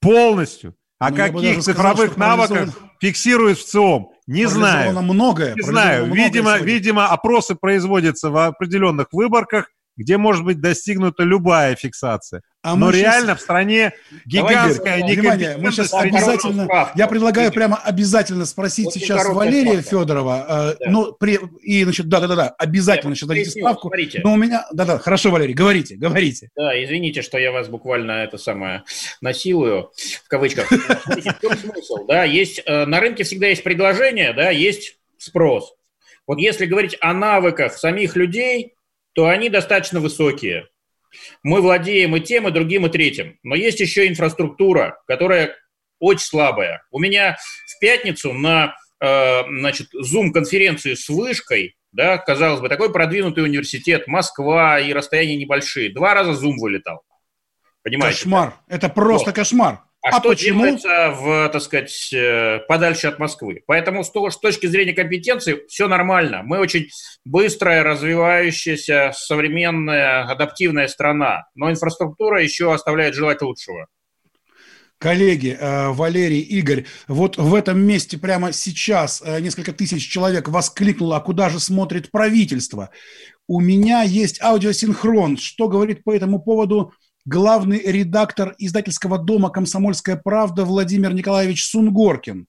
Полностью. 0.00 0.74
О 0.98 1.10
ну, 1.10 1.16
каких 1.16 1.60
цифровых 1.60 2.12
сказал, 2.12 2.36
навыках 2.36 2.74
фиксирует 3.00 3.58
в 3.58 3.66
ЦИОМ? 3.66 4.12
Не 4.26 4.46
знаю. 4.46 5.00
многое. 5.00 5.54
Не 5.54 5.62
знаю. 5.62 6.12
Видимо, 6.12 6.58
видимо, 6.58 7.06
опросы 7.06 7.54
производятся 7.54 8.30
в 8.30 8.46
определенных 8.46 9.08
выборках, 9.12 9.70
где 10.00 10.16
может 10.16 10.44
быть 10.44 10.60
достигнута 10.60 11.24
любая 11.24 11.76
фиксация. 11.76 12.40
А 12.62 12.74
Но 12.74 12.90
реально 12.90 13.28
сейчас... 13.28 13.38
в 13.38 13.42
стране 13.42 13.92
гигантская 14.24 15.04
Внимание, 15.04 15.56
мы 15.58 15.70
сейчас 15.70 15.92
обязательно, 15.92 16.66
я 16.94 17.06
предлагаю 17.06 17.52
прямо 17.52 17.76
обязательно 17.76 18.46
спросить 18.46 18.86
вот 18.86 18.94
сейчас 18.94 19.26
Валерия 19.28 19.82
справка. 19.82 19.90
Федорова, 19.90 20.46
э, 20.48 20.84
да. 20.84 20.90
ну, 20.90 21.12
при, 21.12 21.38
и, 21.62 21.84
значит, 21.84 22.08
да-да-да, 22.08 22.48
обязательно 22.58 23.14
сейчас 23.14 23.28
дадите 23.28 23.50
справку. 23.50 23.88
Смотрите. 23.88 24.20
Но 24.24 24.32
у 24.32 24.36
меня, 24.36 24.66
да-да, 24.72 24.98
хорошо, 24.98 25.30
Валерий, 25.30 25.54
говорите, 25.54 25.96
говорите. 25.96 26.48
Да, 26.56 26.82
извините, 26.82 27.20
что 27.20 27.36
я 27.38 27.52
вас 27.52 27.68
буквально 27.68 28.12
это 28.12 28.38
самое 28.38 28.84
насилую, 29.20 29.90
в 30.24 30.28
кавычках. 30.28 30.70
В 30.70 31.40
чем 31.42 31.58
смысл, 31.58 32.06
да, 32.06 32.24
есть, 32.24 32.62
э, 32.64 32.86
на 32.86 33.00
рынке 33.00 33.24
всегда 33.24 33.48
есть 33.48 33.62
предложение, 33.62 34.32
да, 34.32 34.48
есть 34.48 34.96
спрос. 35.18 35.74
Вот 36.26 36.38
если 36.38 36.64
говорить 36.64 36.96
о 37.00 37.12
навыках 37.12 37.74
самих 37.74 38.16
людей, 38.16 38.74
то 39.20 39.28
они 39.28 39.50
достаточно 39.50 40.00
высокие 40.00 40.68
мы 41.42 41.60
владеем 41.60 42.16
и 42.16 42.20
тем, 42.20 42.48
и 42.48 42.50
другим, 42.50 42.86
и 42.86 42.88
третьим. 42.88 43.38
Но 43.42 43.54
есть 43.54 43.78
еще 43.78 44.08
инфраструктура, 44.08 44.98
которая 45.06 45.56
очень 45.98 46.24
слабая. 46.24 46.86
У 46.90 46.98
меня 46.98 47.36
в 47.66 47.78
пятницу 47.80 48.32
на 48.32 48.74
э, 48.98 49.42
значит, 49.46 49.88
Zoom-конференции 49.94 50.94
с 50.94 51.06
вышкой, 51.10 51.76
да, 51.92 52.16
казалось 52.16 52.62
бы, 52.62 52.70
такой 52.70 52.90
продвинутый 52.90 53.44
университет, 53.44 54.06
Москва 54.06 54.80
и 54.80 54.90
расстояния 54.94 55.36
небольшие. 55.36 55.92
Два 55.92 56.14
раза 56.14 56.30
Zoom 56.30 56.54
вылетал. 56.56 57.02
Понимаете? 57.82 58.20
Кошмар. 58.20 58.54
Это 58.68 58.88
просто 58.88 59.26
вот. 59.26 59.34
кошмар. 59.34 59.82
А, 60.02 60.08
а 60.08 60.20
что 60.20 60.30
почему? 60.30 60.60
делается 60.60 61.10
в, 61.10 61.48
так 61.50 61.60
сказать, 61.60 62.12
э, 62.12 62.60
подальше 62.66 63.06
от 63.06 63.18
Москвы. 63.18 63.62
Поэтому 63.66 64.02
с, 64.02 64.08
с 64.08 64.38
точки 64.38 64.66
зрения 64.66 64.94
компетенции 64.94 65.60
все 65.68 65.88
нормально. 65.88 66.42
Мы 66.42 66.58
очень 66.58 66.88
быстрая, 67.24 67.82
развивающаяся, 67.82 69.12
современная, 69.14 70.22
адаптивная 70.24 70.88
страна. 70.88 71.44
Но 71.54 71.70
инфраструктура 71.70 72.42
еще 72.42 72.72
оставляет 72.72 73.14
желать 73.14 73.42
лучшего. 73.42 73.88
Коллеги, 74.96 75.56
э, 75.58 75.88
Валерий, 75.90 76.40
Игорь, 76.40 76.84
вот 77.06 77.36
в 77.36 77.54
этом 77.54 77.80
месте 77.80 78.16
прямо 78.16 78.52
сейчас 78.52 79.22
э, 79.24 79.40
несколько 79.40 79.72
тысяч 79.72 80.06
человек 80.08 80.48
воскликнуло, 80.48 81.16
а 81.16 81.20
куда 81.20 81.50
же 81.50 81.60
смотрит 81.60 82.10
правительство? 82.10 82.90
У 83.46 83.60
меня 83.60 84.02
есть 84.02 84.40
аудиосинхрон. 84.42 85.36
Что 85.36 85.68
говорит 85.68 86.04
по 86.04 86.14
этому 86.14 86.40
поводу 86.40 86.92
главный 87.24 87.80
редактор 87.80 88.54
издательского 88.58 89.18
дома 89.18 89.50
«Комсомольская 89.50 90.16
правда» 90.16 90.64
Владимир 90.64 91.12
Николаевич 91.12 91.64
Сунгоркин? 91.66 92.46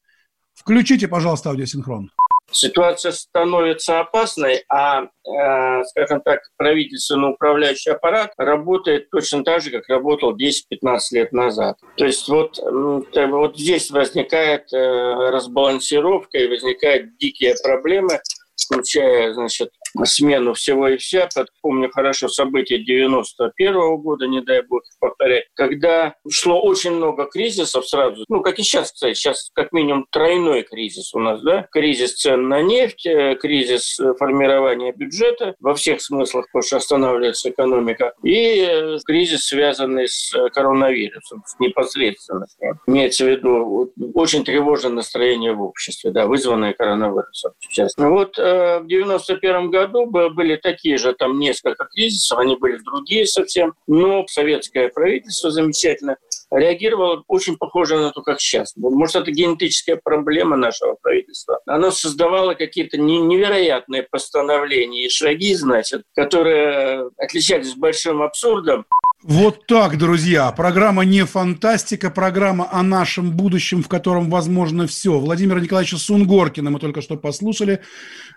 Включите, 0.53 1.07
пожалуйста, 1.07 1.49
аудиосинхрон 1.49 2.11
ситуация 2.51 3.11
становится 3.11 3.99
опасной, 3.99 4.63
а, 4.69 5.03
э, 5.03 5.83
скажем 5.85 6.21
так, 6.21 6.41
правительственный 6.57 7.31
управляющий 7.31 7.91
аппарат 7.91 8.33
работает 8.37 9.09
точно 9.09 9.43
так 9.43 9.61
же, 9.61 9.71
как 9.71 9.87
работал 9.89 10.35
10-15 10.35 10.99
лет 11.11 11.31
назад. 11.31 11.77
То 11.97 12.05
есть 12.05 12.27
вот, 12.27 12.59
вот 12.61 13.57
здесь 13.57 13.91
возникает 13.91 14.71
э, 14.73 14.77
разбалансировка 14.77 16.37
и 16.37 16.47
возникают 16.47 17.17
дикие 17.17 17.55
проблемы, 17.63 18.19
включая, 18.55 19.33
значит, 19.33 19.71
смену 20.03 20.53
всего 20.53 20.89
и 20.89 20.97
вся. 20.97 21.29
Помню 21.61 21.89
хорошо 21.91 22.27
события 22.27 22.79
91 22.79 23.75
-го 23.75 23.97
года, 23.97 24.27
не 24.27 24.41
дай 24.41 24.61
бог 24.61 24.81
повторять, 24.99 25.45
когда 25.53 26.15
шло 26.29 26.61
очень 26.61 26.91
много 26.91 27.25
кризисов 27.25 27.87
сразу. 27.87 28.25
Ну, 28.29 28.41
как 28.41 28.59
и 28.59 28.63
сейчас, 28.63 28.91
кстати, 28.91 29.13
сейчас 29.13 29.51
как 29.53 29.71
минимум 29.71 30.05
тройной 30.09 30.63
кризис 30.63 31.13
у 31.13 31.19
нас, 31.19 31.41
да? 31.41 31.67
Кризис 31.71 32.15
цен 32.15 32.47
на 32.47 32.61
нефть, 32.61 33.05
э, 33.05 33.35
кризис 33.35 33.99
э, 33.99 34.13
формирования 34.17 34.93
бюджета 34.93 35.55
во 35.59 35.75
всех 35.75 36.01
смыслах, 36.01 36.45
потому 36.47 36.63
что 36.63 36.77
останавливается 36.77 37.49
экономика, 37.49 38.13
и 38.23 38.65
э, 38.67 38.97
кризис, 39.05 39.45
связанный 39.45 40.07
с 40.07 40.31
коронавирусом, 40.53 41.43
непосредственно. 41.59 42.45
Имеется 42.87 43.25
в 43.25 43.29
виду 43.29 43.91
очень 44.13 44.43
тревожное 44.43 44.91
настроение 44.91 45.53
в 45.53 45.61
обществе, 45.61 46.11
да, 46.11 46.25
вызванное 46.25 46.73
коронавирусом. 46.73 47.53
Сейчас. 47.59 47.93
Вот 47.97 48.37
в 48.37 48.83
91 48.85 49.69
году 49.69 49.80
году 49.87 50.05
были 50.05 50.55
такие 50.55 50.97
же, 50.97 51.13
там 51.13 51.39
несколько 51.39 51.85
кризисов, 51.85 52.39
они 52.39 52.55
были 52.55 52.77
другие 52.77 53.25
совсем, 53.25 53.73
но 53.87 54.25
советское 54.27 54.89
правительство 54.89 55.51
замечательно 55.51 56.17
реагировало 56.51 57.23
очень 57.27 57.57
похоже 57.57 57.97
на 57.97 58.11
то, 58.11 58.21
как 58.21 58.39
сейчас. 58.39 58.73
Может, 58.75 59.15
это 59.15 59.31
генетическая 59.31 59.95
проблема 59.95 60.57
нашего 60.57 60.95
правительства. 61.01 61.59
Оно 61.65 61.91
создавало 61.91 62.53
какие-то 62.53 62.97
невероятные 62.97 64.03
постановления 64.03 65.05
и 65.05 65.09
шаги, 65.09 65.55
значит, 65.55 66.03
которые 66.13 67.09
отличались 67.17 67.75
большим 67.75 68.21
абсурдом. 68.21 68.85
Вот 69.23 69.67
так, 69.67 69.99
друзья. 69.99 70.51
Программа 70.51 71.05
не 71.05 71.25
фантастика, 71.25 72.09
программа 72.09 72.67
о 72.73 72.81
нашем 72.81 73.29
будущем, 73.29 73.83
в 73.83 73.87
котором 73.87 74.31
возможно 74.31 74.87
все. 74.87 75.19
Владимира 75.19 75.59
Николаевича 75.59 75.97
Сунгоркина 75.97 76.71
мы 76.71 76.79
только 76.79 77.01
что 77.01 77.17
послушали, 77.17 77.81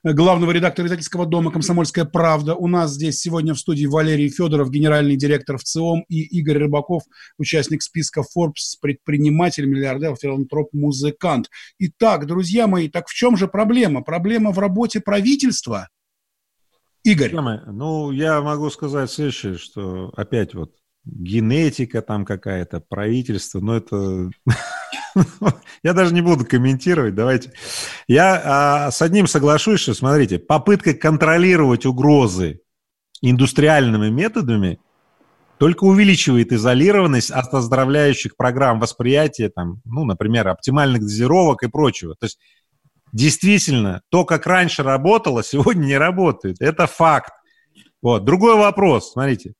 главного 0.02 0.50
редактора 0.50 0.86
издательского 0.86 1.24
дома 1.24 1.50
«Комсомольская 1.50 2.04
правда». 2.04 2.54
У 2.54 2.68
нас 2.68 2.92
здесь 2.92 3.18
сегодня 3.18 3.54
в 3.54 3.58
студии 3.58 3.86
Валерий 3.86 4.28
Федоров, 4.28 4.70
генеральный 4.70 5.16
директор 5.16 5.56
в 5.56 5.62
ЦИОМ, 5.62 6.04
и 6.10 6.20
Игорь 6.20 6.58
Рыбаков, 6.58 7.04
участник 7.38 7.80
списка 7.80 8.20
Forbes, 8.20 8.76
предприниматель, 8.78 9.64
миллиардер, 9.64 10.16
филантроп, 10.16 10.68
музыкант. 10.74 11.48
Итак, 11.78 12.26
друзья 12.26 12.66
мои, 12.66 12.90
так 12.90 13.08
в 13.08 13.14
чем 13.14 13.38
же 13.38 13.48
проблема? 13.48 14.02
Проблема 14.02 14.50
в 14.50 14.58
работе 14.58 15.00
правительства– 15.00 15.88
Игорь. 17.04 17.32
Ну, 17.34 18.10
я 18.10 18.40
могу 18.40 18.70
сказать 18.70 19.10
следующее, 19.10 19.58
что 19.58 20.12
опять 20.16 20.54
вот 20.54 20.72
генетика 21.04 22.00
там 22.02 22.24
какая-то, 22.24 22.80
правительство, 22.80 23.60
но 23.60 23.76
это... 23.76 24.30
Я 25.82 25.92
даже 25.92 26.12
не 26.14 26.22
буду 26.22 26.44
комментировать, 26.44 27.14
давайте. 27.14 27.52
Я 28.08 28.42
а, 28.44 28.90
с 28.90 29.00
одним 29.02 29.26
соглашусь, 29.26 29.80
что, 29.80 29.94
смотрите, 29.94 30.38
попытка 30.38 30.94
контролировать 30.94 31.86
угрозы 31.86 32.62
индустриальными 33.20 34.08
методами 34.08 34.80
только 35.58 35.84
увеличивает 35.84 36.52
изолированность 36.52 37.30
от 37.30 37.52
оздоровляющих 37.54 38.36
программ 38.36 38.80
восприятия, 38.80 39.50
там, 39.50 39.80
ну, 39.84 40.04
например, 40.04 40.48
оптимальных 40.48 41.02
дозировок 41.02 41.62
и 41.62 41.68
прочего. 41.68 42.14
То 42.18 42.26
есть 42.26 42.38
действительно, 43.14 44.02
то, 44.10 44.26
как 44.26 44.46
раньше 44.46 44.82
работало, 44.82 45.42
сегодня 45.42 45.86
не 45.86 45.96
работает. 45.96 46.60
Это 46.60 46.86
факт. 46.86 47.32
Вот. 48.02 48.24
Другой 48.24 48.56
вопрос, 48.56 49.12
смотрите. 49.12 49.54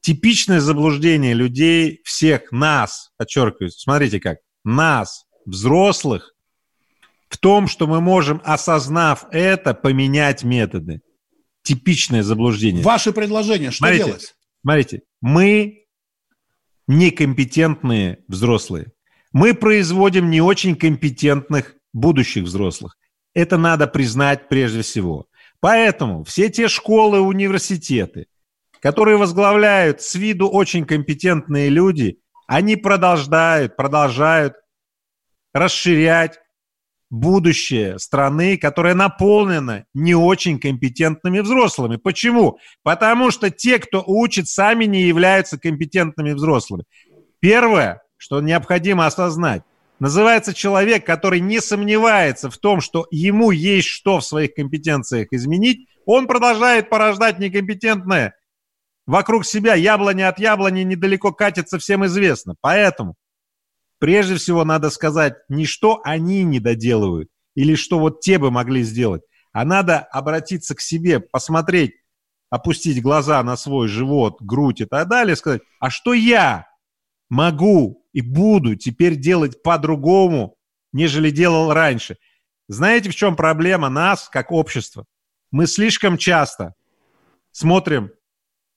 Типичное 0.00 0.60
заблуждение 0.60 1.34
людей, 1.34 2.00
всех 2.04 2.52
нас, 2.52 3.10
подчеркиваю, 3.18 3.70
смотрите 3.70 4.20
как, 4.20 4.38
нас, 4.64 5.24
взрослых, 5.44 6.32
в 7.28 7.38
том, 7.38 7.68
что 7.68 7.86
мы 7.86 8.00
можем, 8.00 8.40
осознав 8.44 9.26
это, 9.30 9.74
поменять 9.74 10.42
методы. 10.42 11.00
Типичное 11.62 12.22
заблуждение. 12.22 12.82
Ваше 12.82 13.12
предложение, 13.12 13.70
что 13.70 13.78
смотрите, 13.78 14.04
делать? 14.04 14.34
Смотрите, 14.62 15.02
мы 15.20 15.84
некомпетентные 16.86 18.24
взрослые. 18.26 18.92
Мы 19.32 19.54
производим 19.54 20.30
не 20.30 20.40
очень 20.40 20.74
компетентных 20.74 21.74
будущих 21.92 22.44
взрослых. 22.44 22.96
Это 23.34 23.56
надо 23.56 23.86
признать 23.86 24.48
прежде 24.48 24.82
всего. 24.82 25.26
Поэтому 25.60 26.24
все 26.24 26.48
те 26.48 26.68
школы, 26.68 27.20
университеты, 27.20 28.26
которые 28.80 29.16
возглавляют 29.16 30.00
с 30.00 30.14
виду 30.14 30.48
очень 30.48 30.84
компетентные 30.84 31.68
люди, 31.68 32.18
они 32.46 32.76
продолжают, 32.76 33.76
продолжают 33.76 34.54
расширять 35.52 36.38
будущее 37.10 37.98
страны, 37.98 38.56
которая 38.56 38.94
наполнена 38.94 39.84
не 39.94 40.14
очень 40.14 40.58
компетентными 40.58 41.40
взрослыми. 41.40 41.96
Почему? 41.96 42.58
Потому 42.82 43.30
что 43.30 43.50
те, 43.50 43.78
кто 43.78 44.02
учит, 44.06 44.48
сами 44.48 44.84
не 44.84 45.02
являются 45.02 45.58
компетентными 45.58 46.32
взрослыми. 46.32 46.84
Первое, 47.40 48.02
что 48.16 48.40
необходимо 48.40 49.06
осознать, 49.06 49.62
называется 50.00 50.52
человек, 50.52 51.06
который 51.06 51.38
не 51.38 51.60
сомневается 51.60 52.50
в 52.50 52.58
том, 52.58 52.80
что 52.80 53.06
ему 53.10 53.52
есть 53.52 53.86
что 53.86 54.18
в 54.18 54.24
своих 54.24 54.54
компетенциях 54.54 55.28
изменить, 55.30 55.88
он 56.04 56.26
продолжает 56.26 56.90
порождать 56.90 57.38
некомпетентное. 57.38 58.34
Вокруг 59.06 59.44
себя 59.44 59.74
яблони 59.74 60.22
от 60.22 60.38
яблони 60.38 60.82
недалеко 60.82 61.32
катится, 61.32 61.78
всем 61.78 62.04
известно. 62.06 62.54
Поэтому 62.60 63.14
прежде 63.98 64.36
всего 64.36 64.64
надо 64.64 64.90
сказать 64.90 65.36
не 65.48 65.66
что 65.66 66.00
они 66.04 66.42
не 66.42 66.58
доделывают, 66.58 67.28
или 67.54 67.74
что 67.74 67.98
вот 67.98 68.20
те 68.20 68.38
бы 68.38 68.50
могли 68.50 68.82
сделать, 68.82 69.22
а 69.52 69.64
надо 69.64 69.98
обратиться 69.98 70.74
к 70.74 70.80
себе, 70.80 71.20
посмотреть, 71.20 71.92
опустить 72.48 73.02
глаза 73.02 73.42
на 73.42 73.56
свой 73.56 73.88
живот, 73.88 74.40
грудь 74.40 74.80
и 74.80 74.84
так 74.84 75.08
далее, 75.08 75.36
сказать, 75.36 75.62
а 75.78 75.90
что 75.90 76.14
я 76.14 76.69
могу 77.30 78.04
и 78.12 78.20
буду 78.20 78.76
теперь 78.76 79.16
делать 79.16 79.62
по-другому, 79.62 80.56
нежели 80.92 81.30
делал 81.30 81.72
раньше. 81.72 82.18
Знаете, 82.68 83.10
в 83.10 83.14
чем 83.14 83.36
проблема 83.36 83.88
нас, 83.88 84.28
как 84.28 84.52
общества? 84.52 85.06
Мы 85.50 85.66
слишком 85.66 86.18
часто 86.18 86.74
смотрим 87.52 88.10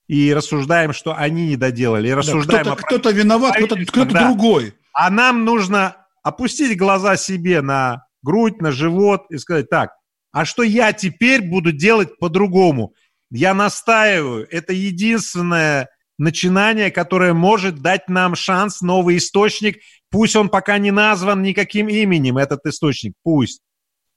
и 0.07 0.33
рассуждаем, 0.33 0.93
что 0.93 1.15
они 1.15 1.47
не 1.47 1.55
доделали. 1.55 2.07
И 2.07 2.13
рассуждаем 2.13 2.65
да, 2.65 2.75
кто-то, 2.75 2.87
кто-то 2.87 3.11
виноват, 3.11 3.55
кто-то, 3.57 3.75
кто-то 3.85 4.13
да. 4.13 4.27
другой. 4.27 4.73
А 4.93 5.09
нам 5.09 5.43
нужно 5.45 5.97
опустить 6.23 6.77
глаза 6.77 7.17
себе 7.17 7.61
на 7.61 8.05
грудь, 8.21 8.61
на 8.61 8.71
живот 8.71 9.25
и 9.29 9.37
сказать, 9.37 9.69
так, 9.69 9.91
а 10.31 10.45
что 10.45 10.63
я 10.63 10.93
теперь 10.93 11.41
буду 11.41 11.71
делать 11.71 12.17
по-другому? 12.17 12.93
Я 13.29 13.53
настаиваю, 13.53 14.47
это 14.49 14.73
единственное 14.73 15.89
начинание, 16.17 16.91
которое 16.91 17.33
может 17.33 17.81
дать 17.81 18.07
нам 18.09 18.35
шанс, 18.35 18.81
новый 18.81 19.17
источник. 19.17 19.79
Пусть 20.09 20.35
он 20.35 20.49
пока 20.49 20.77
не 20.77 20.91
назван 20.91 21.41
никаким 21.41 21.89
именем, 21.89 22.37
этот 22.37 22.65
источник, 22.65 23.13
пусть. 23.23 23.61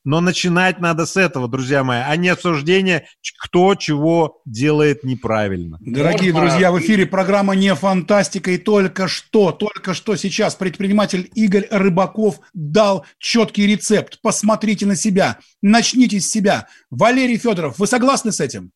Но 0.07 0.21
начинать 0.21 0.79
надо 0.79 1.05
с 1.05 1.17
этого, 1.17 1.49
друзья 1.49 1.83
мои, 1.83 1.99
а 1.99 2.15
не 2.15 2.29
обсуждение, 2.29 3.09
кто 3.43 3.75
чего 3.75 4.41
делает 4.45 5.03
неправильно. 5.03 5.79
Дорогие 5.81 6.33
Можно... 6.33 6.49
друзья, 6.49 6.71
в 6.71 6.79
эфире 6.79 7.07
программа 7.07 7.57
«Не 7.57 7.75
фантастика» 7.75 8.53
и 8.53 8.57
только 8.57 9.09
что, 9.09 9.51
только 9.51 9.95
что 9.95 10.15
сейчас 10.15 10.55
предприниматель 10.55 11.29
Игорь 11.35 11.67
Рыбаков 11.73 12.39
дал 12.55 13.05
четкий 13.19 13.67
рецепт. 13.67 14.21
Посмотрите 14.23 14.87
на 14.87 14.95
себя, 14.95 15.41
начните 15.61 16.21
с 16.21 16.31
себя. 16.31 16.69
Валерий 16.89 17.37
Федоров, 17.37 17.81
вы 17.81 17.89
согласны 17.89 18.31
с 18.31 18.39
этим? 18.39 18.71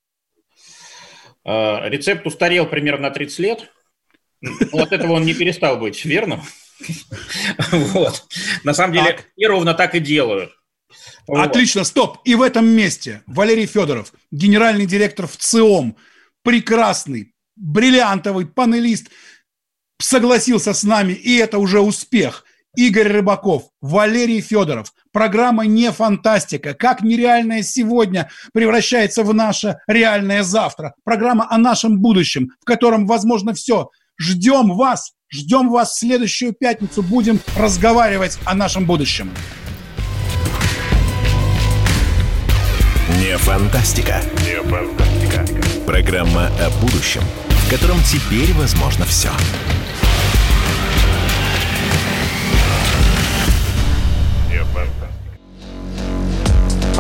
А, 1.44 1.88
рецепт 1.88 2.26
устарел 2.26 2.66
примерно 2.66 3.08
на 3.08 3.10
30 3.10 3.38
лет. 3.40 3.72
Но 4.40 4.82
от 4.82 4.92
этого 4.92 5.12
он 5.12 5.24
не 5.24 5.34
перестал 5.34 5.78
быть, 5.78 6.04
верно? 6.04 6.42
Вот. 7.70 8.24
На 8.64 8.72
самом 8.72 8.94
деле, 8.94 9.18
и 9.36 9.46
ровно 9.46 9.74
так 9.74 9.94
и 9.94 10.00
делают. 10.00 10.50
Отлично, 11.28 11.84
стоп. 11.84 12.18
И 12.24 12.34
в 12.34 12.42
этом 12.42 12.66
месте 12.66 13.22
Валерий 13.26 13.66
Федоров, 13.66 14.12
генеральный 14.30 14.86
директор 14.86 15.26
в 15.26 15.36
ЦИОМ, 15.36 15.96
прекрасный, 16.42 17.34
бриллиантовый 17.56 18.46
панелист, 18.46 19.10
согласился 19.98 20.72
с 20.72 20.82
нами, 20.82 21.12
и 21.12 21.36
это 21.36 21.58
уже 21.58 21.80
успех. 21.80 22.44
Игорь 22.76 23.08
Рыбаков, 23.08 23.68
Валерий 23.80 24.40
Федоров. 24.40 24.92
Программа 25.12 25.66
не 25.66 25.90
фантастика. 25.90 26.74
Как 26.74 27.02
нереальное 27.02 27.62
сегодня 27.62 28.30
превращается 28.52 29.24
в 29.24 29.34
наше 29.34 29.78
реальное 29.88 30.44
завтра. 30.44 30.94
Программа 31.04 31.50
о 31.50 31.58
нашем 31.58 32.00
будущем, 32.00 32.50
в 32.60 32.64
котором 32.64 33.06
возможно 33.06 33.52
все. 33.52 33.90
Ждем 34.20 34.76
вас, 34.76 35.12
ждем 35.28 35.68
вас 35.68 35.92
в 35.92 35.98
следующую 35.98 36.52
пятницу. 36.52 37.02
Будем 37.02 37.40
разговаривать 37.56 38.38
о 38.44 38.54
нашем 38.54 38.86
будущем. 38.86 39.30
Не 43.18 43.36
фантастика. 43.36 44.22
Не 44.44 44.62
фантастика. 44.62 45.44
Программа 45.86 46.46
о 46.46 46.70
будущем, 46.80 47.22
в 47.48 47.70
котором 47.70 47.98
теперь 48.04 48.52
возможно 48.54 49.04
все. 49.04 49.30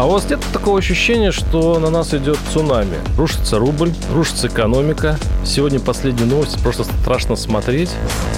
А 0.00 0.06
у 0.06 0.12
вас 0.12 0.30
нет 0.30 0.40
такого 0.54 0.78
ощущения, 0.78 1.30
что 1.30 1.78
на 1.78 1.90
нас 1.90 2.14
идет 2.14 2.38
цунами? 2.54 2.96
Рушится 3.18 3.58
рубль, 3.58 3.92
рушится 4.14 4.46
экономика. 4.46 5.18
Сегодня 5.44 5.78
последние 5.78 6.24
новости, 6.24 6.58
просто 6.58 6.84
страшно 6.84 7.36
смотреть. 7.36 7.90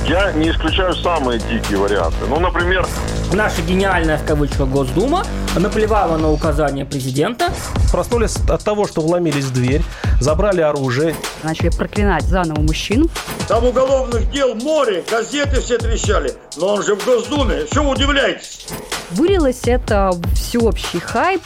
Я 0.09 0.33
не 0.33 0.51
исключаю 0.51 0.93
самые 0.97 1.39
дикие 1.39 1.79
варианты. 1.79 2.17
Ну, 2.29 2.41
например... 2.41 2.85
Наша 3.33 3.63
гениальная, 3.63 4.19
в 4.19 4.27
кавычках, 4.27 4.69
Госдума 4.69 5.25
наплевала 5.57 6.19
на 6.19 6.31
указания 6.31 6.85
президента. 6.85 7.49
Проснулись 7.91 8.37
от 8.49 8.63
того, 8.63 8.87
что 8.87 9.01
вломились 9.01 9.47
в 9.47 9.55
дверь, 9.55 9.83
забрали 10.21 10.61
оружие. 10.61 11.17
Начали 11.43 11.71
проклинать 11.71 12.25
заново 12.25 12.61
мужчин. 12.61 13.09
Там 13.49 13.65
уголовных 13.65 14.31
дел 14.31 14.55
море, 14.55 15.03
газеты 15.11 15.63
все 15.63 15.79
трещали. 15.79 16.35
Но 16.59 16.75
он 16.75 16.83
же 16.83 16.95
в 16.95 17.07
Госдуме, 17.07 17.65
что 17.71 17.83
вы 17.83 17.93
удивляетесь? 17.93 18.67
Вылилось 19.13 19.63
это 19.65 20.13
всеобщий 20.35 21.01
хайп. 21.01 21.43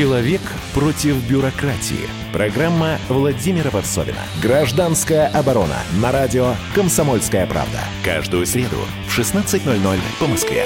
Человек 0.00 0.40
против 0.72 1.16
бюрократии. 1.28 2.08
Программа 2.32 2.96
Владимира 3.10 3.68
Варсовина. 3.68 4.16
Гражданская 4.40 5.26
оборона. 5.26 5.76
На 6.00 6.10
радио 6.10 6.54
«Комсомольская 6.74 7.46
правда». 7.46 7.80
Каждую 8.02 8.46
среду 8.46 8.78
в 9.06 9.18
16.00 9.18 9.98
по 10.18 10.26
Москве. 10.26 10.64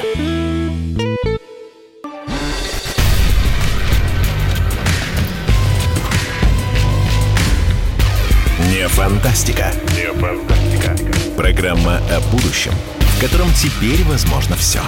Не 8.71 8.87
фантастика. 8.87 9.73
Не 9.97 10.13
фантастика. 10.13 10.97
Программа 11.37 11.97
о 11.97 12.21
будущем, 12.31 12.73
в 13.01 13.21
котором 13.21 13.49
теперь 13.55 14.05
возможно 14.05 14.55
все. 14.55 14.81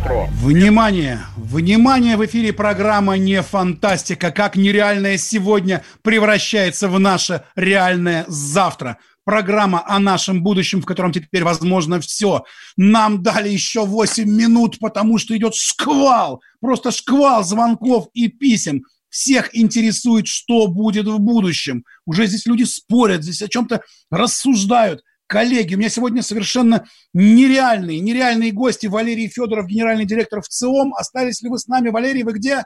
Внимание! 0.00 1.20
Внимание! 1.36 2.16
В 2.16 2.24
эфире 2.24 2.54
программа 2.54 3.18
«Не 3.18 3.42
фантастика». 3.42 4.30
Как 4.30 4.56
нереальное 4.56 5.18
сегодня 5.18 5.84
превращается 6.02 6.88
в 6.88 6.98
наше 6.98 7.44
реальное 7.54 8.24
завтра. 8.26 8.96
Программа 9.24 9.86
о 9.86 9.98
нашем 9.98 10.42
будущем, 10.42 10.80
в 10.80 10.86
котором 10.86 11.12
теперь 11.12 11.44
возможно 11.44 12.00
все. 12.00 12.44
Нам 12.78 13.22
дали 13.22 13.50
еще 13.50 13.84
8 13.84 14.24
минут, 14.24 14.78
потому 14.78 15.18
что 15.18 15.36
идет 15.36 15.54
шквал. 15.54 16.40
Просто 16.60 16.90
шквал 16.92 17.44
звонков 17.44 18.08
и 18.14 18.28
писем. 18.28 18.82
Всех 19.10 19.54
интересует, 19.54 20.26
что 20.26 20.66
будет 20.68 21.06
в 21.06 21.18
будущем. 21.18 21.84
Уже 22.06 22.26
здесь 22.26 22.46
люди 22.46 22.62
спорят, 22.62 23.22
здесь 23.22 23.42
о 23.42 23.48
чем-то 23.48 23.82
рассуждают. 24.10 25.02
Коллеги, 25.34 25.76
у 25.76 25.78
меня 25.78 25.88
сегодня 25.88 26.22
совершенно 26.22 26.88
нереальные, 27.14 28.00
нереальные 28.00 28.50
гости. 28.50 28.88
Валерий 28.88 29.28
Федоров, 29.28 29.68
генеральный 29.68 30.04
директор 30.04 30.40
в 30.42 30.48
ЦИОМ. 30.48 30.92
Остались 30.94 31.40
ли 31.40 31.48
вы 31.48 31.56
с 31.60 31.68
нами? 31.68 31.90
Валерий, 31.90 32.24
вы 32.24 32.32
где? 32.32 32.64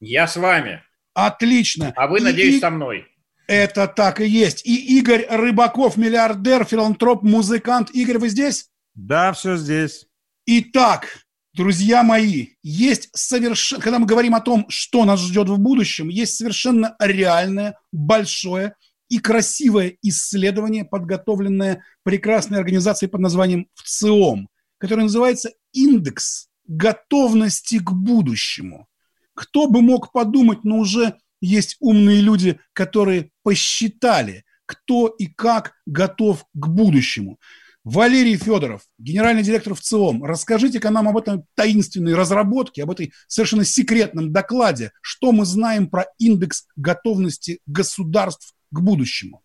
Я 0.00 0.26
с 0.26 0.34
вами. 0.36 0.82
Отлично. 1.14 1.92
А 1.94 2.08
вы, 2.08 2.18
И- 2.18 2.22
надеюсь, 2.22 2.56
и- 2.56 2.60
со 2.60 2.70
мной. 2.70 3.06
Это 3.46 3.86
так 3.86 4.20
и 4.20 4.26
есть. 4.26 4.66
И 4.66 4.98
Игорь 4.98 5.24
Рыбаков, 5.30 5.96
миллиардер, 5.96 6.64
филантроп, 6.64 7.22
музыкант. 7.22 7.90
Игорь, 7.92 8.18
вы 8.18 8.28
здесь? 8.28 8.66
Да, 8.94 9.32
все 9.32 9.56
здесь. 9.56 10.06
Итак, 10.46 11.16
друзья 11.54 12.02
мои, 12.02 12.48
есть 12.64 13.08
совершенно, 13.14 13.80
когда 13.80 14.00
мы 14.00 14.06
говорим 14.06 14.34
о 14.34 14.40
том, 14.40 14.66
что 14.68 15.04
нас 15.04 15.20
ждет 15.20 15.48
в 15.48 15.58
будущем, 15.60 16.08
есть 16.08 16.34
совершенно 16.34 16.96
реальное, 16.98 17.78
большое 17.92 18.74
и 19.10 19.18
красивое 19.18 19.98
исследование, 20.02 20.84
подготовленное 20.84 21.84
прекрасной 22.04 22.58
организацией 22.58 23.10
под 23.10 23.20
названием 23.20 23.66
ВЦИОМ, 23.74 24.48
которое 24.78 25.02
называется 25.02 25.50
«Индекс 25.72 26.48
готовности 26.66 27.78
к 27.78 27.90
будущему». 27.90 28.86
Кто 29.34 29.66
бы 29.68 29.82
мог 29.82 30.12
подумать, 30.12 30.64
но 30.64 30.78
уже 30.78 31.16
есть 31.40 31.76
умные 31.80 32.20
люди, 32.20 32.60
которые 32.72 33.30
посчитали, 33.42 34.44
кто 34.64 35.08
и 35.08 35.26
как 35.26 35.72
готов 35.86 36.44
к 36.54 36.68
будущему. 36.68 37.38
Валерий 37.82 38.36
Федоров, 38.36 38.82
генеральный 38.98 39.42
директор 39.42 39.74
ВЦИОМ, 39.74 40.22
расскажите-ка 40.22 40.90
нам 40.90 41.08
об 41.08 41.16
этом 41.16 41.44
таинственной 41.54 42.14
разработке, 42.14 42.82
об 42.82 42.90
этой 42.90 43.12
совершенно 43.26 43.64
секретном 43.64 44.32
докладе, 44.32 44.92
что 45.00 45.32
мы 45.32 45.46
знаем 45.46 45.88
про 45.88 46.04
индекс 46.18 46.66
готовности 46.76 47.60
государств 47.66 48.54
к 48.70 48.80
будущему. 48.80 49.42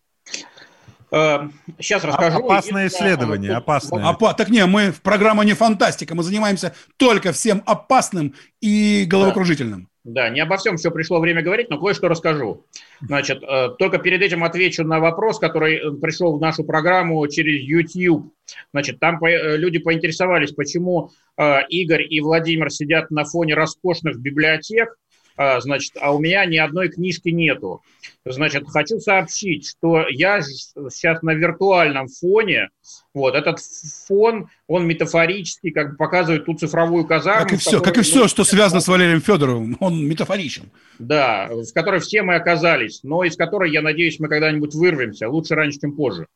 Сейчас 1.10 2.02
расскажу. 2.02 2.38
Опасное 2.38 2.84
Единственное, 2.84 2.88
исследование, 2.88 3.52
опасное. 3.52 4.04
Опа- 4.04 4.34
так 4.34 4.48
не, 4.50 4.66
мы 4.66 4.90
в 4.90 5.00
программа 5.02 5.44
не 5.44 5.54
фантастика, 5.54 6.16
мы 6.16 6.24
занимаемся 6.24 6.74
только 6.96 7.32
всем 7.32 7.62
опасным 7.64 8.34
и 8.60 9.04
головокружительным. 9.06 9.88
Да, 10.06 10.28
не 10.28 10.38
обо 10.38 10.56
всем 10.56 10.76
все 10.76 10.92
пришло 10.92 11.18
время 11.18 11.42
говорить, 11.42 11.68
но 11.68 11.80
кое-что 11.80 12.06
расскажу. 12.06 12.64
Значит, 13.00 13.42
э, 13.42 13.70
только 13.76 13.98
перед 13.98 14.22
этим 14.22 14.44
отвечу 14.44 14.84
на 14.84 15.00
вопрос, 15.00 15.40
который 15.40 15.78
э, 15.78 15.90
пришел 16.00 16.38
в 16.38 16.40
нашу 16.40 16.62
программу 16.62 17.26
через 17.26 17.60
YouTube. 17.62 18.32
Значит, 18.72 19.00
там 19.00 19.22
э, 19.24 19.56
люди 19.56 19.78
поинтересовались, 19.78 20.52
почему 20.52 21.10
э, 21.36 21.66
Игорь 21.70 22.06
и 22.08 22.20
Владимир 22.20 22.70
сидят 22.70 23.10
на 23.10 23.24
фоне 23.24 23.54
роскошных 23.54 24.20
библиотек, 24.20 24.96
значит, 25.36 25.92
а 26.00 26.14
у 26.14 26.18
меня 26.18 26.44
ни 26.46 26.56
одной 26.56 26.88
книжки 26.88 27.28
нету. 27.28 27.82
Значит, 28.24 28.64
хочу 28.68 28.98
сообщить, 28.98 29.68
что 29.68 30.06
я 30.08 30.40
сейчас 30.42 31.22
на 31.22 31.34
виртуальном 31.34 32.08
фоне. 32.08 32.70
Вот 33.14 33.34
этот 33.34 33.58
фон, 34.06 34.48
он 34.66 34.86
метафорически 34.86 35.70
как 35.70 35.92
бы 35.92 35.96
показывает 35.96 36.44
ту 36.44 36.54
цифровую 36.54 37.06
казарму. 37.06 37.44
Как 37.44 37.52
и 37.52 37.56
все, 37.56 37.78
как 37.78 37.80
и 37.80 37.86
которой 37.86 38.02
все, 38.04 38.22
мы- 38.22 38.28
что 38.28 38.44
связано 38.44 38.80
с 38.80 38.88
Валерием 38.88 39.20
Федоровым, 39.20 39.76
он 39.80 40.06
метафоричен. 40.06 40.70
Да, 40.98 41.48
в 41.50 41.72
которой 41.72 42.00
все 42.00 42.22
мы 42.22 42.34
оказались, 42.34 43.00
но 43.02 43.24
из 43.24 43.36
которой, 43.36 43.70
я 43.70 43.82
надеюсь, 43.82 44.18
мы 44.18 44.28
когда-нибудь 44.28 44.74
вырвемся. 44.74 45.28
Лучше 45.28 45.54
раньше, 45.54 45.80
чем 45.80 45.94
позже. 45.96 46.26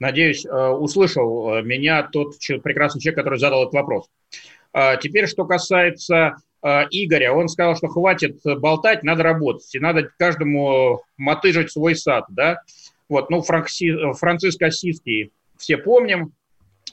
Надеюсь, 0.00 0.44
э, 0.44 0.68
услышал 0.68 1.54
э, 1.54 1.62
меня 1.62 2.02
тот 2.02 2.34
прекрасный 2.62 3.00
человек, 3.00 3.18
который 3.18 3.38
задал 3.38 3.62
этот 3.62 3.74
вопрос. 3.74 4.06
А 4.72 4.96
Теперь, 4.96 5.28
что 5.28 5.44
касается 5.44 6.36
Игоря, 6.90 7.32
он 7.32 7.48
сказал, 7.48 7.76
что 7.76 7.88
хватит 7.88 8.40
болтать, 8.44 9.02
надо 9.02 9.22
работать, 9.22 9.74
и 9.74 9.78
надо 9.78 10.10
каждому 10.18 11.02
мотыжить 11.18 11.70
свой 11.70 11.94
сад, 11.94 12.24
да. 12.30 12.60
Вот, 13.08 13.28
ну, 13.28 13.42
Франкси, 13.42 14.14
Франциск 14.14 14.62
Ассизский 14.62 15.30
все 15.58 15.76
помним, 15.76 16.32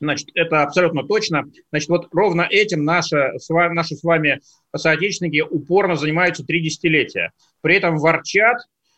Значит, 0.01 0.30
это 0.34 0.63
абсолютно 0.63 1.03
точно. 1.03 1.43
Значит, 1.69 1.89
вот 1.89 2.07
ровно 2.11 2.41
этим 2.49 2.84
наши, 2.84 3.34
наши 3.49 3.95
с 3.95 4.03
вами 4.03 4.41
соотечественники 4.76 5.41
упорно 5.41 5.95
занимаются 5.95 6.43
три 6.43 6.59
десятилетия. 6.59 7.34
При 7.61 7.76
этом 7.76 7.97
ворчат, 7.97 8.57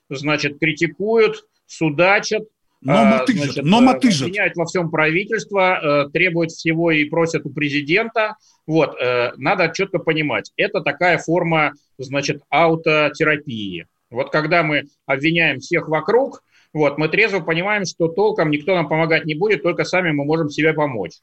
значит, 0.09 0.59
критикуют, 0.59 1.45
судачат, 1.65 2.43
Но 2.85 3.01
а, 3.01 3.05
мотыжат, 3.05 3.45
значит, 3.45 3.63
но 3.63 3.77
э, 3.79 3.81
мотыжат. 3.81 4.27
Обвиняют 4.27 4.55
во 4.57 4.65
всем 4.65 4.91
правительство, 4.91 6.05
э, 6.05 6.09
требуют 6.11 6.51
всего 6.51 6.91
и 6.91 7.05
просят 7.05 7.45
у 7.45 7.49
президента. 7.49 8.35
Вот, 8.67 8.99
э, 9.01 9.31
надо 9.37 9.71
четко 9.73 9.99
понимать, 9.99 10.51
это 10.57 10.81
такая 10.81 11.17
форма, 11.17 11.73
значит, 11.97 12.41
аутотерапии. 12.49 13.87
Вот 14.09 14.31
когда 14.31 14.63
мы 14.63 14.83
обвиняем 15.05 15.59
всех 15.59 15.87
вокруг, 15.87 16.43
вот, 16.73 16.97
мы 16.97 17.07
трезво 17.07 17.39
понимаем, 17.39 17.85
что 17.85 18.07
толком 18.09 18.51
никто 18.51 18.75
нам 18.75 18.89
помогать 18.89 19.25
не 19.25 19.35
будет, 19.35 19.63
только 19.63 19.85
сами 19.85 20.11
мы 20.11 20.25
можем 20.25 20.49
себе 20.49 20.73
помочь. 20.73 21.19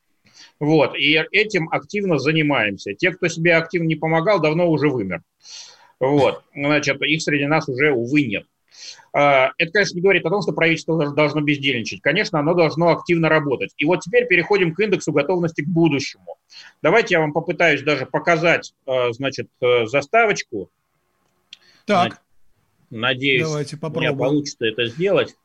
Вот, 0.59 0.97
и 0.97 1.21
этим 1.33 1.69
активно 1.71 2.19
занимаемся. 2.19 2.95
Те, 2.95 3.11
кто 3.11 3.29
себе 3.29 3.57
активно 3.57 3.87
не 3.87 3.97
помогал, 3.97 4.41
давно 4.41 4.71
уже 4.71 4.89
вымер. 4.89 5.23
Вот, 5.99 6.43
значит, 6.55 7.03
их 7.03 7.21
среди 7.21 7.47
нас 7.47 7.69
уже, 7.69 7.93
увы, 7.93 8.23
нет. 8.23 8.45
А, 9.13 9.53
это, 9.59 9.73
конечно, 9.73 9.97
не 9.97 10.03
говорит 10.03 10.25
о 10.25 10.31
том, 10.31 10.43
что 10.43 10.53
правительство 10.53 11.13
должно 11.13 11.41
бездельничать. 11.41 12.01
Конечно, 12.01 12.39
оно 12.39 12.55
должно 12.55 12.91
активно 12.91 13.29
работать. 13.29 13.73
И 13.77 13.85
вот 13.85 14.01
теперь 14.01 14.27
переходим 14.27 14.75
к 14.75 14.81
индексу 14.81 15.13
готовности 15.13 15.63
к 15.63 15.69
будущему. 15.69 16.39
Давайте 16.83 17.15
я 17.15 17.21
вам 17.21 17.33
попытаюсь 17.33 17.83
даже 17.83 18.07
показать, 18.07 18.73
а, 18.87 19.13
значит, 19.13 19.49
э, 19.61 19.87
заставочку. 19.87 20.71
Так. 21.87 22.23
Надеюсь, 22.91 23.43
Давайте 23.43 23.79
у 23.81 24.01
меня 24.01 24.13
получится 24.13 24.67
это 24.67 24.87
сделать. 24.87 25.37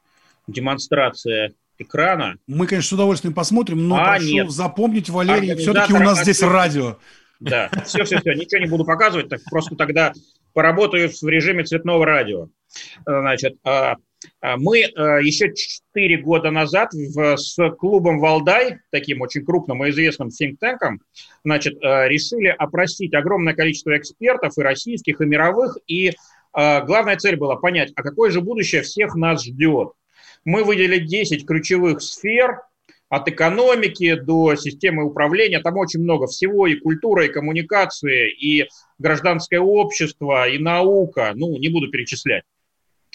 Демонстрация 0.48 1.54
экрана. 1.78 2.38
Мы, 2.48 2.68
конечно, 2.68 2.90
с 2.90 2.94
удовольствием 2.94 3.34
посмотрим, 3.34 3.88
но 3.88 3.98
а, 3.98 4.16
прошу 4.16 4.26
нет. 4.26 4.52
запомнить, 4.52 5.10
Валерий, 5.10 5.56
все-таки 5.56 5.94
у 5.94 6.00
нас 6.00 6.22
здесь 6.22 6.42
радио. 6.42 6.98
Да, 7.40 7.70
все-все-все, 7.86 8.34
ничего 8.34 8.62
не 8.62 8.70
буду 8.70 8.86
показывать, 8.86 9.30
так 9.30 9.42
просто 9.50 9.76
тогда 9.76 10.14
поработаю 10.54 11.10
в 11.10 11.28
режиме 11.28 11.64
цветного 11.64 12.06
радио. 12.06 12.48
Значит, 13.06 13.58
а, 13.64 13.96
а, 14.42 14.58
мы 14.58 14.84
а, 14.84 15.20
еще 15.20 15.54
4 15.54 16.18
года 16.18 16.52
назад 16.52 16.94
с 16.94 17.58
клубом 17.78 18.20
«Валдай», 18.20 18.80
таким 18.92 19.22
очень 19.22 19.46
крупным 19.46 19.86
и 19.86 19.90
известным 19.90 20.30
think-танком, 20.30 21.00
значит, 21.44 21.76
решили 21.82 22.48
опросить 22.48 23.14
огромное 23.14 23.54
количество 23.54 23.98
экспертов 23.98 24.58
и 24.58 24.62
российских, 24.62 25.22
и 25.22 25.26
мировых, 25.26 25.78
и 25.88 26.14
главная 26.54 27.18
цель 27.18 27.36
была 27.36 27.58
понять, 27.58 27.92
а 27.96 28.04
какое 28.04 28.32
же 28.32 28.42
будущее 28.42 28.82
всех 28.82 29.16
нас 29.16 29.44
ждет. 29.44 29.92
Мы 30.46 30.64
выделили 30.64 31.00
10 31.00 31.46
ключевых 31.46 32.02
сфер, 32.02 32.62
от 33.08 33.28
экономики 33.28 34.16
до 34.16 34.56
системы 34.56 35.04
управления, 35.04 35.60
там 35.60 35.78
очень 35.78 36.02
много 36.02 36.28
всего, 36.28 36.68
и 36.68 36.76
культура, 36.76 37.26
и 37.26 37.32
коммуникации, 37.32 38.32
и 38.32 38.68
гражданское 38.98 39.60
общество, 39.60 40.50
и 40.50 40.58
наука, 40.58 41.34
ну, 41.36 41.58
не 41.58 41.70
буду 41.70 41.90
перечислять. 41.90 42.44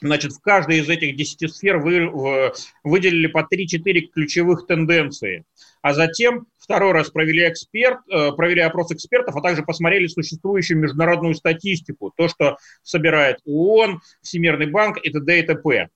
Значит, 0.01 0.33
в 0.33 0.41
каждой 0.41 0.79
из 0.79 0.89
этих 0.89 1.17
10 1.17 1.55
сфер 1.55 1.79
вы, 1.79 2.53
выделили 2.85 3.27
по 3.27 3.41
3-4 3.41 4.01
ключевых 4.13 4.67
тенденции. 4.67 5.45
А 5.83 5.93
затем 5.93 6.47
второй 6.59 6.93
раз 6.93 7.11
провели, 7.11 7.49
эксперт, 7.49 7.99
э, 8.11 8.33
провели 8.33 8.61
опрос 8.61 8.93
экспертов, 8.93 9.37
а 9.37 9.43
также 9.43 9.63
посмотрели 9.63 10.07
существующую 10.07 10.79
международную 10.79 11.35
статистику, 11.35 12.13
то, 12.17 12.29
что 12.29 12.57
собирает 12.83 13.39
ООН, 13.45 14.01
Всемирный 14.23 14.71
банк 14.71 14.99
и 15.03 15.11
т.д. 15.11 15.39
и 15.39 15.43
т.п. 15.43 15.89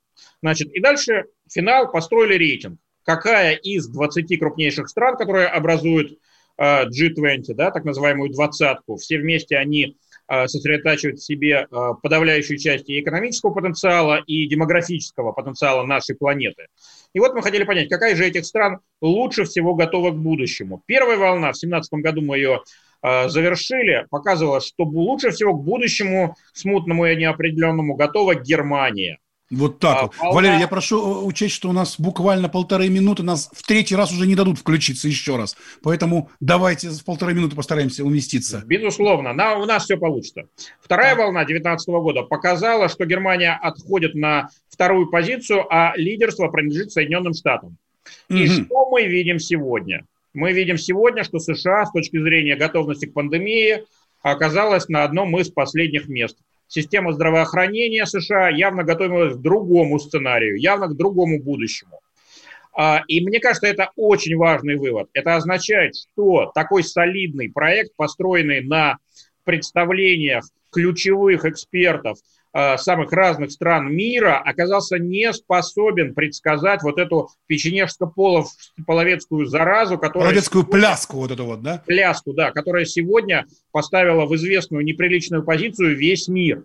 Значит, 0.42 0.72
и 0.72 0.80
дальше 0.80 1.24
финал 1.48 1.90
построили 1.90 2.34
рейтинг 2.34 2.78
какая 3.04 3.54
из 3.54 3.86
20 3.88 4.38
крупнейших 4.38 4.88
стран, 4.88 5.16
которые 5.16 5.46
образуют 5.46 6.18
э, 6.56 6.86
G20, 6.86 7.54
да, 7.54 7.70
так 7.70 7.84
называемую 7.84 8.30
двадцатку, 8.30 8.96
все 8.96 9.18
вместе 9.18 9.56
они 9.56 9.96
э, 10.28 10.46
сосредотачивают 10.46 11.18
в 11.18 11.24
себе 11.24 11.66
э, 11.70 11.90
подавляющую 12.02 12.58
часть 12.58 12.88
и 12.88 13.00
экономического 13.00 13.50
потенциала, 13.50 14.22
и 14.26 14.46
демографического 14.46 15.32
потенциала 15.32 15.84
нашей 15.84 16.16
планеты. 16.16 16.66
И 17.12 17.20
вот 17.20 17.34
мы 17.34 17.42
хотели 17.42 17.64
понять, 17.64 17.88
какая 17.88 18.16
же 18.16 18.24
этих 18.26 18.44
стран 18.44 18.80
лучше 19.00 19.44
всего 19.44 19.74
готова 19.74 20.10
к 20.10 20.16
будущему. 20.16 20.82
Первая 20.86 21.16
волна, 21.16 21.52
в 21.52 21.60
2017 21.60 21.92
году 21.94 22.22
мы 22.22 22.36
ее 22.36 22.60
завершили, 23.02 24.06
показывала, 24.08 24.62
что 24.62 24.84
лучше 24.84 25.30
всего 25.30 25.52
к 25.52 25.62
будущему 25.62 26.36
смутному 26.54 27.04
и 27.04 27.14
неопределенному 27.16 27.96
готова 27.96 28.34
Германия. 28.34 29.18
Вот 29.54 29.78
так 29.78 29.96
а, 29.96 30.02
вот. 30.02 30.16
Волна... 30.18 30.34
Валерий, 30.34 30.60
я 30.60 30.68
прошу 30.68 30.98
э, 30.98 31.24
учесть, 31.24 31.54
что 31.54 31.68
у 31.68 31.72
нас 31.72 31.98
буквально 31.98 32.48
полторы 32.48 32.88
минуты, 32.88 33.22
нас 33.22 33.50
в 33.52 33.62
третий 33.62 33.96
раз 33.96 34.12
уже 34.12 34.26
не 34.26 34.34
дадут 34.34 34.58
включиться 34.58 35.08
еще 35.08 35.36
раз. 35.36 35.56
Поэтому 35.82 36.30
давайте 36.40 36.90
в 36.90 37.04
полторы 37.04 37.34
минуты 37.34 37.56
постараемся 37.56 38.04
уместиться. 38.04 38.62
Безусловно, 38.66 39.32
на, 39.32 39.56
у 39.58 39.64
нас 39.64 39.84
все 39.84 39.96
получится. 39.96 40.44
Вторая 40.80 41.14
да. 41.14 41.22
волна 41.22 41.40
2019 41.44 41.88
года 41.88 42.22
показала, 42.22 42.88
что 42.88 43.04
Германия 43.04 43.58
отходит 43.60 44.14
на 44.14 44.48
вторую 44.68 45.08
позицию, 45.08 45.64
а 45.70 45.92
лидерство 45.96 46.48
принадлежит 46.48 46.92
Соединенным 46.92 47.34
Штатам. 47.34 47.76
И 48.28 48.44
угу. 48.44 48.52
что 48.52 48.90
мы 48.90 49.06
видим 49.06 49.38
сегодня? 49.38 50.04
Мы 50.34 50.52
видим 50.52 50.78
сегодня, 50.78 51.22
что 51.22 51.38
США 51.38 51.86
с 51.86 51.92
точки 51.92 52.20
зрения 52.20 52.56
готовности 52.56 53.06
к 53.06 53.12
пандемии 53.12 53.84
оказалась 54.22 54.88
на 54.88 55.04
одном 55.04 55.38
из 55.38 55.50
последних 55.50 56.08
мест 56.08 56.36
система 56.74 57.12
здравоохранения 57.12 58.04
США 58.04 58.48
явно 58.48 58.82
готовилась 58.82 59.36
к 59.36 59.40
другому 59.40 60.00
сценарию, 60.00 60.56
явно 60.56 60.88
к 60.88 60.96
другому 60.96 61.40
будущему. 61.40 62.00
А, 62.76 63.02
и 63.06 63.24
мне 63.24 63.38
кажется, 63.38 63.68
это 63.68 63.92
очень 63.94 64.36
важный 64.36 64.74
вывод. 64.74 65.08
Это 65.12 65.36
означает, 65.36 65.94
что 65.94 66.50
такой 66.52 66.82
солидный 66.82 67.48
проект, 67.48 67.94
построенный 67.94 68.60
на 68.62 68.98
представлениях 69.44 70.44
ключевых 70.72 71.44
экспертов 71.44 72.18
самых 72.76 73.10
разных 73.12 73.50
стран 73.50 73.92
мира 73.92 74.38
оказался 74.38 74.98
не 74.98 75.32
способен 75.32 76.14
предсказать 76.14 76.82
вот 76.82 76.98
эту 76.98 77.30
печенежско-половецкую 77.48 79.46
заразу, 79.46 79.98
которая... 79.98 80.28
Половецкую 80.28 80.64
пляску 80.64 81.16
вот 81.16 81.32
эту 81.32 81.46
вот, 81.46 81.62
да? 81.62 81.82
Пляску, 81.84 82.32
да, 82.32 82.52
которая 82.52 82.84
сегодня 82.84 83.46
поставила 83.72 84.26
в 84.26 84.34
известную 84.36 84.84
неприличную 84.84 85.42
позицию 85.42 85.96
весь 85.96 86.28
мир. 86.28 86.64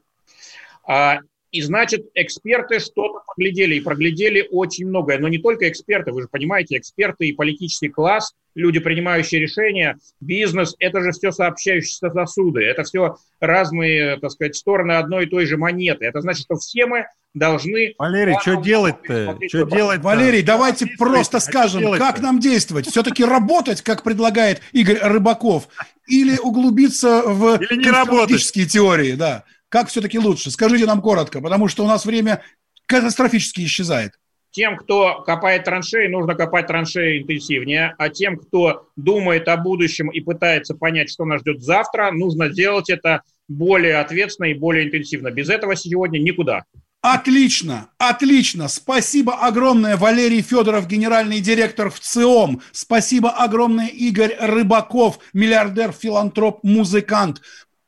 А, 1.50 1.56
и 1.56 1.62
значит, 1.62 2.08
эксперты 2.16 2.80
что-то 2.80 3.22
проглядели, 3.26 3.76
и 3.76 3.82
проглядели 3.82 4.48
очень 4.52 4.88
многое. 4.88 5.18
Но 5.20 5.28
не 5.28 5.40
только 5.40 5.70
эксперты, 5.70 6.12
вы 6.12 6.22
же 6.24 6.28
понимаете, 6.28 6.78
эксперты 6.78 7.28
и 7.28 7.34
политический 7.34 7.90
класс, 7.90 8.34
люди, 8.56 8.80
принимающие 8.80 9.42
решения, 9.42 9.98
бизнес, 10.20 10.76
это 10.80 11.02
же 11.02 11.12
все 11.12 11.32
сообщающиеся 11.32 12.10
сосуды, 12.10 12.64
это 12.64 12.84
все 12.84 13.18
разные, 13.40 14.18
так 14.18 14.32
сказать, 14.32 14.56
стороны 14.56 14.94
одной 14.94 15.26
и 15.26 15.30
той 15.30 15.46
же 15.46 15.58
монеты. 15.58 16.06
Это 16.06 16.22
значит, 16.22 16.44
что 16.44 16.56
все 16.56 16.86
мы 16.86 17.06
должны... 17.34 17.94
Валерий, 17.98 18.36
что 18.42 18.56
делать-то? 18.56 19.38
Что 19.48 19.64
делать? 19.64 20.02
Валерий, 20.02 20.42
давайте 20.42 20.88
просто 20.98 21.40
скажем, 21.40 21.98
как 21.98 22.20
нам 22.20 22.40
действовать? 22.40 22.88
Все-таки 22.88 23.24
работать, 23.24 23.82
как 23.82 24.04
предлагает 24.04 24.62
Игорь 24.72 25.00
Рыбаков, 25.02 25.68
или 26.08 26.38
углубиться 26.38 27.22
в 27.24 27.62
или 27.62 27.78
не 27.78 28.66
теории, 28.66 29.12
да. 29.14 29.46
Как 29.70 29.88
все-таки 29.88 30.20
лучше? 30.20 30.52
Скажите 30.52 30.86
нам 30.86 31.02
коротко, 31.02 31.42
потому 31.42 31.68
что 31.68 31.84
у 31.84 31.88
нас 31.88 32.06
время 32.06 32.42
катастрофически 32.88 33.62
исчезает. 33.62 34.14
Тем, 34.52 34.78
кто 34.78 35.22
копает 35.22 35.66
траншеи, 35.66 36.08
нужно 36.08 36.34
копать 36.34 36.66
траншеи 36.66 37.22
интенсивнее, 37.22 37.94
а 38.00 38.10
тем, 38.10 38.36
кто 38.36 38.90
думает 38.96 39.48
о 39.48 39.58
будущем 39.58 40.10
и 40.10 40.22
пытается 40.22 40.74
понять, 40.74 41.12
что 41.12 41.24
нас 41.24 41.42
ждет 41.42 41.62
завтра, 41.62 42.12
нужно 42.12 42.50
делать 42.50 42.90
это 42.90 43.22
более 43.48 43.98
ответственно 43.98 44.48
и 44.48 44.56
более 44.56 44.88
интенсивно. 44.88 45.30
Без 45.30 45.50
этого 45.50 45.76
сегодня 45.76 46.18
никуда. 46.18 46.64
Отлично, 47.02 47.92
отлично. 47.98 48.68
Спасибо 48.68 49.36
огромное, 49.36 49.96
Валерий 49.96 50.42
Федоров, 50.42 50.86
генеральный 50.88 51.40
директор 51.40 51.90
в 51.90 52.00
ЦИОМ. 52.00 52.62
Спасибо 52.72 53.30
огромное, 53.30 53.88
Игорь 53.88 54.36
Рыбаков, 54.38 55.20
миллиардер, 55.32 55.94
филантроп, 55.94 56.60
музыкант. 56.64 57.42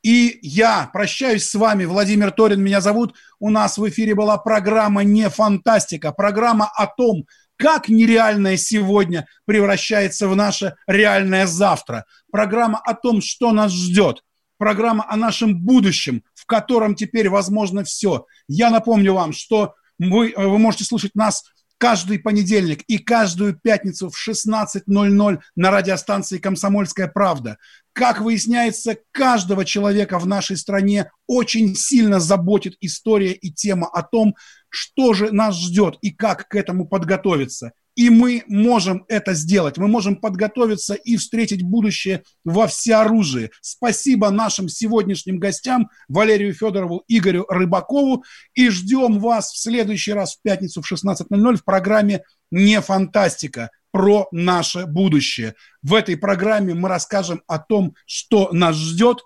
И 0.04 0.40
я 0.42 0.90
прощаюсь 0.92 1.48
с 1.48 1.54
вами. 1.54 1.86
Владимир 1.86 2.32
Торин 2.32 2.62
меня 2.62 2.82
зовут. 2.82 3.16
У 3.40 3.50
нас 3.50 3.78
в 3.78 3.88
эфире 3.90 4.16
была 4.16 4.38
программа 4.38 5.04
«Не 5.04 5.30
фантастика», 5.30 6.12
программа 6.12 6.72
о 6.76 6.88
том, 6.88 7.26
как 7.56 7.90
нереальное 7.90 8.58
сегодня 8.58 9.28
превращается 9.46 10.28
в 10.28 10.36
наше 10.36 10.76
реальное 10.88 11.46
завтра. 11.46 12.06
Программа 12.32 12.80
о 12.80 12.96
том, 12.96 13.22
что 13.22 13.52
нас 13.52 13.72
ждет. 13.72 14.24
Программа 14.58 15.06
о 15.08 15.16
нашем 15.16 15.60
будущем, 15.60 16.24
в 16.34 16.46
котором 16.48 16.96
теперь 16.96 17.30
возможно 17.30 17.84
все. 17.84 18.26
Я 18.48 18.72
напомню 18.72 19.14
вам, 19.14 19.34
что 19.34 19.76
вы, 20.00 20.34
вы 20.36 20.58
можете 20.58 20.86
слушать 20.86 21.14
нас 21.14 21.44
каждый 21.82 22.20
понедельник 22.20 22.84
и 22.84 23.00
каждую 23.00 23.60
пятницу 23.60 24.12
в 24.12 24.30
16.00 24.30 25.40
на 25.56 25.72
радиостанции 25.72 26.38
«Комсомольская 26.38 27.08
правда». 27.08 27.58
Как 27.94 28.22
выясняется, 28.22 28.98
каждого 29.12 29.66
человека 29.66 30.18
в 30.18 30.26
нашей 30.26 30.56
стране 30.56 31.12
очень 31.28 31.76
сильно 31.76 32.20
заботит 32.20 32.76
история 32.80 33.34
и 33.34 33.52
тема 33.52 33.88
о 33.88 34.02
том, 34.02 34.36
что 34.70 35.14
же 35.14 35.32
нас 35.32 35.60
ждет 35.60 35.98
и 36.02 36.12
как 36.12 36.48
к 36.48 36.56
этому 36.56 36.88
подготовиться. 36.88 37.74
И 37.96 38.10
мы 38.10 38.44
можем 38.48 39.04
это 39.10 39.34
сделать. 39.34 39.78
Мы 39.78 39.90
можем 39.90 40.16
подготовиться 40.16 40.94
и 40.94 41.18
встретить 41.18 41.62
будущее 41.62 42.24
во 42.46 42.68
всеоружии. 42.68 43.52
Спасибо 43.60 44.30
нашим 44.30 44.70
сегодняшним 44.70 45.40
гостям 45.40 45.90
Валерию 46.08 46.54
Федорову, 46.54 47.04
Игорю 47.10 47.46
Рыбакову. 47.50 48.24
И 48.54 48.70
ждем 48.70 49.20
вас 49.20 49.52
в 49.52 49.62
следующий 49.62 50.14
раз 50.14 50.36
в 50.38 50.42
пятницу 50.42 50.82
в 50.82 50.90
16.00 50.90 51.58
в 51.58 51.66
программе 51.66 52.24
«Не 52.50 52.80
фантастика» 52.80 53.72
про 53.92 54.28
наше 54.32 54.86
будущее. 54.86 55.56
В 55.82 55.94
этой 55.94 56.18
программе 56.18 56.74
мы 56.74 56.90
расскажем 56.90 57.42
о 57.48 57.60
том, 57.60 57.96
что 58.06 58.50
нас 58.52 58.76
ждет, 58.76 59.20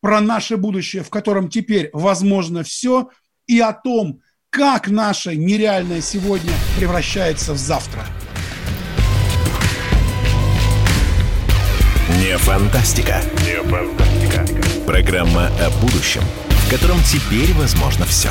про 0.00 0.20
наше 0.20 0.56
будущее, 0.56 1.02
в 1.02 1.10
котором 1.10 1.48
теперь 1.48 1.90
возможно 1.92 2.62
все, 2.62 3.08
и 3.46 3.60
о 3.60 3.72
том, 3.72 4.20
как 4.50 4.88
наше 4.88 5.36
нереальное 5.36 6.00
сегодня 6.00 6.52
превращается 6.78 7.52
в 7.52 7.58
завтра. 7.58 8.06
Не 12.20 12.38
фантастика. 12.38 13.20
Не 13.44 13.62
фантастика. 13.68 14.46
Программа 14.86 15.48
о 15.48 15.70
будущем, 15.80 16.22
в 16.48 16.70
котором 16.70 16.98
теперь 17.02 17.52
возможно 17.54 18.06
все. 18.06 18.30